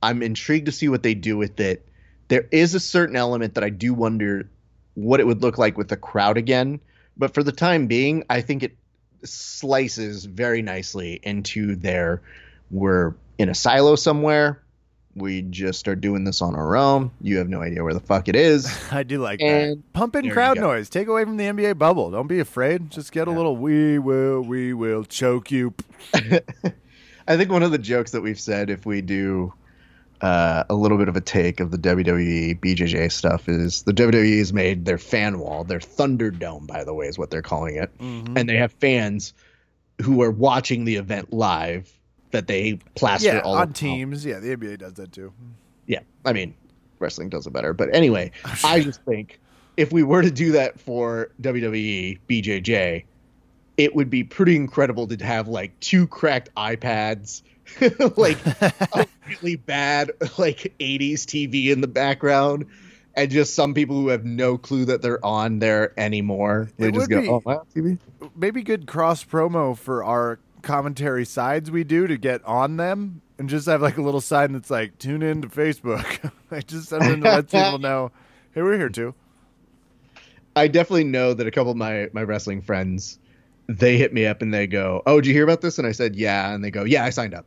i'm 0.02 0.24
intrigued 0.24 0.66
to 0.66 0.72
see 0.72 0.90
what 0.90 1.04
they 1.04 1.14
do 1.14 1.38
with 1.38 1.60
it 1.60 1.88
there 2.30 2.48
is 2.52 2.74
a 2.74 2.80
certain 2.80 3.16
element 3.16 3.54
that 3.54 3.64
i 3.64 3.70
do 3.70 3.94
wonder 3.94 4.50
what 4.96 5.20
it 5.20 5.28
would 5.28 5.44
look 5.44 5.60
like 5.60 5.78
with 5.78 5.88
the 5.90 5.98
crowd 5.98 6.36
again 6.38 6.80
but 7.16 7.32
for 7.36 7.44
the 7.44 7.52
time 7.52 7.86
being 7.86 8.24
i 8.32 8.42
think 8.42 8.64
it 8.64 8.76
slices 9.24 10.26
very 10.26 10.62
nicely 10.64 11.20
into 11.24 11.76
their 11.76 12.22
we're 12.72 13.14
in 13.38 13.50
a 13.50 13.56
silo 13.56 13.96
somewhere 13.96 14.62
we 15.16 15.42
just 15.42 15.88
are 15.88 15.96
doing 15.96 16.24
this 16.24 16.42
on 16.44 16.54
our 16.56 16.76
own 16.78 17.10
you 17.22 17.38
have 17.38 17.50
no 17.50 17.62
idea 17.62 17.84
where 17.84 17.94
the 17.94 18.00
fuck 18.00 18.28
it 18.28 18.36
is 18.36 18.72
I 18.92 19.04
do 19.04 19.20
like 19.20 19.42
And 19.42 19.78
that. 19.80 19.94
Pump 19.94 20.16
in 20.16 20.30
crowd 20.30 20.60
noise. 20.60 20.90
Take 20.90 21.08
away 21.08 21.24
from 21.24 21.38
the 21.38 21.46
NBA 21.46 21.78
bubble. 21.78 22.12
Don't 22.12 22.28
be 22.28 22.40
afraid. 22.40 22.92
Just 22.92 23.12
get 23.12 23.28
a 23.28 23.32
little 23.32 23.58
we 23.58 23.98
will, 24.00 24.42
we 24.42 24.74
will 24.74 25.04
choke 25.04 25.50
you. 25.52 25.74
I 26.14 27.36
think 27.36 27.52
one 27.52 27.64
of 27.64 27.72
the 27.72 27.78
jokes 27.78 28.12
that 28.12 28.22
we've 28.22 28.40
said 28.40 28.70
if 28.70 28.86
we 28.86 29.02
do 29.02 29.54
uh, 30.22 30.64
a 30.70 30.74
little 30.76 30.98
bit 30.98 31.10
of 31.10 31.16
a 31.16 31.22
take 31.22 31.60
of 31.60 31.72
the 31.72 31.78
WWE 31.78 32.60
BJJ 32.60 33.12
stuff 33.12 33.50
is 33.50 33.84
the 33.84 33.94
WWE 33.94 34.38
has 34.40 34.54
made 34.54 34.86
their 34.86 34.98
fan 34.98 35.40
wall, 35.40 35.64
their 35.64 35.80
Thunderdome, 35.80 36.66
by 36.68 36.84
the 36.84 36.94
way, 36.94 37.08
is 37.08 37.18
what 37.18 37.30
they're 37.30 37.42
calling 37.42 37.76
it, 37.76 37.96
Mhm. 38.00 38.38
and 38.38 38.48
they 38.50 38.56
have 38.58 38.72
fans 38.74 39.34
who 40.02 40.22
are 40.22 40.32
watching 40.32 40.86
the 40.86 40.96
event 40.96 41.34
live 41.34 41.92
that 42.32 42.48
they 42.48 42.80
plaster 42.96 43.28
Yeah, 43.36 43.40
all 43.40 43.56
on 43.56 43.74
teams. 43.74 44.26
Yeah, 44.26 44.40
the 44.40 44.56
NBA 44.56 44.80
does 44.80 44.94
that 44.94 45.12
too. 45.12 45.32
Yeah, 45.86 46.00
I 46.26 46.34
mean, 46.34 46.54
wrestling 47.00 47.30
does 47.30 47.48
it 47.48 47.54
better, 47.54 47.74
but 47.74 47.94
anyway, 47.94 48.32
I 48.64 48.82
just 48.82 49.02
think 49.04 49.40
if 49.78 49.92
we 49.92 50.04
were 50.04 50.22
to 50.22 50.32
do 50.32 50.52
that 50.54 50.80
for 50.80 51.30
WWE 51.42 52.20
BJJ, 52.30 53.06
it 53.78 53.96
would 53.96 54.10
be 54.10 54.24
pretty 54.24 54.56
incredible 54.56 55.08
to 55.08 55.24
have 55.24 55.48
like 55.48 55.80
two 55.80 56.08
cracked 56.08 56.50
iPads, 56.56 57.44
like 58.18 58.38
a 58.94 59.08
really 59.30 59.56
bad 59.56 60.12
like 60.38 60.74
80s 60.80 61.22
TV 61.26 61.68
in 61.72 61.82
the 61.82 61.88
background, 61.88 62.66
and 63.16 63.30
just 63.32 63.54
some 63.56 63.74
people 63.74 63.96
who 63.96 64.08
have 64.10 64.26
no 64.26 64.58
clue 64.58 64.86
that 64.86 65.02
they're 65.02 65.24
on 65.24 65.60
there 65.60 65.94
anymore. 66.00 66.70
They 66.78 66.88
It 66.88 66.96
just 66.96 67.10
go, 67.10 67.22
be- 67.22 67.30
"Oh, 67.30 67.42
wow, 67.46 67.66
TV." 67.76 67.98
Maybe 68.36 68.64
good 68.64 68.88
cross 68.88 69.24
promo 69.24 69.78
for 69.78 70.04
our 70.04 70.40
commentary 70.62 71.26
sides 71.26 71.72
we 71.72 71.84
do 71.84 72.08
to 72.08 72.18
get 72.18 72.44
on 72.46 72.78
them 72.78 73.22
and 73.38 73.50
just 73.50 73.68
have 73.68 73.82
like 73.82 73.98
a 73.98 74.02
little 74.02 74.22
sign 74.22 74.54
that's 74.54 74.70
like 74.70 74.98
tune 74.98 75.22
in 75.22 75.42
to 75.42 75.48
Facebook. 75.48 76.32
I 76.52 76.62
just 76.62 76.90
something 76.90 77.22
to 77.22 77.30
let 77.30 77.50
people 77.50 77.80
know, 77.80 78.12
hey, 78.54 78.62
we're 78.62 78.78
here 78.78 78.90
too. 78.90 79.14
I 80.56 80.68
definitely 80.68 81.04
know 81.04 81.34
that 81.34 81.46
a 81.46 81.52
couple 81.52 81.72
of 81.72 81.78
my 81.78 82.10
my 82.14 82.24
wrestling 82.24 82.62
friends 82.62 83.20
they 83.68 83.98
hit 83.98 84.14
me 84.14 84.26
up 84.26 84.42
and 84.42 84.54
they 84.54 84.66
go, 84.66 85.04
"Oh, 85.06 85.22
did 85.22 85.28
you 85.28 85.34
hear 85.34 85.44
about 85.44 85.62
this?" 85.62 85.78
And 85.78 85.86
I 85.86 85.92
said, 85.92 86.16
"Yeah," 86.16 86.54
and 86.54 86.64
they 86.64 86.72
go, 86.72 86.84
"Yeah, 86.84 87.04
I 87.04 87.10
signed 87.10 87.34
up." 87.34 87.46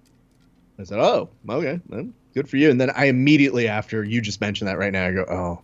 I 0.79 0.85
said, 0.85 0.99
"Oh, 1.01 1.31
okay, 1.49 1.81
well, 1.89 2.09
good 2.35 2.49
for 2.49 2.57
you." 2.57 2.71
And 2.71 2.81
then 2.81 2.91
I 2.91 3.07
immediately 3.07 3.69
after 3.69 4.05
you 4.05 4.21
just 4.21 4.41
mentioned 4.41 4.69
that 4.69 4.79
right 4.79 4.93
now, 4.93 5.07
I 5.07 5.13
go, 5.13 5.25
"Oh, 5.29 5.63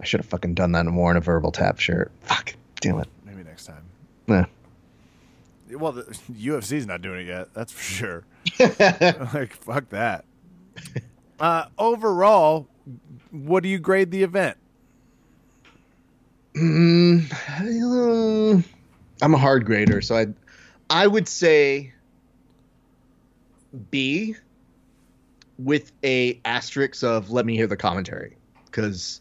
I 0.00 0.04
should 0.04 0.20
have 0.20 0.26
fucking 0.28 0.54
done 0.54 0.72
that 0.72 0.86
and 0.86 0.96
worn 0.96 1.16
a 1.16 1.20
verbal 1.20 1.52
tap 1.52 1.78
shirt. 1.78 2.10
Fuck, 2.22 2.54
damn 2.80 2.98
it." 2.98 3.08
Maybe 3.24 3.44
next 3.44 3.66
time. 3.66 3.84
Nah. 4.26 4.44
Well, 5.78 5.92
the 5.92 6.02
UFC's 6.32 6.86
not 6.86 7.02
doing 7.02 7.26
it 7.26 7.28
yet. 7.28 7.54
That's 7.54 7.72
for 7.72 7.82
sure. 7.82 8.24
like, 8.60 9.52
fuck 9.52 9.88
that. 9.90 10.24
Uh, 11.40 11.66
overall, 11.78 12.66
what 13.30 13.62
do 13.62 13.68
you 13.68 13.78
grade 13.78 14.10
the 14.10 14.22
event? 14.22 14.56
Mm, 16.56 18.64
I'm 19.22 19.34
a 19.34 19.38
hard 19.38 19.64
grader, 19.64 20.00
so 20.00 20.16
I 20.16 20.26
I 20.90 21.06
would 21.06 21.28
say 21.28 21.92
B 23.90 24.34
with 25.58 25.92
a 26.02 26.40
asterisk 26.44 27.04
of 27.04 27.30
let 27.30 27.46
me 27.46 27.54
hear 27.54 27.66
the 27.66 27.76
commentary 27.76 28.36
because 28.66 29.20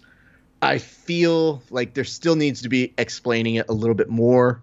I 0.62 0.78
feel 0.78 1.62
like 1.70 1.93
there 1.93 2.03
still 2.03 2.36
needs 2.36 2.62
to 2.64 2.70
be 2.70 2.93
explaining 2.97 3.55
it 3.55 3.68
a 3.70 3.74
little 3.74 3.95
bit 3.95 4.10
more. 4.10 4.62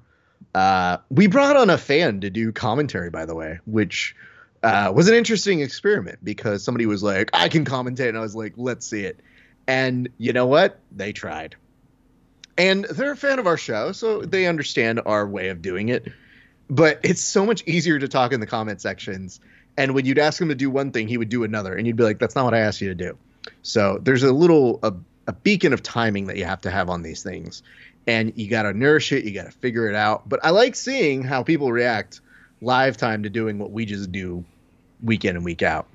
Uh, 0.55 0.99
we 1.11 1.27
brought 1.27 1.57
on 1.57 1.71
a 1.71 1.79
fan 1.79 2.21
to 2.21 2.31
do 2.31 2.53
commentary, 2.53 3.11
by 3.11 3.27
the 3.27 3.35
way, 3.35 3.59
which 3.67 4.15
uh, 4.63 4.93
was 4.95 5.09
an 5.09 5.15
interesting 5.15 5.61
experiment 5.61 6.21
because 6.23 6.63
somebody 6.63 6.87
was 6.87 7.03
like, 7.03 7.31
"I 7.33 7.49
can 7.49 7.65
commentate," 7.65 8.09
and 8.09 8.19
I 8.19 8.21
was 8.21 8.37
like, 8.37 8.55
"Let's 8.57 8.87
see 8.87 9.05
it." 9.05 9.21
And 9.67 10.09
you 10.19 10.33
know 10.33 10.47
what? 10.47 10.79
They 10.93 11.13
tried 11.13 11.57
and 12.57 12.85
they're 12.85 13.13
a 13.13 13.17
fan 13.17 13.39
of 13.39 13.47
our 13.47 13.57
show, 13.57 13.93
so 13.93 14.23
they 14.23 14.47
understand 14.47 15.01
our 15.05 15.27
way 15.27 15.49
of 15.49 15.63
doing 15.63 15.89
it. 15.89 16.13
But 16.69 17.01
it's 17.03 17.21
so 17.21 17.45
much 17.45 17.63
easier 17.67 17.99
to 17.99 18.09
talk 18.09 18.33
in 18.33 18.41
the 18.41 18.47
comment 18.47 18.81
sections. 18.81 19.41
And 19.77 19.95
when 19.95 20.07
you'd 20.07 20.19
ask 20.19 20.41
him 20.41 20.49
to 20.49 20.55
do 20.55 20.71
one 20.71 20.93
thing, 20.93 21.09
he 21.09 21.19
would 21.19 21.29
do 21.29 21.45
another, 21.45 21.75
and 21.75 21.87
you'd 21.87 21.97
be 21.97 22.05
like, 22.05 22.19
"That's 22.19 22.35
not 22.35 22.45
what 22.45 22.55
I 22.55 22.61
asked 22.61 22.81
you 22.81 22.89
to 22.89 22.95
do." 22.95 23.19
So 23.63 23.99
there's 24.01 24.23
a 24.23 24.33
little 24.33 24.79
a, 24.83 24.95
a 25.27 25.33
beacon 25.33 25.73
of 25.73 25.83
timing 25.83 26.29
that 26.29 26.37
you 26.37 26.45
have 26.45 26.63
to 26.63 26.71
have 26.71 26.89
on 26.89 27.03
these 27.03 27.23
things, 27.23 27.63
and 28.07 28.33
you 28.37 28.49
got 28.49 28.63
to 28.63 28.73
nourish 28.73 29.13
it, 29.13 29.25
you 29.25 29.33
got 29.33 29.47
to 29.47 29.59
figure 29.59 29.89
it 29.89 29.95
out. 29.95 30.29
But 30.29 30.45
I 30.45 30.51
like 30.51 30.75
seeing 30.75 31.23
how 31.23 31.43
people 31.43 31.73
react 31.73 32.21
live 32.61 32.97
time 32.97 33.23
to 33.23 33.31
doing 33.31 33.59
what 33.59 33.71
we 33.71 33.87
just 33.87 34.13
do 34.13 34.45
week 35.03 35.25
in 35.25 35.37
and 35.37 35.45
week 35.45 35.63
out. 35.63 35.87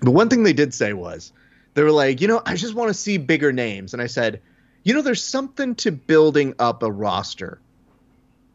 The 0.00 0.10
one 0.10 0.28
thing 0.28 0.42
they 0.42 0.52
did 0.52 0.74
say 0.74 0.92
was, 0.92 1.32
they 1.74 1.82
were 1.82 1.90
like, 1.90 2.20
you 2.20 2.28
know, 2.28 2.42
I 2.44 2.56
just 2.56 2.74
want 2.74 2.88
to 2.88 2.94
see 2.94 3.16
bigger 3.16 3.52
names, 3.52 3.92
and 3.92 4.02
I 4.02 4.06
said 4.06 4.40
you 4.84 4.94
know, 4.94 5.02
there's 5.02 5.22
something 5.22 5.74
to 5.76 5.92
building 5.92 6.54
up 6.58 6.82
a 6.82 6.90
roster 6.90 7.60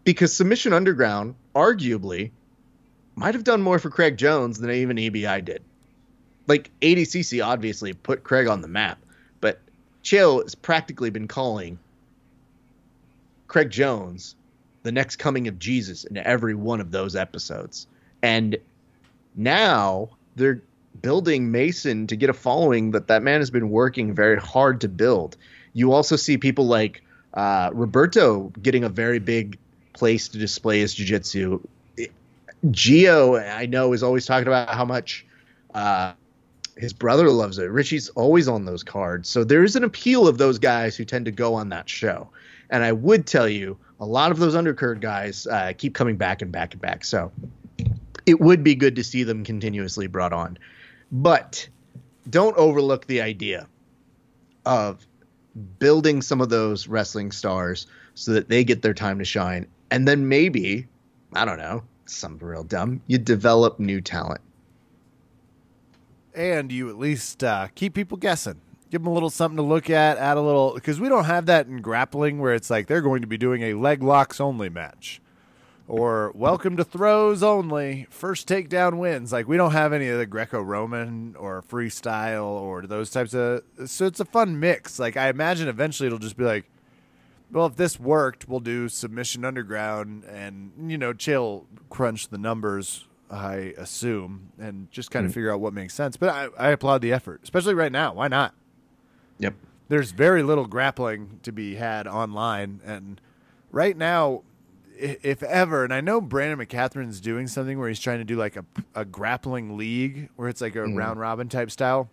because 0.03 0.35
Submission 0.35 0.73
Underground, 0.73 1.35
arguably, 1.55 2.31
might 3.15 3.33
have 3.33 3.43
done 3.43 3.61
more 3.61 3.79
for 3.79 3.89
Craig 3.89 4.17
Jones 4.17 4.59
than 4.59 4.69
even 4.69 4.97
EBI 4.97 5.43
did. 5.43 5.63
Like 6.47 6.71
ADCC 6.81 7.45
obviously 7.45 7.93
put 7.93 8.23
Craig 8.23 8.47
on 8.47 8.61
the 8.61 8.67
map, 8.67 8.99
but 9.41 9.59
Chael 10.03 10.43
has 10.43 10.55
practically 10.55 11.09
been 11.09 11.27
calling 11.27 11.79
Craig 13.47 13.69
Jones 13.69 14.35
the 14.83 14.91
next 14.91 15.17
coming 15.17 15.47
of 15.47 15.59
Jesus 15.59 16.05
in 16.05 16.17
every 16.17 16.55
one 16.55 16.79
of 16.79 16.91
those 16.91 17.15
episodes. 17.15 17.87
And 18.21 18.57
now 19.35 20.09
they're 20.35 20.61
building 21.01 21.51
Mason 21.51 22.07
to 22.07 22.15
get 22.15 22.29
a 22.29 22.33
following 22.33 22.91
that 22.91 23.07
that 23.07 23.21
man 23.21 23.41
has 23.41 23.49
been 23.49 23.69
working 23.69 24.13
very 24.13 24.39
hard 24.39 24.81
to 24.81 24.87
build. 24.87 25.35
You 25.73 25.91
also 25.91 26.15
see 26.15 26.37
people 26.37 26.67
like 26.67 27.03
uh, 27.33 27.69
Roberto 27.73 28.51
getting 28.61 28.83
a 28.83 28.89
very 28.89 29.19
big 29.19 29.57
place 29.93 30.29
to 30.29 30.37
display 30.37 30.79
his 30.79 30.93
jiu-jitsu. 30.93 31.59
Gio, 32.67 33.55
I 33.55 33.65
know, 33.65 33.93
is 33.93 34.03
always 34.03 34.25
talking 34.25 34.47
about 34.47 34.69
how 34.69 34.85
much 34.85 35.25
uh, 35.73 36.13
his 36.77 36.93
brother 36.93 37.29
loves 37.29 37.57
it. 37.59 37.65
Richie's 37.65 38.09
always 38.09 38.47
on 38.47 38.65
those 38.65 38.83
cards. 38.83 39.29
So 39.29 39.43
there 39.43 39.63
is 39.63 39.75
an 39.75 39.83
appeal 39.83 40.27
of 40.27 40.37
those 40.37 40.57
guys 40.57 40.95
who 40.95 41.05
tend 41.05 41.25
to 41.25 41.31
go 41.31 41.53
on 41.55 41.69
that 41.69 41.89
show. 41.89 42.29
And 42.69 42.83
I 42.83 42.91
would 42.91 43.25
tell 43.25 43.47
you, 43.47 43.77
a 43.99 44.05
lot 44.05 44.31
of 44.31 44.39
those 44.39 44.55
undercard 44.55 45.01
guys 45.01 45.47
uh, 45.47 45.73
keep 45.77 45.95
coming 45.95 46.17
back 46.17 46.41
and 46.41 46.51
back 46.51 46.73
and 46.73 46.81
back. 46.81 47.05
So 47.05 47.31
it 48.25 48.39
would 48.39 48.63
be 48.63 48.75
good 48.75 48.95
to 48.97 49.03
see 49.03 49.23
them 49.23 49.43
continuously 49.43 50.07
brought 50.07 50.33
on. 50.33 50.57
But 51.11 51.67
don't 52.29 52.55
overlook 52.57 53.07
the 53.07 53.21
idea 53.21 53.67
of 54.65 55.07
building 55.79 56.21
some 56.21 56.41
of 56.41 56.49
those 56.49 56.87
wrestling 56.87 57.31
stars 57.31 57.87
so 58.15 58.33
that 58.33 58.49
they 58.49 58.63
get 58.63 58.81
their 58.81 58.93
time 58.93 59.19
to 59.19 59.25
shine. 59.25 59.65
And 59.89 60.07
then 60.07 60.27
maybe, 60.27 60.87
I 61.33 61.45
don't 61.45 61.57
know, 61.57 61.83
something 62.05 62.45
real 62.45 62.63
dumb, 62.63 63.01
you 63.07 63.17
develop 63.17 63.79
new 63.79 64.01
talent. 64.01 64.41
and 66.37 66.71
you 66.71 66.87
at 66.89 66.99
least 66.99 67.43
uh, 67.43 67.67
keep 67.73 67.95
people 67.95 68.17
guessing. 68.17 68.61
Give 68.89 69.01
them 69.01 69.07
a 69.07 69.13
little 69.13 69.29
something 69.29 69.57
to 69.57 69.63
look 69.63 69.89
at, 69.89 70.17
add 70.17 70.37
a 70.37 70.41
little 70.41 70.73
because 70.73 70.99
we 70.99 71.09
don't 71.09 71.25
have 71.25 71.45
that 71.47 71.67
in 71.67 71.81
grappling 71.81 72.39
where 72.39 72.53
it's 72.53 72.69
like 72.69 72.87
they're 72.87 73.01
going 73.01 73.21
to 73.21 73.27
be 73.27 73.37
doing 73.37 73.63
a 73.63 73.73
leg 73.73 74.01
locks 74.01 74.39
only 74.39 74.69
match 74.69 75.21
or 75.87 76.31
welcome 76.35 76.75
to 76.77 76.83
throws 76.83 77.41
only, 77.41 78.07
first 78.09 78.47
takedown 78.47 78.97
wins. 78.97 79.31
Like 79.31 79.47
we 79.47 79.57
don't 79.57 79.71
have 79.71 79.93
any 79.93 80.09
of 80.09 80.17
the 80.17 80.25
Greco-Roman 80.25 81.35
or 81.37 81.61
freestyle 81.61 82.45
or 82.45 82.85
those 82.85 83.09
types 83.09 83.33
of. 83.33 83.63
So 83.85 84.05
it's 84.05 84.19
a 84.19 84.25
fun 84.25 84.59
mix. 84.59 84.99
Like 84.99 85.15
I 85.15 85.29
imagine 85.29 85.67
eventually 85.67 86.07
it'll 86.07 86.19
just 86.19 86.37
be 86.37 86.43
like, 86.43 86.65
well, 87.51 87.67
if 87.67 87.77
this 87.77 87.99
worked, 87.99 88.49
we'll 88.49 88.59
do 88.59 88.89
submission 88.89 89.45
underground 89.45 90.25
and 90.25 90.71
you 90.87 90.97
know 90.97 91.13
chael 91.13 91.65
crunch 91.89 92.27
the 92.27 92.37
numbers. 92.37 93.05
I 93.29 93.73
assume 93.77 94.53
and 94.57 94.89
just 94.89 95.11
kind 95.11 95.25
of 95.25 95.31
hmm. 95.31 95.35
figure 95.35 95.53
out 95.53 95.59
what 95.59 95.73
makes 95.73 95.93
sense. 95.93 96.15
But 96.15 96.29
I, 96.29 96.47
I 96.57 96.69
applaud 96.69 97.01
the 97.01 97.11
effort, 97.11 97.41
especially 97.43 97.73
right 97.73 97.91
now. 97.91 98.13
Why 98.13 98.29
not? 98.29 98.53
Yep. 99.39 99.53
there's 99.89 100.11
very 100.11 100.43
little 100.43 100.65
grappling 100.65 101.39
to 101.43 101.51
be 101.51 101.75
had 101.75 102.07
online 102.07 102.81
and 102.85 103.21
right 103.71 103.95
now 103.95 104.43
if 104.97 105.43
ever 105.43 105.83
and 105.83 105.93
i 105.93 106.01
know 106.01 106.19
brandon 106.19 106.65
mccatherine's 106.65 107.21
doing 107.21 107.47
something 107.47 107.77
where 107.77 107.87
he's 107.87 107.99
trying 107.99 108.19
to 108.19 108.25
do 108.25 108.35
like 108.35 108.55
a, 108.55 108.65
a 108.95 109.05
grappling 109.05 109.77
league 109.77 110.29
where 110.35 110.49
it's 110.49 110.61
like 110.61 110.75
a 110.75 110.79
mm-hmm. 110.79 110.95
round 110.95 111.19
robin 111.19 111.49
type 111.49 111.69
style 111.69 112.09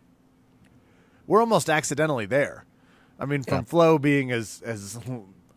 we're 1.26 1.40
almost 1.40 1.70
accidentally 1.70 2.26
there 2.26 2.64
i 3.18 3.24
mean 3.24 3.42
from 3.42 3.58
Yeah. 3.58 3.62
flow 3.62 3.98
being 3.98 4.30
as 4.30 4.62
as 4.64 4.98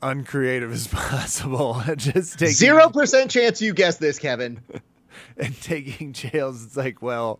uncreative 0.01 0.72
as 0.72 0.88
possible 0.91 1.82
just 1.95 2.39
taking 2.39 2.53
Zero 2.53 2.89
percent 2.89 3.32
chance 3.32 3.61
you 3.61 3.74
guess 3.74 3.97
this, 3.97 4.20
Kevin. 4.20 4.61
and 5.38 5.59
taking 5.61 6.13
jails. 6.13 6.63
It's 6.63 6.78
like, 6.78 7.01
well, 7.01 7.39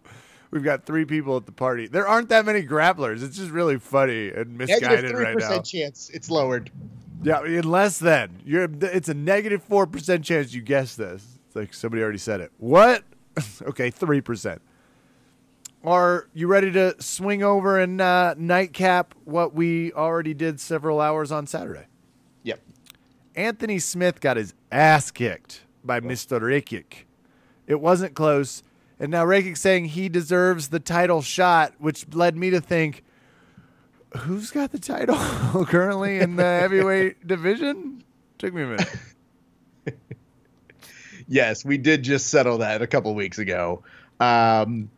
we've 0.52 0.64
got 0.64 0.86
three 0.86 1.06
people 1.06 1.38
at 1.38 1.46
the 1.46 1.52
party. 1.52 1.88
There 1.88 2.08
aren't 2.08 2.30
that 2.30 2.46
many 2.46 2.64
grapplers. 2.64 3.24
It's 3.24 3.38
just 3.38 3.52
really 3.52 3.80
funny 3.80 4.30
and 4.30 4.58
misguided 4.58 5.12
right 5.12 5.38
now. 5.38 5.62
chance 5.62 6.10
it's 6.14 6.30
lowered. 6.30 6.72
Yeah, 7.24 7.44
unless 7.44 7.98
then 7.98 8.42
you're. 8.46 8.70
It's 8.82 9.10
a 9.10 9.14
negative 9.14 9.64
four 9.64 9.88
percent 9.88 10.24
chance 10.24 10.54
you 10.54 10.62
guess 10.62 10.96
this. 10.96 11.26
It's 11.48 11.56
like 11.56 11.74
somebody 11.74 12.04
already 12.04 12.20
said 12.20 12.42
it. 12.42 12.52
What? 12.58 13.04
okay, 13.64 13.90
three 13.90 14.22
percent. 14.22 14.62
Are 15.84 16.28
you 16.34 16.48
ready 16.48 16.72
to 16.74 17.02
swing 17.02 17.44
over 17.44 17.80
and 17.80 18.02
uh, 18.02 18.36
nightcap 18.38 19.14
what 19.24 19.54
we 19.54 19.94
already 19.94 20.34
did 20.34 20.60
several 20.60 21.00
hours 21.00 21.32
on 21.32 21.48
Saturday? 21.48 21.86
Yep. 22.44 22.60
Anthony 23.36 23.80
Smith 23.80 24.20
got 24.20 24.38
his 24.38 24.54
ass 24.72 25.12
kicked 25.12 25.62
by 25.84 26.00
Mr. 26.00 26.42
Rakic. 26.42 27.06
It 27.68 27.80
wasn't 27.80 28.16
close. 28.16 28.64
And 29.00 29.12
now 29.12 29.24
Rakic's 29.26 29.62
saying 29.62 29.86
he 29.86 30.10
deserves 30.10 30.70
the 30.70 30.80
title 30.80 31.22
shot, 31.22 31.74
which 31.78 32.08
led 32.14 32.36
me 32.36 32.50
to 32.50 32.60
think, 32.60 33.04
who's 34.18 34.52
got 34.52 34.72
the 34.72 34.80
title 34.80 35.16
currently 35.68 36.20
in 36.20 36.36
the 36.36 36.44
heavyweight 36.62 37.28
division? 37.28 38.04
Took 38.40 38.54
me 38.54 38.64
a 38.64 38.68
minute. 38.68 38.90
Yes, 41.28 41.66
we 41.66 41.78
did 41.78 42.04
just 42.04 42.28
settle 42.28 42.60
that 42.60 42.82
a 42.82 42.88
couple 42.88 43.14
weeks 43.14 43.38
ago. 43.38 43.84
Um, 44.20 44.90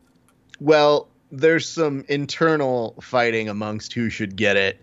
well, 0.59 1.07
there's 1.31 1.67
some 1.67 2.05
internal 2.07 2.95
fighting 3.01 3.49
amongst 3.49 3.93
who 3.93 4.09
should 4.09 4.35
get 4.35 4.55
it. 4.55 4.79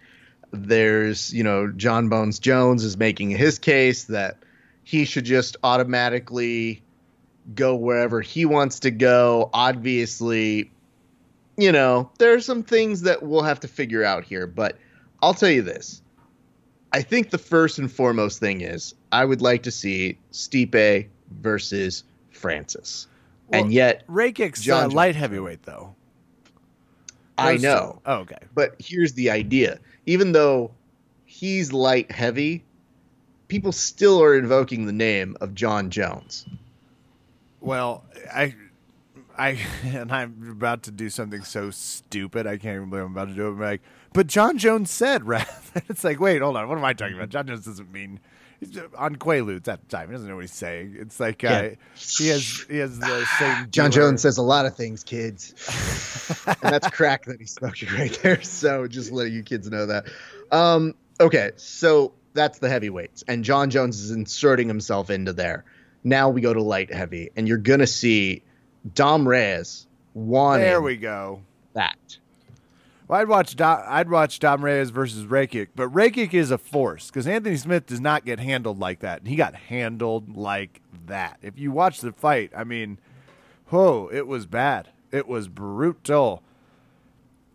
There's, 0.50 1.32
you 1.32 1.44
know, 1.44 1.68
Jon 1.70 2.08
Bones 2.08 2.38
Jones 2.38 2.82
is 2.82 2.96
making 2.96 3.30
his 3.30 3.58
case 3.58 4.04
that 4.04 4.38
he 4.82 5.04
should 5.04 5.24
just 5.24 5.56
automatically 5.62 6.82
go 7.54 7.76
wherever 7.76 8.20
he 8.20 8.44
wants 8.44 8.80
to 8.80 8.90
go. 8.90 9.50
Obviously, 9.52 10.70
you 11.56 11.72
know, 11.72 12.10
there 12.18 12.34
are 12.34 12.40
some 12.40 12.62
things 12.62 13.02
that 13.02 13.22
we'll 13.22 13.42
have 13.42 13.60
to 13.60 13.68
figure 13.68 14.04
out 14.04 14.24
here, 14.24 14.46
but 14.46 14.76
I'll 15.22 15.34
tell 15.34 15.50
you 15.50 15.62
this. 15.62 16.02
I 16.92 17.02
think 17.02 17.30
the 17.30 17.38
first 17.38 17.78
and 17.78 17.90
foremost 17.90 18.40
thing 18.40 18.60
is 18.60 18.94
I 19.12 19.24
would 19.24 19.42
like 19.42 19.64
to 19.64 19.70
see 19.70 20.18
Stipe 20.32 21.08
versus 21.30 22.04
Francis. 22.30 23.06
and 23.52 23.66
Well, 23.66 23.72
yet, 23.72 24.06
Rakic's 24.06 24.62
John 24.62 24.90
uh, 24.90 24.94
light 24.94 25.16
heavyweight 25.16 25.62
though. 25.64 25.94
I 27.38 27.58
know. 27.58 28.00
Oh, 28.06 28.20
okay. 28.20 28.38
But 28.54 28.76
here's 28.78 29.12
the 29.12 29.30
idea. 29.30 29.78
Even 30.06 30.32
though 30.32 30.70
he's 31.26 31.72
light 31.72 32.10
heavy, 32.10 32.64
people 33.48 33.72
still 33.72 34.22
are 34.22 34.34
invoking 34.34 34.86
the 34.86 34.92
name 34.92 35.36
of 35.40 35.54
Jon 35.54 35.90
Jones. 35.90 36.46
Well, 37.60 38.04
I, 38.32 38.54
I, 39.36 39.58
and 39.84 40.12
I'm 40.12 40.48
about 40.50 40.84
to 40.84 40.90
do 40.90 41.10
something 41.10 41.42
so 41.42 41.70
stupid. 41.70 42.46
I 42.46 42.56
can't 42.58 42.76
even 42.76 42.90
believe 42.90 43.04
I'm 43.06 43.12
about 43.12 43.28
to 43.28 43.34
do 43.34 43.46
it. 43.46 43.50
I'm 43.50 43.60
like, 43.60 43.82
but 44.12 44.26
Jon 44.26 44.58
Jones 44.58 44.90
said, 44.90 45.24
Raf. 45.28 45.72
it's 45.88 46.04
like, 46.04 46.20
wait, 46.20 46.42
hold 46.42 46.56
on. 46.56 46.68
What 46.68 46.78
am 46.78 46.84
I 46.84 46.92
talking 46.92 47.16
about? 47.16 47.28
Jon 47.28 47.46
Jones 47.46 47.64
doesn't 47.64 47.92
mean 47.92 48.20
he's 48.60 48.78
on 48.96 49.16
Quaaludes 49.16 49.68
at 49.68 49.80
the 49.80 49.86
time. 49.88 50.08
He 50.08 50.12
doesn't 50.12 50.28
know 50.28 50.36
what 50.36 50.42
he's 50.44 50.52
saying. 50.52 50.96
It's 50.98 51.20
like 51.20 51.44
uh, 51.44 51.48
Yeah. 51.48 51.70
he 51.96 52.28
has 52.28 52.64
he 52.70 52.78
has 52.78 52.98
the 52.98 53.24
same. 53.38 53.70
John 53.70 53.90
dealer- 53.90 54.08
Jones 54.08 54.22
says 54.22 54.38
a 54.38 54.42
lot 54.42 54.64
of 54.64 54.74
things, 54.76 55.04
kids. 55.04 55.52
and 56.46 56.56
that's 56.62 56.88
crack 56.90 57.26
that 57.26 57.38
he's 57.40 57.52
smoking 57.52 57.88
right 57.90 58.18
there. 58.22 58.42
So 58.42 58.86
just 58.86 59.12
letting 59.12 59.34
you 59.34 59.42
kids 59.42 59.68
know 59.70 59.84
that. 59.86 60.06
Um, 60.50 60.94
okay, 61.20 61.50
so 61.56 62.12
that's 62.32 62.58
the 62.58 62.68
heavyweights, 62.70 63.24
and 63.28 63.44
Jon 63.44 63.68
Jones 63.70 64.00
is 64.00 64.10
inserting 64.12 64.68
himself 64.68 65.10
into 65.10 65.32
there. 65.34 65.64
Now 66.06 66.28
we 66.28 66.40
go 66.40 66.54
to 66.54 66.62
light 66.62 66.92
heavy, 66.94 67.30
and 67.34 67.48
you're 67.48 67.58
gonna 67.58 67.86
see 67.88 68.42
Dom 68.94 69.26
Reyes 69.26 69.88
wanting 70.14 70.64
There 70.64 70.80
we 70.80 70.96
go. 70.96 71.42
that. 71.72 72.18
Well, 73.08 73.20
I'd 73.20 73.26
watch 73.26 73.56
Dom, 73.56 73.82
I'd 73.88 74.08
watch 74.08 74.38
Dom 74.38 74.64
Reyes 74.64 74.90
versus 74.90 75.24
Rakic, 75.24 75.68
but 75.74 75.92
Rakic 75.92 76.32
is 76.32 76.52
a 76.52 76.58
force 76.58 77.08
because 77.08 77.26
Anthony 77.26 77.56
Smith 77.56 77.86
does 77.86 78.00
not 78.00 78.24
get 78.24 78.38
handled 78.38 78.78
like 78.78 79.00
that, 79.00 79.18
and 79.18 79.26
he 79.28 79.34
got 79.34 79.56
handled 79.56 80.36
like 80.36 80.80
that. 81.06 81.38
If 81.42 81.58
you 81.58 81.72
watch 81.72 82.00
the 82.00 82.12
fight, 82.12 82.52
I 82.56 82.62
mean, 82.62 82.98
whoa, 83.70 84.08
it 84.12 84.28
was 84.28 84.46
bad. 84.46 84.90
It 85.10 85.26
was 85.26 85.48
brutal. 85.48 86.40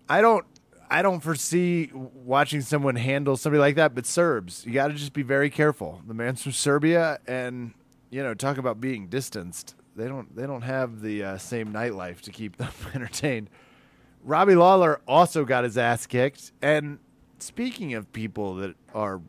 I 0.10 0.20
don't, 0.20 0.46
I 0.90 1.02
don't 1.02 1.22
foresee 1.22 1.90
watching 1.94 2.60
someone 2.60 2.98
handle 2.98 3.38
somebody 3.38 3.62
like 3.62 3.76
that, 3.76 3.96
but 3.96 4.06
Serbs, 4.06 4.66
you 4.66 4.74
got 4.74 4.90
to 4.90 4.94
just 4.94 5.14
be 5.14 5.24
very 5.24 5.50
careful. 5.50 6.02
The 6.06 6.14
man's 6.14 6.44
from 6.44 6.52
Serbia, 6.52 7.20
and 7.26 7.74
you 8.12 8.22
know, 8.22 8.36
talk 8.36 8.58
about 8.58 8.80
being 8.80 9.08
distanced. 9.08 9.74
They 9.96 10.08
don't, 10.08 10.36
they 10.36 10.46
don't 10.46 10.62
have 10.62 11.02
the 11.02 11.24
uh, 11.24 11.38
same 11.38 11.74
nightlife 11.74 12.22
to 12.22 12.32
keep 12.32 12.58
them 12.58 12.72
entertained. 12.94 13.50
Robbie 14.24 14.56
Lawler 14.56 15.02
also 15.08 15.46
got 15.46 15.64
his 15.64 15.78
ass 15.78 16.06
kicked. 16.06 16.52
And 16.62 17.00
speaking 17.40 17.96
of 17.96 18.12
people 18.14 18.56
that 18.56 18.76
are 18.94 19.22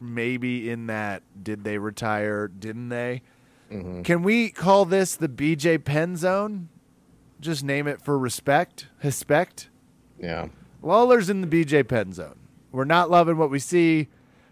maybe 0.00 0.70
in 0.70 0.86
that, 0.86 1.22
did 1.42 1.64
they 1.64 1.76
retire? 1.76 2.48
Didn't 2.48 2.88
they? 2.88 3.22
Can 4.04 4.22
we 4.22 4.50
call 4.50 4.84
this 4.84 5.16
the 5.16 5.28
BJ 5.30 5.82
Penn 5.82 6.14
zone? 6.16 6.68
Just 7.40 7.64
name 7.64 7.88
it 7.88 8.02
for 8.02 8.18
respect, 8.18 8.88
respect. 9.02 9.70
Yeah. 10.18 10.48
Lawler's 10.82 11.30
in 11.30 11.40
the 11.40 11.46
BJ 11.46 11.88
Penn 11.88 12.12
zone. 12.12 12.38
We're 12.70 12.84
not 12.84 13.10
loving 13.10 13.38
what 13.38 13.48
we 13.48 13.58
see. 13.58 14.08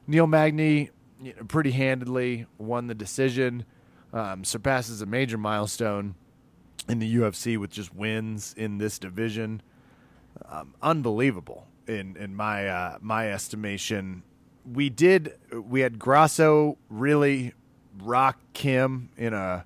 Neil 0.07 0.27
Magny, 0.27 0.89
you 1.21 1.35
know, 1.35 1.45
pretty 1.45 1.73
handedly 1.73 2.47
won 2.59 2.87
the 2.87 2.95
decision, 2.95 3.65
um, 4.13 4.45
surpasses 4.45 5.03
a 5.03 5.07
major 5.07 5.39
milestone 5.39 6.15
in 6.89 6.99
the 6.99 7.17
UFC 7.17 7.59
with 7.59 7.71
just 7.71 7.95
wins 7.95 8.55
in 8.57 8.79
this 8.79 8.99
division. 8.99 9.63
Um, 10.49 10.75
unbelievable 10.81 11.67
in 11.87 12.17
in 12.17 12.35
my 12.35 12.69
uh, 12.69 12.99
my 13.01 13.31
estimation. 13.31 14.23
We 14.71 14.89
did 14.89 15.35
we 15.53 15.81
had 15.81 15.99
Grasso 15.99 16.79
really 16.89 17.55
rock 17.99 18.39
Kim 18.53 19.11
in 19.17 19.35
a 19.35 19.65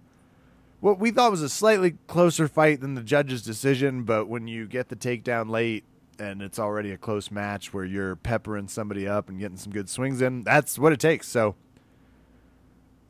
what 0.80 0.98
we 0.98 1.10
thought 1.10 1.30
was 1.30 1.42
a 1.42 1.48
slightly 1.48 1.96
closer 2.06 2.48
fight 2.48 2.80
than 2.80 2.94
the 2.94 3.02
judge's 3.02 3.42
decision, 3.42 4.02
but 4.04 4.26
when 4.28 4.46
you 4.46 4.66
get 4.66 4.88
the 4.88 4.96
takedown 4.96 5.48
late 5.48 5.84
and 6.18 6.42
it's 6.42 6.58
already 6.58 6.90
a 6.92 6.96
close 6.96 7.30
match 7.30 7.72
where 7.72 7.84
you're 7.84 8.16
peppering 8.16 8.68
somebody 8.68 9.06
up 9.06 9.28
and 9.28 9.38
getting 9.38 9.56
some 9.56 9.72
good 9.72 9.88
swings 9.88 10.20
in, 10.22 10.42
that's 10.42 10.78
what 10.78 10.92
it 10.92 11.00
takes. 11.00 11.28
So 11.28 11.54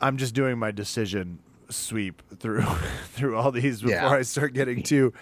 I'm 0.01 0.17
just 0.17 0.35
doing 0.35 0.59
my 0.59 0.71
decision 0.71 1.39
sweep 1.71 2.23
through 2.39 2.63
through 3.13 3.37
all 3.37 3.51
these 3.51 3.81
before 3.83 3.95
Yeah. 3.97 4.09
I 4.11 4.23
start 4.23 4.53
getting 4.55 4.83
to 4.85 5.13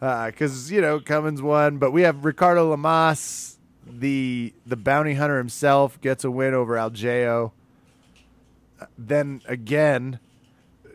uh, 0.00 0.26
because 0.26 0.70
you 0.72 0.80
know 0.80 0.98
Cummings 1.00 1.42
won, 1.42 1.78
but 1.78 1.90
we 1.90 2.02
have 2.02 2.24
Ricardo 2.24 2.70
Lamas, 2.70 3.58
the 3.86 4.52
the 4.66 4.76
bounty 4.76 5.14
hunter 5.14 5.36
himself, 5.38 6.00
gets 6.00 6.24
a 6.24 6.30
win 6.30 6.54
over 6.54 6.74
Algeo. 6.76 7.52
Then 8.96 9.42
again, 9.46 10.20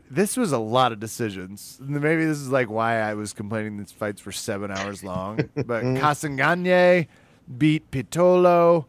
this 0.10 0.38
was 0.38 0.52
a 0.52 0.58
lot 0.60 0.92
of 0.92 1.00
decisions. 1.00 1.78
Maybe 1.82 2.26
this 2.26 2.38
is 2.38 2.50
like 2.50 2.70
why 2.70 3.00
I 3.00 3.14
was 3.14 3.34
complaining 3.34 3.78
these 3.78 3.92
fights 3.92 4.26
were 4.26 4.32
seven 4.32 4.72
hours 4.72 5.04
long. 5.04 5.38
But 5.56 5.84
mm-hmm. 5.84 5.98
Kasanganay 5.98 7.08
beat 7.58 7.90
Pitolo. 7.92 8.86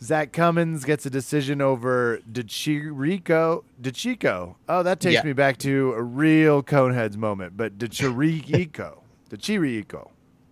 Zach 0.00 0.32
Cummings 0.32 0.84
gets 0.84 1.06
a 1.06 1.10
decision 1.10 1.60
over 1.60 2.20
DeChirico. 2.30 3.64
DeChico. 3.82 4.54
Oh, 4.68 4.82
that 4.84 5.00
takes 5.00 5.14
Yeah. 5.14 5.22
me 5.24 5.32
back 5.32 5.58
to 5.58 5.92
a 5.96 6.02
real 6.02 6.62
Coneheads 6.62 7.16
moment. 7.16 7.56
But 7.56 7.78
DeChirico. 7.78 8.98
DeChirico. 9.30 10.08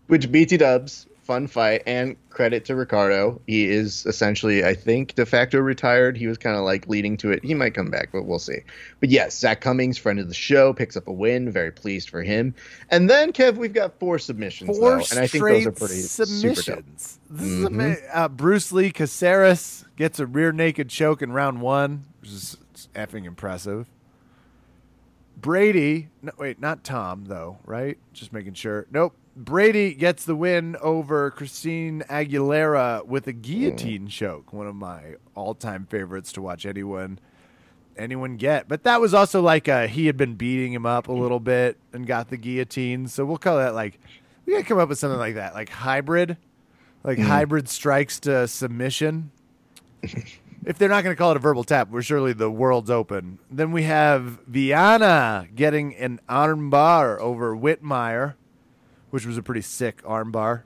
Which 0.09 0.31
BT 0.31 0.57
Dubs, 0.57 1.07
fun 1.27 1.49
fight, 1.49 1.83
and 1.87 2.17
credit 2.31 2.65
to 2.67 2.77
Ricardo. 2.77 3.41
He 3.47 3.67
is 3.67 4.07
essentially, 4.07 4.65
I 4.65 4.75
think, 4.75 5.15
de 5.17 5.27
facto 5.27 5.59
retired. 5.59 6.17
He 6.17 6.27
was 6.27 6.39
kind 6.39 6.57
of 6.57 6.63
like 6.63 6.87
leading 6.89 7.17
to 7.19 7.33
it. 7.33 7.45
He 7.45 7.53
might 7.53 7.75
come 7.75 7.91
back, 7.91 8.11
but 8.13 8.25
we'll 8.25 8.39
see. 8.39 8.59
But 9.01 9.11
yes, 9.11 9.37
Zach 9.39 9.61
Cummings, 9.61 9.99
friend 9.99 10.21
of 10.21 10.29
the 10.29 10.35
show, 10.35 10.73
picks 10.73 10.97
up 10.97 11.09
a 11.09 11.13
win. 11.13 11.51
Very 11.51 11.73
pleased 11.73 12.09
for 12.09 12.23
him. 12.23 12.55
And 12.91 13.11
then, 13.11 13.33
Kev, 13.33 13.57
we've 13.57 13.73
got 13.73 13.99
four 13.99 14.19
submissions, 14.19 14.79
Four 14.79 14.99
though, 14.99 15.05
and 15.11 15.19
I 15.19 15.27
think 15.27 15.45
those 15.45 15.67
are 15.67 15.73
pretty 15.73 15.95
submissions. 16.03 17.19
This 17.29 17.49
is 17.49 17.65
ama- 17.67 17.97
uh, 18.13 18.29
Bruce 18.29 18.71
Lee 18.71 18.93
Caceres 18.93 19.85
gets 19.97 20.21
a 20.21 20.27
rear 20.27 20.53
naked 20.53 20.89
choke 20.89 21.23
in 21.23 21.33
round 21.33 21.61
one, 21.61 22.05
which 22.21 22.31
is 22.31 22.57
effing 22.95 23.25
impressive. 23.25 23.87
Brady, 25.37 26.09
no, 26.23 26.33
wait, 26.39 26.61
not 26.61 26.85
Tom 26.85 27.25
though, 27.27 27.59
right? 27.65 27.99
Just 28.13 28.33
making 28.33 28.55
sure. 28.55 28.87
Nope. 28.91 29.15
Brady 29.37 29.93
gets 29.93 30.25
the 30.25 30.35
win 30.35 30.77
over 30.81 31.31
Christine 31.31 32.03
Aguilera 32.09 33.05
with 33.05 33.27
a 33.27 33.33
guillotine 33.33 34.09
choke. 34.09 34.53
One 34.53 34.67
of 34.67 34.75
my 34.75 35.17
all-time 35.35 35.87
favorites 35.87 36.33
to 36.33 36.43
watch 36.43 36.65
anyone 36.65 37.19
anyone 37.99 38.37
get. 38.37 38.67
But 38.67 38.83
that 38.85 39.01
was 39.01 39.15
also 39.15 39.41
like 39.43 39.69
uh 39.69 39.87
he 39.89 40.07
had 40.07 40.17
been 40.17 40.35
beating 40.35 40.73
him 40.73 40.87
up 40.87 41.09
a 41.09 41.13
little 41.13 41.41
bit 41.41 41.77
and 41.93 42.07
got 42.07 42.29
the 42.29 42.37
guillotine. 42.37 43.09
So 43.09 43.25
we'll 43.25 43.37
call 43.37 43.59
that 43.59 43.75
like 43.75 44.01
we 44.47 44.55
gotta 44.55 44.65
come 44.65 44.79
up 44.79 44.89
with 44.89 44.99
something 44.99 45.19
like 45.19 45.35
that, 45.35 45.55
like 45.55 45.69
hybrid, 45.69 46.39
like 47.05 47.19
hybrid 47.19 47.69
strikes 47.69 48.19
to 48.21 48.49
submission. 48.49 49.31
if 50.67 50.79
they're 50.79 50.89
not 50.89 51.05
going 51.05 51.15
to 51.15 51.19
call 51.19 51.31
it 51.31 51.37
a 51.37 51.41
verbal 51.41 51.65
tap, 51.65 51.91
we're 51.91 52.03
surely 52.03 52.33
the 52.33 52.51
world's 52.51 52.91
open. 52.91 53.39
Then 53.51 53.73
we 53.73 53.85
have 53.85 54.41
Viana 54.47 55.47
getting 55.55 55.95
an 55.97 56.21
armbar 56.29 57.19
over 57.19 57.57
Whitmire, 57.57 58.35
which 59.11 59.27
was 59.27 59.37
a 59.39 59.43
pretty 59.43 59.61
sick 59.63 60.03
armbar. 60.03 60.63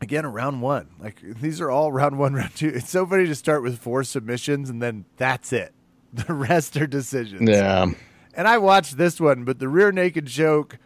Again, 0.00 0.24
a 0.24 0.28
round 0.28 0.60
one. 0.62 0.88
Like 0.98 1.20
these 1.22 1.60
are 1.60 1.70
all 1.70 1.90
round 2.00 2.18
one, 2.18 2.34
round 2.34 2.54
two. 2.54 2.68
It's 2.68 2.90
so 2.90 3.06
funny 3.06 3.26
to 3.26 3.34
start 3.34 3.62
with 3.62 3.78
four 3.78 4.04
submissions 4.04 4.70
and 4.70 4.82
then 4.82 5.04
that's 5.16 5.52
it. 5.52 5.72
The 6.12 6.32
rest 6.32 6.76
are 6.78 6.86
decisions. 6.86 7.50
Yeah. 7.50 7.90
And 8.32 8.48
I 8.48 8.56
watched 8.58 8.96
this 8.96 9.20
one, 9.20 9.44
but 9.44 9.58
the 9.58 9.68
rear 9.68 9.92
naked 9.92 10.28
choke 10.28 10.78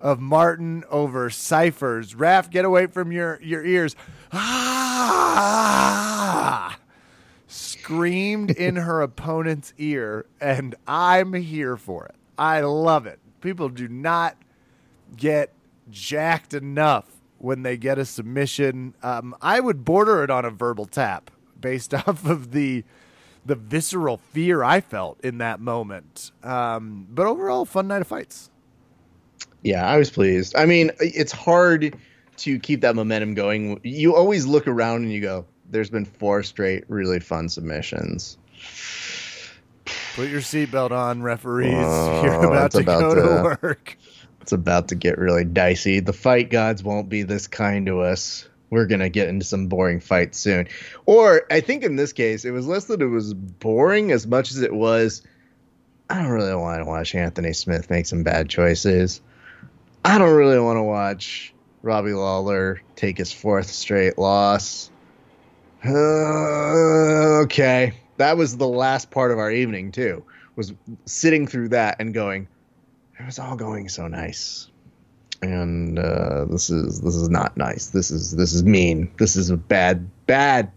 of 0.00 0.20
Martin 0.20 0.84
over 0.88 1.28
Cifers. 1.30 2.14
Raf, 2.14 2.48
get 2.48 2.64
away 2.64 2.86
from 2.86 3.12
your, 3.12 3.38
your 3.42 3.62
ears. 3.64 3.94
Ah! 5.50 6.78
Screamed 7.46 8.50
in 8.50 8.76
her 8.86 9.02
opponent's 9.02 9.74
ear, 9.78 10.26
and 10.40 10.74
I'm 10.86 11.32
here 11.34 11.76
for 11.76 12.06
it. 12.06 12.14
I 12.38 12.60
love 12.60 13.06
it. 13.06 13.18
People 13.40 13.68
do 13.68 13.88
not 13.88 14.36
get 15.16 15.52
jacked 15.90 16.54
enough 16.54 17.06
when 17.38 17.62
they 17.62 17.76
get 17.76 17.98
a 17.98 18.04
submission. 18.04 18.94
Um, 19.02 19.34
I 19.40 19.60
would 19.60 19.84
border 19.84 20.22
it 20.24 20.30
on 20.30 20.44
a 20.44 20.50
verbal 20.50 20.86
tap 20.86 21.30
based 21.60 21.94
off 21.94 22.24
of 22.26 22.52
the 22.52 22.84
the 23.46 23.54
visceral 23.54 24.18
fear 24.18 24.62
I 24.62 24.80
felt 24.80 25.20
in 25.22 25.38
that 25.38 25.58
moment. 25.60 26.32
Um, 26.42 27.06
but 27.08 27.26
overall, 27.26 27.64
fun 27.64 27.88
night 27.88 28.02
of 28.02 28.06
fights. 28.06 28.50
Yeah, 29.62 29.88
I 29.88 29.96
was 29.96 30.10
pleased. 30.10 30.54
I 30.56 30.66
mean, 30.66 30.90
it's 31.00 31.32
hard 31.32 31.96
to 32.38 32.58
keep 32.58 32.82
that 32.82 32.94
momentum 32.94 33.34
going. 33.34 33.80
You 33.82 34.14
always 34.14 34.44
look 34.46 34.68
around 34.68 35.02
and 35.02 35.12
you 35.12 35.20
go, 35.22 35.46
there's 35.70 35.88
been 35.90 36.04
four 36.04 36.42
straight 36.42 36.84
really 36.88 37.20
fun 37.20 37.48
submissions. 37.48 38.36
Put 40.14 40.28
your 40.28 40.40
seatbelt 40.40 40.90
on, 40.90 41.22
referees. 41.22 41.72
Oh, 41.76 42.22
You're 42.24 42.44
about 42.44 42.72
to 42.72 42.78
about 42.80 43.00
go 43.00 43.14
to- 43.14 43.20
to 43.22 43.56
work. 43.62 43.96
It's 44.48 44.54
about 44.54 44.88
to 44.88 44.94
get 44.94 45.18
really 45.18 45.44
dicey. 45.44 46.00
The 46.00 46.14
fight 46.14 46.48
gods 46.48 46.82
won't 46.82 47.10
be 47.10 47.22
this 47.22 47.46
kind 47.46 47.84
to 47.84 48.00
us. 48.00 48.48
we're 48.70 48.86
gonna 48.86 49.10
get 49.10 49.28
into 49.28 49.44
some 49.44 49.66
boring 49.66 50.00
fights 50.00 50.38
soon. 50.38 50.68
Or 51.04 51.42
I 51.50 51.60
think 51.60 51.84
in 51.84 51.96
this 51.96 52.14
case, 52.14 52.46
it 52.46 52.52
was 52.52 52.66
less 52.66 52.86
that 52.86 53.02
it 53.02 53.08
was 53.08 53.34
boring 53.34 54.10
as 54.10 54.26
much 54.26 54.50
as 54.50 54.62
it 54.62 54.72
was. 54.72 55.20
I 56.08 56.22
don't 56.22 56.30
really 56.30 56.54
want 56.54 56.80
to 56.80 56.86
watch 56.86 57.14
Anthony 57.14 57.52
Smith 57.52 57.90
make 57.90 58.06
some 58.06 58.22
bad 58.22 58.48
choices. 58.48 59.20
I 60.02 60.16
don't 60.16 60.34
really 60.34 60.58
want 60.58 60.78
to 60.78 60.82
watch 60.82 61.52
Robbie 61.82 62.14
Lawler 62.14 62.80
take 62.96 63.18
his 63.18 63.30
fourth 63.30 63.68
straight 63.70 64.16
loss. 64.16 64.90
Uh, 65.84 67.42
okay, 67.42 67.92
that 68.16 68.38
was 68.38 68.56
the 68.56 68.66
last 68.66 69.10
part 69.10 69.30
of 69.30 69.38
our 69.38 69.50
evening 69.50 69.92
too. 69.92 70.24
Was 70.56 70.72
sitting 71.04 71.46
through 71.46 71.68
that 71.68 71.96
and 72.00 72.14
going, 72.14 72.48
it 73.18 73.26
was 73.26 73.38
all 73.38 73.56
going 73.56 73.88
so 73.88 74.06
nice 74.06 74.68
and 75.42 75.98
uh, 75.98 76.46
this 76.46 76.70
is 76.70 77.00
this 77.00 77.14
is 77.14 77.28
not 77.28 77.56
nice. 77.56 77.88
This 77.88 78.10
is 78.10 78.32
this 78.32 78.52
is 78.52 78.64
mean. 78.64 79.10
This 79.18 79.36
is 79.36 79.50
a 79.50 79.56
bad 79.56 80.08
bad 80.26 80.70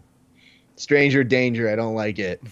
stranger 0.76 1.24
danger. 1.24 1.70
I 1.70 1.76
don't 1.76 1.94
like 1.94 2.18
it. 2.18 2.42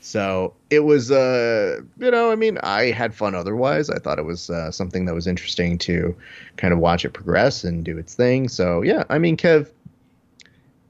So 0.00 0.54
it 0.68 0.80
was, 0.80 1.12
uh, 1.12 1.80
you 1.98 2.10
know, 2.10 2.32
I 2.32 2.34
mean, 2.34 2.58
I 2.58 2.90
had 2.90 3.14
fun 3.14 3.36
otherwise. 3.36 3.88
I 3.88 3.98
thought 3.98 4.18
it 4.18 4.24
was 4.24 4.50
uh, 4.50 4.72
something 4.72 5.04
that 5.04 5.14
was 5.14 5.28
interesting 5.28 5.78
to 5.78 6.16
kind 6.56 6.74
of 6.74 6.80
watch 6.80 7.04
it 7.04 7.10
progress 7.10 7.62
and 7.62 7.84
do 7.84 7.96
its 7.96 8.14
thing. 8.14 8.48
So 8.48 8.82
yeah, 8.82 9.04
I 9.08 9.18
mean, 9.18 9.36
Kev, 9.36 9.70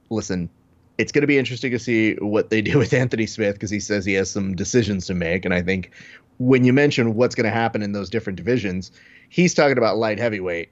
listen, 0.08 0.48
it's 0.96 1.12
going 1.12 1.20
to 1.20 1.26
be 1.26 1.36
interesting 1.36 1.72
to 1.72 1.78
see 1.78 2.14
what 2.14 2.48
they 2.48 2.62
do 2.62 2.78
with 2.78 2.94
Anthony 2.94 3.26
Smith 3.26 3.54
because 3.54 3.70
he 3.70 3.80
says 3.80 4.06
he 4.06 4.14
has 4.14 4.30
some 4.30 4.54
decisions 4.54 5.06
to 5.06 5.14
make, 5.14 5.44
and 5.44 5.52
I 5.52 5.60
think 5.60 5.90
when 6.38 6.64
you 6.64 6.72
mention 6.72 7.14
what's 7.14 7.34
going 7.34 7.44
to 7.44 7.50
happen 7.50 7.82
in 7.82 7.92
those 7.92 8.10
different 8.10 8.36
divisions, 8.36 8.92
he's 9.28 9.54
talking 9.54 9.78
about 9.78 9.96
light 9.96 10.18
heavyweight, 10.18 10.70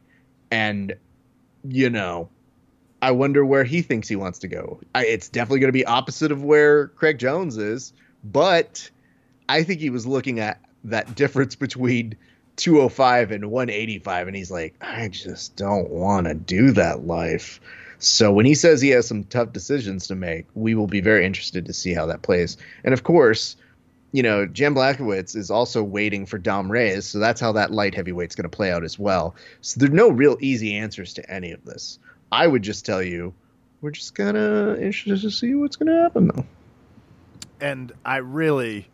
and 0.50 0.94
you 1.64 1.90
know, 1.90 2.28
I 3.02 3.12
wonder 3.12 3.44
where 3.44 3.64
he 3.64 3.82
thinks 3.82 4.08
he 4.08 4.16
wants 4.16 4.38
to 4.40 4.48
go. 4.48 4.80
I, 4.94 5.06
it's 5.06 5.28
definitely 5.28 5.60
going 5.60 5.68
to 5.68 5.72
be 5.72 5.84
opposite 5.84 6.32
of 6.32 6.42
where 6.42 6.88
Craig 6.88 7.18
Jones 7.18 7.56
is, 7.56 7.92
but 8.24 8.90
I 9.48 9.62
think 9.62 9.80
he 9.80 9.90
was 9.90 10.06
looking 10.06 10.40
at 10.40 10.60
that 10.84 11.14
difference 11.14 11.54
between 11.54 12.16
205 12.56 13.30
and 13.30 13.50
185, 13.50 14.26
and 14.26 14.36
he's 14.36 14.50
like, 14.50 14.74
I 14.80 15.08
just 15.08 15.56
don't 15.56 15.90
want 15.90 16.26
to 16.26 16.34
do 16.34 16.72
that 16.72 17.06
life. 17.06 17.60
So 17.98 18.32
when 18.32 18.46
he 18.46 18.54
says 18.54 18.80
he 18.80 18.90
has 18.90 19.06
some 19.06 19.24
tough 19.24 19.52
decisions 19.52 20.06
to 20.08 20.14
make, 20.14 20.46
we 20.54 20.74
will 20.74 20.86
be 20.86 21.00
very 21.00 21.24
interested 21.24 21.66
to 21.66 21.72
see 21.72 21.92
how 21.92 22.06
that 22.06 22.22
plays. 22.22 22.56
And 22.82 22.94
of 22.94 23.02
course, 23.02 23.56
you 24.12 24.22
know, 24.22 24.46
Jan 24.46 24.74
Blachowicz 24.74 25.36
is 25.36 25.50
also 25.50 25.82
waiting 25.82 26.26
for 26.26 26.38
Dom 26.38 26.70
Reyes, 26.70 27.06
so 27.06 27.18
that's 27.18 27.40
how 27.40 27.52
that 27.52 27.70
light 27.70 27.94
heavyweight's 27.94 28.34
going 28.34 28.48
to 28.50 28.54
play 28.56 28.72
out 28.72 28.82
as 28.84 28.98
well. 28.98 29.34
So 29.60 29.78
there's 29.80 29.92
no 29.92 30.08
real 30.08 30.36
easy 30.40 30.74
answers 30.74 31.14
to 31.14 31.30
any 31.30 31.52
of 31.52 31.64
this. 31.64 31.98
I 32.32 32.46
would 32.46 32.62
just 32.62 32.84
tell 32.84 33.02
you, 33.02 33.32
we're 33.80 33.90
just 33.92 34.14
kind 34.14 34.36
of 34.36 34.80
interested 34.82 35.20
to 35.22 35.30
see 35.30 35.54
what's 35.54 35.76
going 35.76 35.88
to 35.94 36.02
happen, 36.02 36.28
though. 36.34 36.44
and 37.60 37.92
I 38.04 38.16
really, 38.18 38.88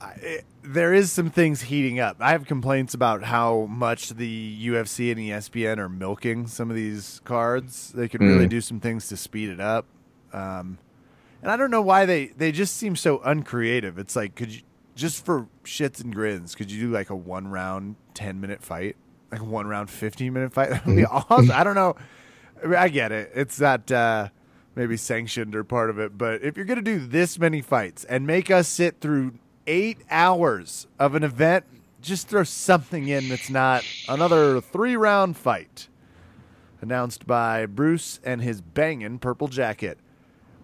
I, 0.00 0.12
it, 0.22 0.44
there 0.62 0.92
is 0.94 1.10
some 1.12 1.30
things 1.30 1.62
heating 1.62 1.98
up. 2.00 2.16
I 2.20 2.30
have 2.30 2.46
complaints 2.46 2.94
about 2.94 3.24
how 3.24 3.66
much 3.68 4.10
the 4.10 4.66
UFC 4.68 5.10
and 5.12 5.20
ESPN 5.20 5.78
are 5.78 5.88
milking 5.88 6.46
some 6.46 6.70
of 6.70 6.76
these 6.76 7.20
cards. 7.24 7.92
They 7.92 8.08
could 8.08 8.20
really 8.20 8.46
Mm. 8.46 8.50
do 8.50 8.60
some 8.60 8.80
things 8.80 9.08
to 9.08 9.16
speed 9.16 9.48
it 9.50 9.60
up. 9.60 9.86
Um, 10.32 10.78
and 11.42 11.50
I 11.50 11.56
don't 11.56 11.70
know 11.70 11.82
why 11.82 12.06
they 12.06 12.26
they 12.26 12.52
just 12.52 12.76
seem 12.76 12.96
so 12.96 13.20
uncreative. 13.24 13.98
It's 13.98 14.16
like 14.16 14.34
could 14.36 14.54
you 14.54 14.62
just 14.94 15.24
for 15.24 15.48
shits 15.64 16.02
and 16.02 16.14
grins, 16.14 16.54
could 16.54 16.70
you 16.70 16.80
do 16.80 16.92
like 16.92 17.10
a 17.10 17.16
one 17.16 17.48
round 17.48 17.96
ten 18.14 18.40
minute 18.40 18.62
fight, 18.62 18.96
like 19.30 19.40
a 19.40 19.44
one 19.44 19.66
round 19.66 19.90
fifteen 19.90 20.32
minute 20.32 20.52
fight? 20.52 20.70
That 20.70 20.86
would 20.86 20.96
be 20.96 21.04
awesome. 21.04 21.50
I 21.54 21.64
don't 21.64 21.74
know. 21.74 21.96
I, 22.62 22.66
mean, 22.66 22.76
I 22.76 22.88
get 22.88 23.12
it. 23.12 23.32
It's 23.34 23.60
not 23.60 23.90
uh, 23.90 24.28
maybe 24.74 24.96
sanctioned 24.96 25.54
or 25.54 25.64
part 25.64 25.90
of 25.90 25.98
it, 25.98 26.16
but 26.16 26.42
if 26.42 26.56
you're 26.56 26.66
gonna 26.66 26.82
do 26.82 26.98
this 26.98 27.38
many 27.38 27.60
fights 27.60 28.04
and 28.04 28.26
make 28.26 28.50
us 28.50 28.68
sit 28.68 29.00
through 29.00 29.34
eight 29.66 29.98
hours 30.10 30.86
of 30.98 31.14
an 31.14 31.24
event, 31.24 31.64
just 32.00 32.28
throw 32.28 32.44
something 32.44 33.08
in 33.08 33.28
that's 33.28 33.50
not 33.50 33.84
another 34.08 34.60
three 34.60 34.96
round 34.96 35.36
fight. 35.36 35.88
Announced 36.80 37.28
by 37.28 37.64
Bruce 37.64 38.18
and 38.24 38.42
his 38.42 38.60
banging 38.60 39.20
purple 39.20 39.46
jacket. 39.46 39.98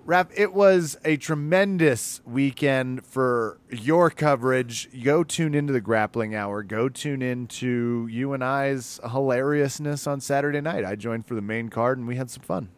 Raf, 0.08 0.28
it 0.34 0.54
was 0.54 0.96
a 1.04 1.18
tremendous 1.18 2.22
weekend 2.24 3.04
for 3.04 3.58
your 3.70 4.08
coverage. 4.08 4.88
Go 5.04 5.22
tune 5.22 5.54
into 5.54 5.70
the 5.74 5.82
grappling 5.82 6.34
hour. 6.34 6.62
Go 6.62 6.88
tune 6.88 7.20
into 7.20 8.08
you 8.10 8.32
and 8.32 8.42
I's 8.42 8.98
hilariousness 9.06 10.06
on 10.06 10.22
Saturday 10.22 10.62
night. 10.62 10.82
I 10.82 10.94
joined 10.94 11.26
for 11.26 11.34
the 11.34 11.42
main 11.42 11.68
card 11.68 11.98
and 11.98 12.08
we 12.08 12.16
had 12.16 12.30
some 12.30 12.42
fun. 12.42 12.70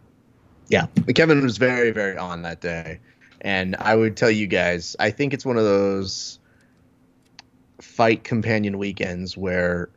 Yeah, 0.70 0.86
Kevin 1.14 1.40
was 1.40 1.56
very, 1.56 1.92
very 1.92 2.16
on 2.16 2.42
that 2.42 2.60
day, 2.60 2.98
and 3.42 3.76
I 3.76 3.94
would 3.94 4.16
tell 4.16 4.30
you 4.32 4.48
guys, 4.48 4.96
I 4.98 5.12
think 5.12 5.32
it's 5.32 5.46
one 5.46 5.56
of 5.56 5.62
those 5.62 6.40
fight 7.80 8.24
companion 8.24 8.76
weekends 8.76 9.36
where, 9.36 9.90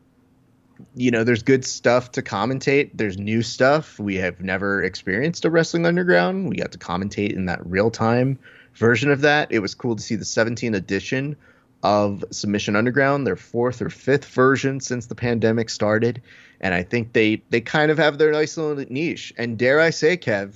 you 0.96 1.12
know, 1.12 1.24
there's 1.24 1.44
good 1.44 1.66
stuff 1.66 2.12
to 2.12 2.22
commentate. 2.22 2.92
There's 2.94 3.18
new 3.18 3.42
stuff 3.42 4.00
we 4.00 4.16
have 4.16 4.42
never 4.42 4.84
experienced 4.84 5.46
a 5.46 5.50
Wrestling 5.50 5.86
Underground. 5.86 6.50
We 6.50 6.56
got 6.56 6.72
to 6.72 6.78
commentate 6.78 7.34
in 7.34 7.46
that 7.46 7.66
real 7.66 7.92
time 7.92 8.40
version 8.76 9.12
of 9.12 9.22
that. 9.22 9.52
It 9.52 9.60
was 9.60 9.76
cool 9.76 9.96
to 9.96 10.02
see 10.02 10.16
the 10.16 10.26
17th 10.26 10.76
edition 10.76 11.36
of 11.84 12.24
Submission 12.32 12.76
Underground, 12.76 13.28
their 13.28 13.36
fourth 13.36 13.82
or 13.82 13.90
fifth 13.90 14.26
version 14.26 14.80
since 14.80 15.08
the 15.08 15.16
pandemic 15.16 15.70
started, 15.70 16.22
and 16.62 16.74
I 16.74 16.82
think 16.82 17.12
they 17.14 17.44
they 17.50 17.60
kind 17.60 17.92
of 17.92 17.98
have 17.98 18.18
their 18.18 18.32
nice 18.32 18.56
little 18.58 18.86
niche. 18.90 19.34
And 19.38 19.58
dare 19.58 19.82
I 19.82 19.90
say, 19.90 20.16
Kev, 20.16 20.54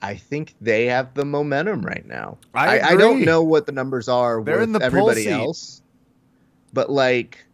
I 0.00 0.14
think 0.14 0.54
they 0.60 0.86
have 0.86 1.12
the 1.14 1.26
momentum 1.26 1.82
right 1.82 2.06
now. 2.06 2.38
I 2.54 2.80
I, 2.80 2.96
don't 2.96 3.24
know 3.24 3.42
what 3.42 3.66
the 3.66 3.72
numbers 3.72 4.08
are 4.08 4.42
They're 4.42 4.56
with 4.56 4.64
in 4.64 4.72
the 4.72 4.82
everybody 4.82 5.28
else, 5.28 5.82
but 6.72 6.90
like 6.90 7.44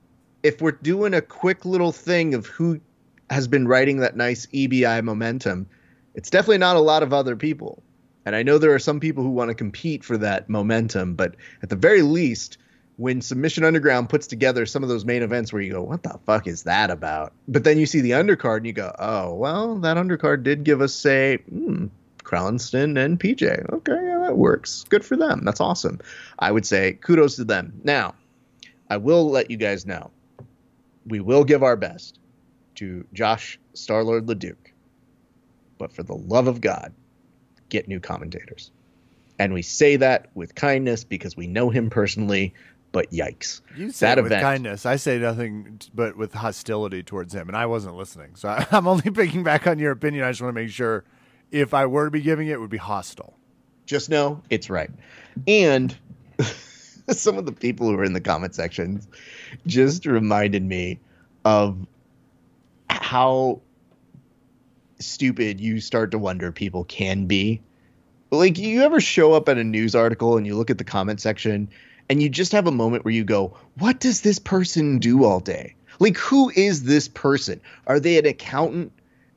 if 0.42 0.60
we're 0.60 0.72
doing 0.72 1.14
a 1.14 1.20
quick 1.20 1.64
little 1.64 1.92
thing 1.92 2.34
of 2.34 2.46
who 2.46 2.80
has 3.28 3.46
been 3.46 3.68
writing 3.68 3.98
that 3.98 4.16
nice 4.16 4.46
EBI 4.46 5.02
momentum, 5.04 5.66
it's 6.14 6.30
definitely 6.30 6.58
not 6.58 6.76
a 6.76 6.80
lot 6.80 7.02
of 7.02 7.12
other 7.12 7.36
people. 7.36 7.82
And 8.26 8.36
I 8.36 8.42
know 8.42 8.58
there 8.58 8.74
are 8.74 8.80
some 8.80 9.00
people 9.00 9.22
who 9.22 9.30
want 9.30 9.48
to 9.48 9.54
compete 9.54 10.04
for 10.04 10.18
that 10.18 10.48
momentum, 10.48 11.14
but 11.14 11.36
at 11.62 11.68
the 11.68 11.76
very 11.76 12.02
least, 12.02 12.58
when 12.96 13.22
Submission 13.22 13.64
Underground 13.64 14.10
puts 14.10 14.26
together 14.26 14.66
some 14.66 14.82
of 14.82 14.88
those 14.88 15.06
main 15.06 15.22
events 15.22 15.52
where 15.52 15.62
you 15.62 15.72
go, 15.72 15.82
what 15.82 16.02
the 16.02 16.18
fuck 16.26 16.46
is 16.46 16.64
that 16.64 16.90
about? 16.90 17.32
But 17.48 17.64
then 17.64 17.78
you 17.78 17.86
see 17.86 18.00
the 18.00 18.10
undercard 18.10 18.58
and 18.58 18.66
you 18.66 18.74
go, 18.74 18.94
oh, 18.98 19.34
well, 19.34 19.76
that 19.76 19.96
undercard 19.96 20.42
did 20.42 20.64
give 20.64 20.82
us, 20.82 20.92
say, 20.92 21.38
hmm, 21.48 21.86
Crownston 22.22 23.02
and 23.02 23.18
PJ. 23.18 23.72
Okay, 23.72 23.92
yeah, 23.92 24.18
that 24.18 24.36
works. 24.36 24.84
Good 24.90 25.04
for 25.04 25.16
them. 25.16 25.44
That's 25.44 25.60
awesome. 25.60 26.00
I 26.38 26.52
would 26.52 26.66
say 26.66 26.92
kudos 26.92 27.36
to 27.36 27.44
them. 27.44 27.80
Now, 27.84 28.14
I 28.90 28.98
will 28.98 29.30
let 29.30 29.50
you 29.50 29.56
guys 29.56 29.86
know 29.86 30.10
we 31.06 31.20
will 31.20 31.44
give 31.44 31.62
our 31.62 31.76
best 31.76 32.18
to 32.76 33.06
Josh 33.12 33.58
Starlord 33.74 34.26
Leduc. 34.28 34.72
But 35.78 35.92
for 35.92 36.02
the 36.02 36.14
love 36.14 36.46
of 36.46 36.60
God, 36.60 36.92
get 37.68 37.88
new 37.88 38.00
commentators. 38.00 38.70
And 39.38 39.54
we 39.54 39.62
say 39.62 39.96
that 39.96 40.28
with 40.34 40.54
kindness 40.54 41.04
because 41.04 41.36
we 41.36 41.46
know 41.46 41.70
him 41.70 41.88
personally, 41.88 42.52
but 42.92 43.10
yikes. 43.10 43.62
You 43.76 43.90
say 43.90 44.06
That 44.06 44.18
it 44.18 44.22
with 44.22 44.32
event. 44.32 44.42
kindness. 44.42 44.84
I 44.84 44.96
say 44.96 45.18
nothing 45.18 45.80
but 45.94 46.16
with 46.16 46.34
hostility 46.34 47.02
towards 47.02 47.34
him, 47.34 47.48
and 47.48 47.56
I 47.56 47.64
wasn't 47.66 47.96
listening. 47.96 48.34
So 48.36 48.48
I, 48.50 48.66
I'm 48.70 48.86
only 48.86 49.10
picking 49.10 49.42
back 49.42 49.66
on 49.66 49.78
your 49.78 49.92
opinion. 49.92 50.24
I 50.24 50.30
just 50.30 50.42
want 50.42 50.54
to 50.54 50.60
make 50.60 50.70
sure 50.70 51.04
if 51.50 51.72
I 51.72 51.86
were 51.86 52.04
to 52.06 52.10
be 52.10 52.20
giving 52.20 52.48
it, 52.48 52.52
it 52.52 52.60
would 52.60 52.70
be 52.70 52.76
hostile. 52.76 53.34
Just 53.86 54.10
know 54.10 54.42
it's 54.50 54.68
right. 54.68 54.90
And 55.48 55.96
some 57.16 57.38
of 57.38 57.46
the 57.46 57.52
people 57.52 57.88
who 57.88 57.96
were 57.96 58.04
in 58.04 58.12
the 58.12 58.20
comment 58.20 58.54
sections 58.54 59.08
just 59.66 60.06
reminded 60.06 60.62
me 60.62 60.98
of 61.44 61.86
how 62.88 63.60
stupid 64.98 65.60
you 65.60 65.80
start 65.80 66.10
to 66.10 66.18
wonder 66.18 66.52
people 66.52 66.84
can 66.84 67.26
be. 67.26 67.60
Like, 68.30 68.58
you 68.58 68.82
ever 68.82 69.00
show 69.00 69.32
up 69.32 69.48
at 69.48 69.58
a 69.58 69.64
news 69.64 69.94
article 69.94 70.36
and 70.36 70.46
you 70.46 70.54
look 70.54 70.70
at 70.70 70.78
the 70.78 70.84
comment 70.84 71.20
section 71.20 71.68
and 72.08 72.22
you 72.22 72.28
just 72.28 72.52
have 72.52 72.66
a 72.66 72.72
moment 72.72 73.04
where 73.04 73.14
you 73.14 73.24
go, 73.24 73.56
What 73.78 74.00
does 74.00 74.20
this 74.20 74.38
person 74.38 74.98
do 74.98 75.24
all 75.24 75.40
day? 75.40 75.74
Like, 75.98 76.16
who 76.16 76.50
is 76.54 76.84
this 76.84 77.08
person? 77.08 77.60
Are 77.86 77.98
they 77.98 78.18
an 78.18 78.26
accountant 78.26 78.92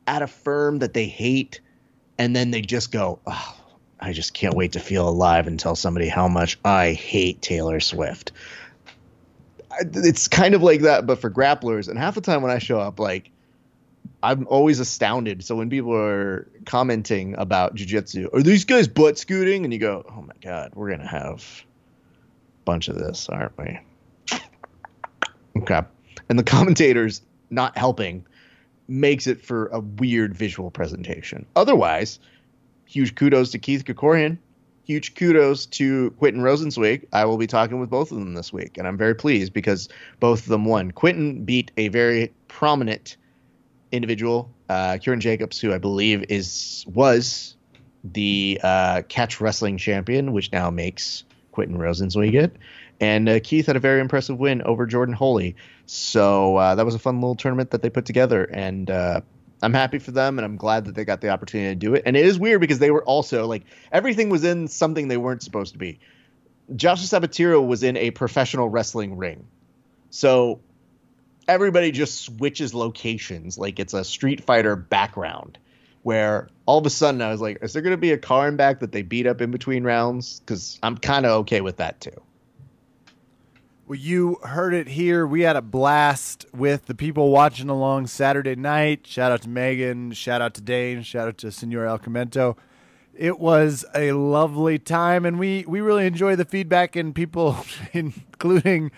at 0.05 0.21
a 0.21 0.28
firm 0.28 0.80
that 0.80 0.93
they 0.93 1.05
hate? 1.05 1.59
And 2.19 2.36
then 2.36 2.51
they 2.51 2.61
just 2.61 2.91
go, 2.91 3.19
Oh, 3.26 3.55
I 4.04 4.12
just 4.12 4.34
can't 4.34 4.54
wait 4.54 4.74
to 4.74 4.82
feel 4.82 5.08
alive 5.08 5.47
and 5.47 5.58
tell 5.58 5.78
somebody 5.78 6.10
how 6.10 6.28
much 6.28 6.60
I 6.66 6.91
hate 6.91 7.41
Taylor 7.41 7.80
Swift. 7.80 8.34
It's 9.80 10.28
kind 10.28 10.54
of 10.56 10.62
like 10.62 10.82
that, 10.82 11.08
but 11.08 11.20
for 11.20 11.32
grapplers. 11.32 11.88
And 11.88 11.97
half 11.97 12.16
the 12.16 12.22
time 12.22 12.41
when 12.41 12.51
I 12.51 12.60
show 12.60 12.80
up, 12.80 12.99
like, 12.99 13.32
I'm 14.22 14.45
always 14.47 14.82
astounded. 14.82 15.45
So 15.45 15.56
when 15.56 15.70
people 15.70 15.95
are 15.95 16.49
commenting 16.66 17.36
about 17.38 17.76
jujitsu, 17.76 18.34
are 18.34 18.43
these 18.43 18.66
guys 18.66 18.89
butt 18.89 19.18
scooting? 19.18 19.64
And 19.64 19.74
you 19.74 19.80
go, 19.80 20.06
oh 20.10 20.22
my 20.22 20.34
God, 20.41 20.74
we're 20.76 20.89
going 20.89 20.99
to 20.99 21.08
have 21.08 21.64
a 22.62 22.66
bunch 22.66 22.89
of 22.89 22.95
this, 22.95 23.30
aren't 23.30 23.58
we? 23.58 23.80
Okay. 25.62 25.82
And 26.28 26.38
the 26.38 26.43
commentators 26.43 27.22
not 27.49 27.78
helping 27.78 28.26
makes 28.89 29.28
it 29.28 29.41
for 29.41 29.68
a 29.68 29.80
weird 29.80 30.36
visual 30.36 30.72
presentation. 30.72 31.45
Otherwise, 31.56 32.20
huge 32.93 33.15
kudos 33.15 33.51
to 33.51 33.59
Keith 33.59 33.85
Krikorian. 33.85 34.37
Huge 34.85 35.15
kudos 35.15 35.65
to 35.65 36.11
Quentin 36.11 36.43
Rosenzweig. 36.43 37.07
I 37.11 37.25
will 37.25 37.37
be 37.37 37.47
talking 37.47 37.79
with 37.79 37.89
both 37.89 38.11
of 38.11 38.19
them 38.19 38.33
this 38.33 38.51
week, 38.53 38.77
and 38.77 38.85
I'm 38.85 38.97
very 38.97 39.15
pleased 39.15 39.53
because 39.53 39.89
both 40.19 40.41
of 40.41 40.47
them 40.47 40.65
won. 40.65 40.91
Quentin 40.91 41.45
beat 41.45 41.71
a 41.77 41.87
very 41.87 42.33
prominent 42.47 43.17
individual, 43.91 44.51
uh, 44.69 44.97
Kieran 45.01 45.21
Jacobs, 45.21 45.59
who 45.59 45.73
I 45.73 45.77
believe 45.77 46.25
is 46.29 46.85
was 46.87 47.55
the 48.03 48.59
uh, 48.61 49.03
catch 49.07 49.39
wrestling 49.39 49.77
champion, 49.77 50.33
which 50.33 50.51
now 50.51 50.69
makes 50.69 51.23
Quentin 51.51 51.77
Rosenzweig 51.77 52.33
it. 52.33 52.55
And 52.99 53.27
uh, 53.27 53.39
Keith 53.41 53.67
had 53.67 53.75
a 53.75 53.79
very 53.79 54.01
impressive 54.01 54.37
win 54.37 54.61
over 54.61 54.85
Jordan 54.85 55.15
Holy. 55.15 55.55
So 55.85 56.57
uh, 56.57 56.75
that 56.75 56.85
was 56.85 56.95
a 56.95 56.99
fun 56.99 57.21
little 57.21 57.35
tournament 57.35 57.71
that 57.71 57.81
they 57.81 57.89
put 57.89 58.05
together. 58.05 58.43
And 58.43 58.89
uh, 58.89 59.21
I'm 59.64 59.74
happy 59.74 59.99
for 59.99 60.11
them, 60.11 60.38
and 60.38 60.45
I'm 60.45 60.57
glad 60.57 60.86
that 60.86 60.95
they 60.95 61.05
got 61.05 61.22
the 61.22 61.30
opportunity 61.30 61.70
to 61.70 61.76
do 61.76 61.95
it. 61.95 62.03
And 62.05 62.18
it 62.18 62.26
is 62.26 62.38
weird 62.38 62.61
because 62.61 62.80
they 62.80 62.91
were 62.91 63.03
also 63.03 63.47
like 63.47 63.64
everything 63.91 64.30
was 64.30 64.43
in 64.43 64.68
something 64.68 65.07
they 65.07 65.18
weren't 65.18 65.41
supposed 65.41 65.74
to 65.74 65.80
be. 65.80 65.99
Joshua 66.76 67.07
Sabatiro 67.07 67.66
was 67.66 67.84
in 67.84 67.97
a 67.97 68.11
professional 68.11 68.70
wrestling 68.70 69.18
ring. 69.18 69.47
So 70.09 70.59
everybody 71.47 71.91
just 71.91 72.22
switches 72.22 72.74
locations 72.74 73.57
like 73.57 73.80
it's 73.80 73.93
a 73.93 74.03
Street 74.03 74.43
Fighter 74.43 74.76
background. 74.76 75.57
Where 76.03 76.49
all 76.66 76.80
of 76.80 76.86
a 76.86 76.89
sudden 76.89 77.22
I 77.22 77.32
was 77.32 77.39
like, 77.39 77.59
is 77.61 77.72
there 77.72 77.82
going 77.82 77.91
to 77.91 77.97
be 77.97 78.11
a 78.11 78.18
car 78.18 78.49
in 78.49 78.57
back 78.57 78.82
that 78.82 78.91
they 78.91 79.03
beat 79.03 79.26
up 79.26 79.39
in 79.39 79.51
between 79.51 79.86
rounds? 79.86 80.41
Because 80.41 80.78
I'm 80.84 80.97
kind 80.97 81.26
of 81.26 81.32
okay 81.41 81.61
with 81.61 81.78
that 81.78 82.01
too. 82.01 82.22
Well, 83.86 83.99
you 83.99 84.38
heard 84.43 84.73
it 84.73 84.88
here. 84.88 85.27
We 85.27 85.41
had 85.41 85.57
a 85.57 85.61
blast 85.61 86.45
with 86.53 86.86
the 86.86 86.95
people 86.95 87.31
watching 87.31 87.67
along 87.67 88.07
Saturday 88.07 88.55
night. 88.55 89.05
Shout 89.05 89.34
out 89.34 89.41
to 89.41 89.49
Megan. 89.49 90.13
Shout 90.13 90.41
out 90.41 90.53
to 90.53 90.61
Dane. 90.61 91.03
Shout 91.03 91.27
out 91.27 91.38
to 91.39 91.51
Senor 91.51 91.86
El 91.86 91.99
Comento. 91.99 92.55
It 93.13 93.39
was 93.39 93.84
a 93.93 94.13
lovely 94.13 94.79
time, 94.79 95.25
and 95.25 95.38
we, 95.38 95.65
we 95.67 95.81
really 95.81 96.07
enjoy 96.07 96.38
the 96.38 96.45
feedback 96.45 96.95
and 96.95 97.13
people, 97.13 97.57
including 97.91 98.89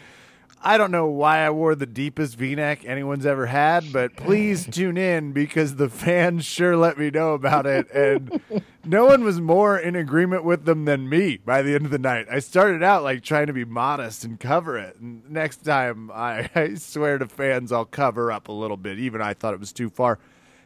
I 0.67 0.79
don't 0.79 0.89
know 0.89 1.05
why 1.05 1.45
I 1.45 1.51
wore 1.51 1.75
the 1.75 1.85
deepest 1.85 2.37
V-neck 2.37 2.85
anyone's 2.85 3.27
ever 3.27 3.45
had, 3.45 3.93
but 3.93 4.15
please 4.15 4.65
tune 4.71 4.97
in 4.97 5.31
because 5.31 5.75
the 5.75 5.89
fans 5.89 6.43
sure 6.43 6.75
let 6.75 6.97
me 6.97 7.11
know 7.11 7.35
about 7.35 7.67
it, 7.67 7.87
and 7.91 8.41
no 8.83 9.05
one 9.05 9.23
was 9.23 9.39
more 9.39 9.77
in 9.77 9.95
agreement 9.95 10.43
with 10.43 10.65
them 10.65 10.85
than 10.85 11.07
me 11.07 11.37
by 11.37 11.61
the 11.61 11.75
end 11.75 11.85
of 11.85 11.91
the 11.91 11.99
night. 11.99 12.25
I 12.31 12.39
started 12.39 12.81
out 12.81 13.03
like 13.03 13.21
trying 13.21 13.45
to 13.45 13.53
be 13.53 13.63
modest 13.63 14.23
and 14.23 14.39
cover 14.39 14.75
it, 14.75 14.95
and 14.99 15.29
next 15.29 15.57
time 15.57 16.09
I, 16.11 16.49
I 16.55 16.73
swear 16.73 17.19
to 17.19 17.27
fans 17.27 17.71
I'll 17.71 17.85
cover 17.85 18.31
up 18.31 18.47
a 18.47 18.51
little 18.51 18.77
bit. 18.77 18.97
Even 18.97 19.21
I 19.21 19.35
thought 19.35 19.53
it 19.53 19.59
was 19.59 19.71
too 19.71 19.91
far. 19.91 20.17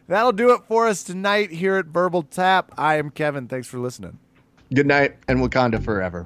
That'll 0.07 0.31
do 0.31 0.53
it 0.53 0.61
for 0.65 0.87
us 0.87 1.03
tonight 1.03 1.51
here 1.51 1.75
at 1.75 1.87
Verbal 1.87 2.23
Tap. 2.23 2.71
I 2.77 2.95
am 2.95 3.09
Kevin. 3.09 3.49
Thanks 3.49 3.67
for 3.67 3.79
listening. 3.79 4.17
Good 4.73 4.87
night 4.87 5.17
and 5.27 5.39
Wakanda 5.39 5.83
forever. 5.83 6.25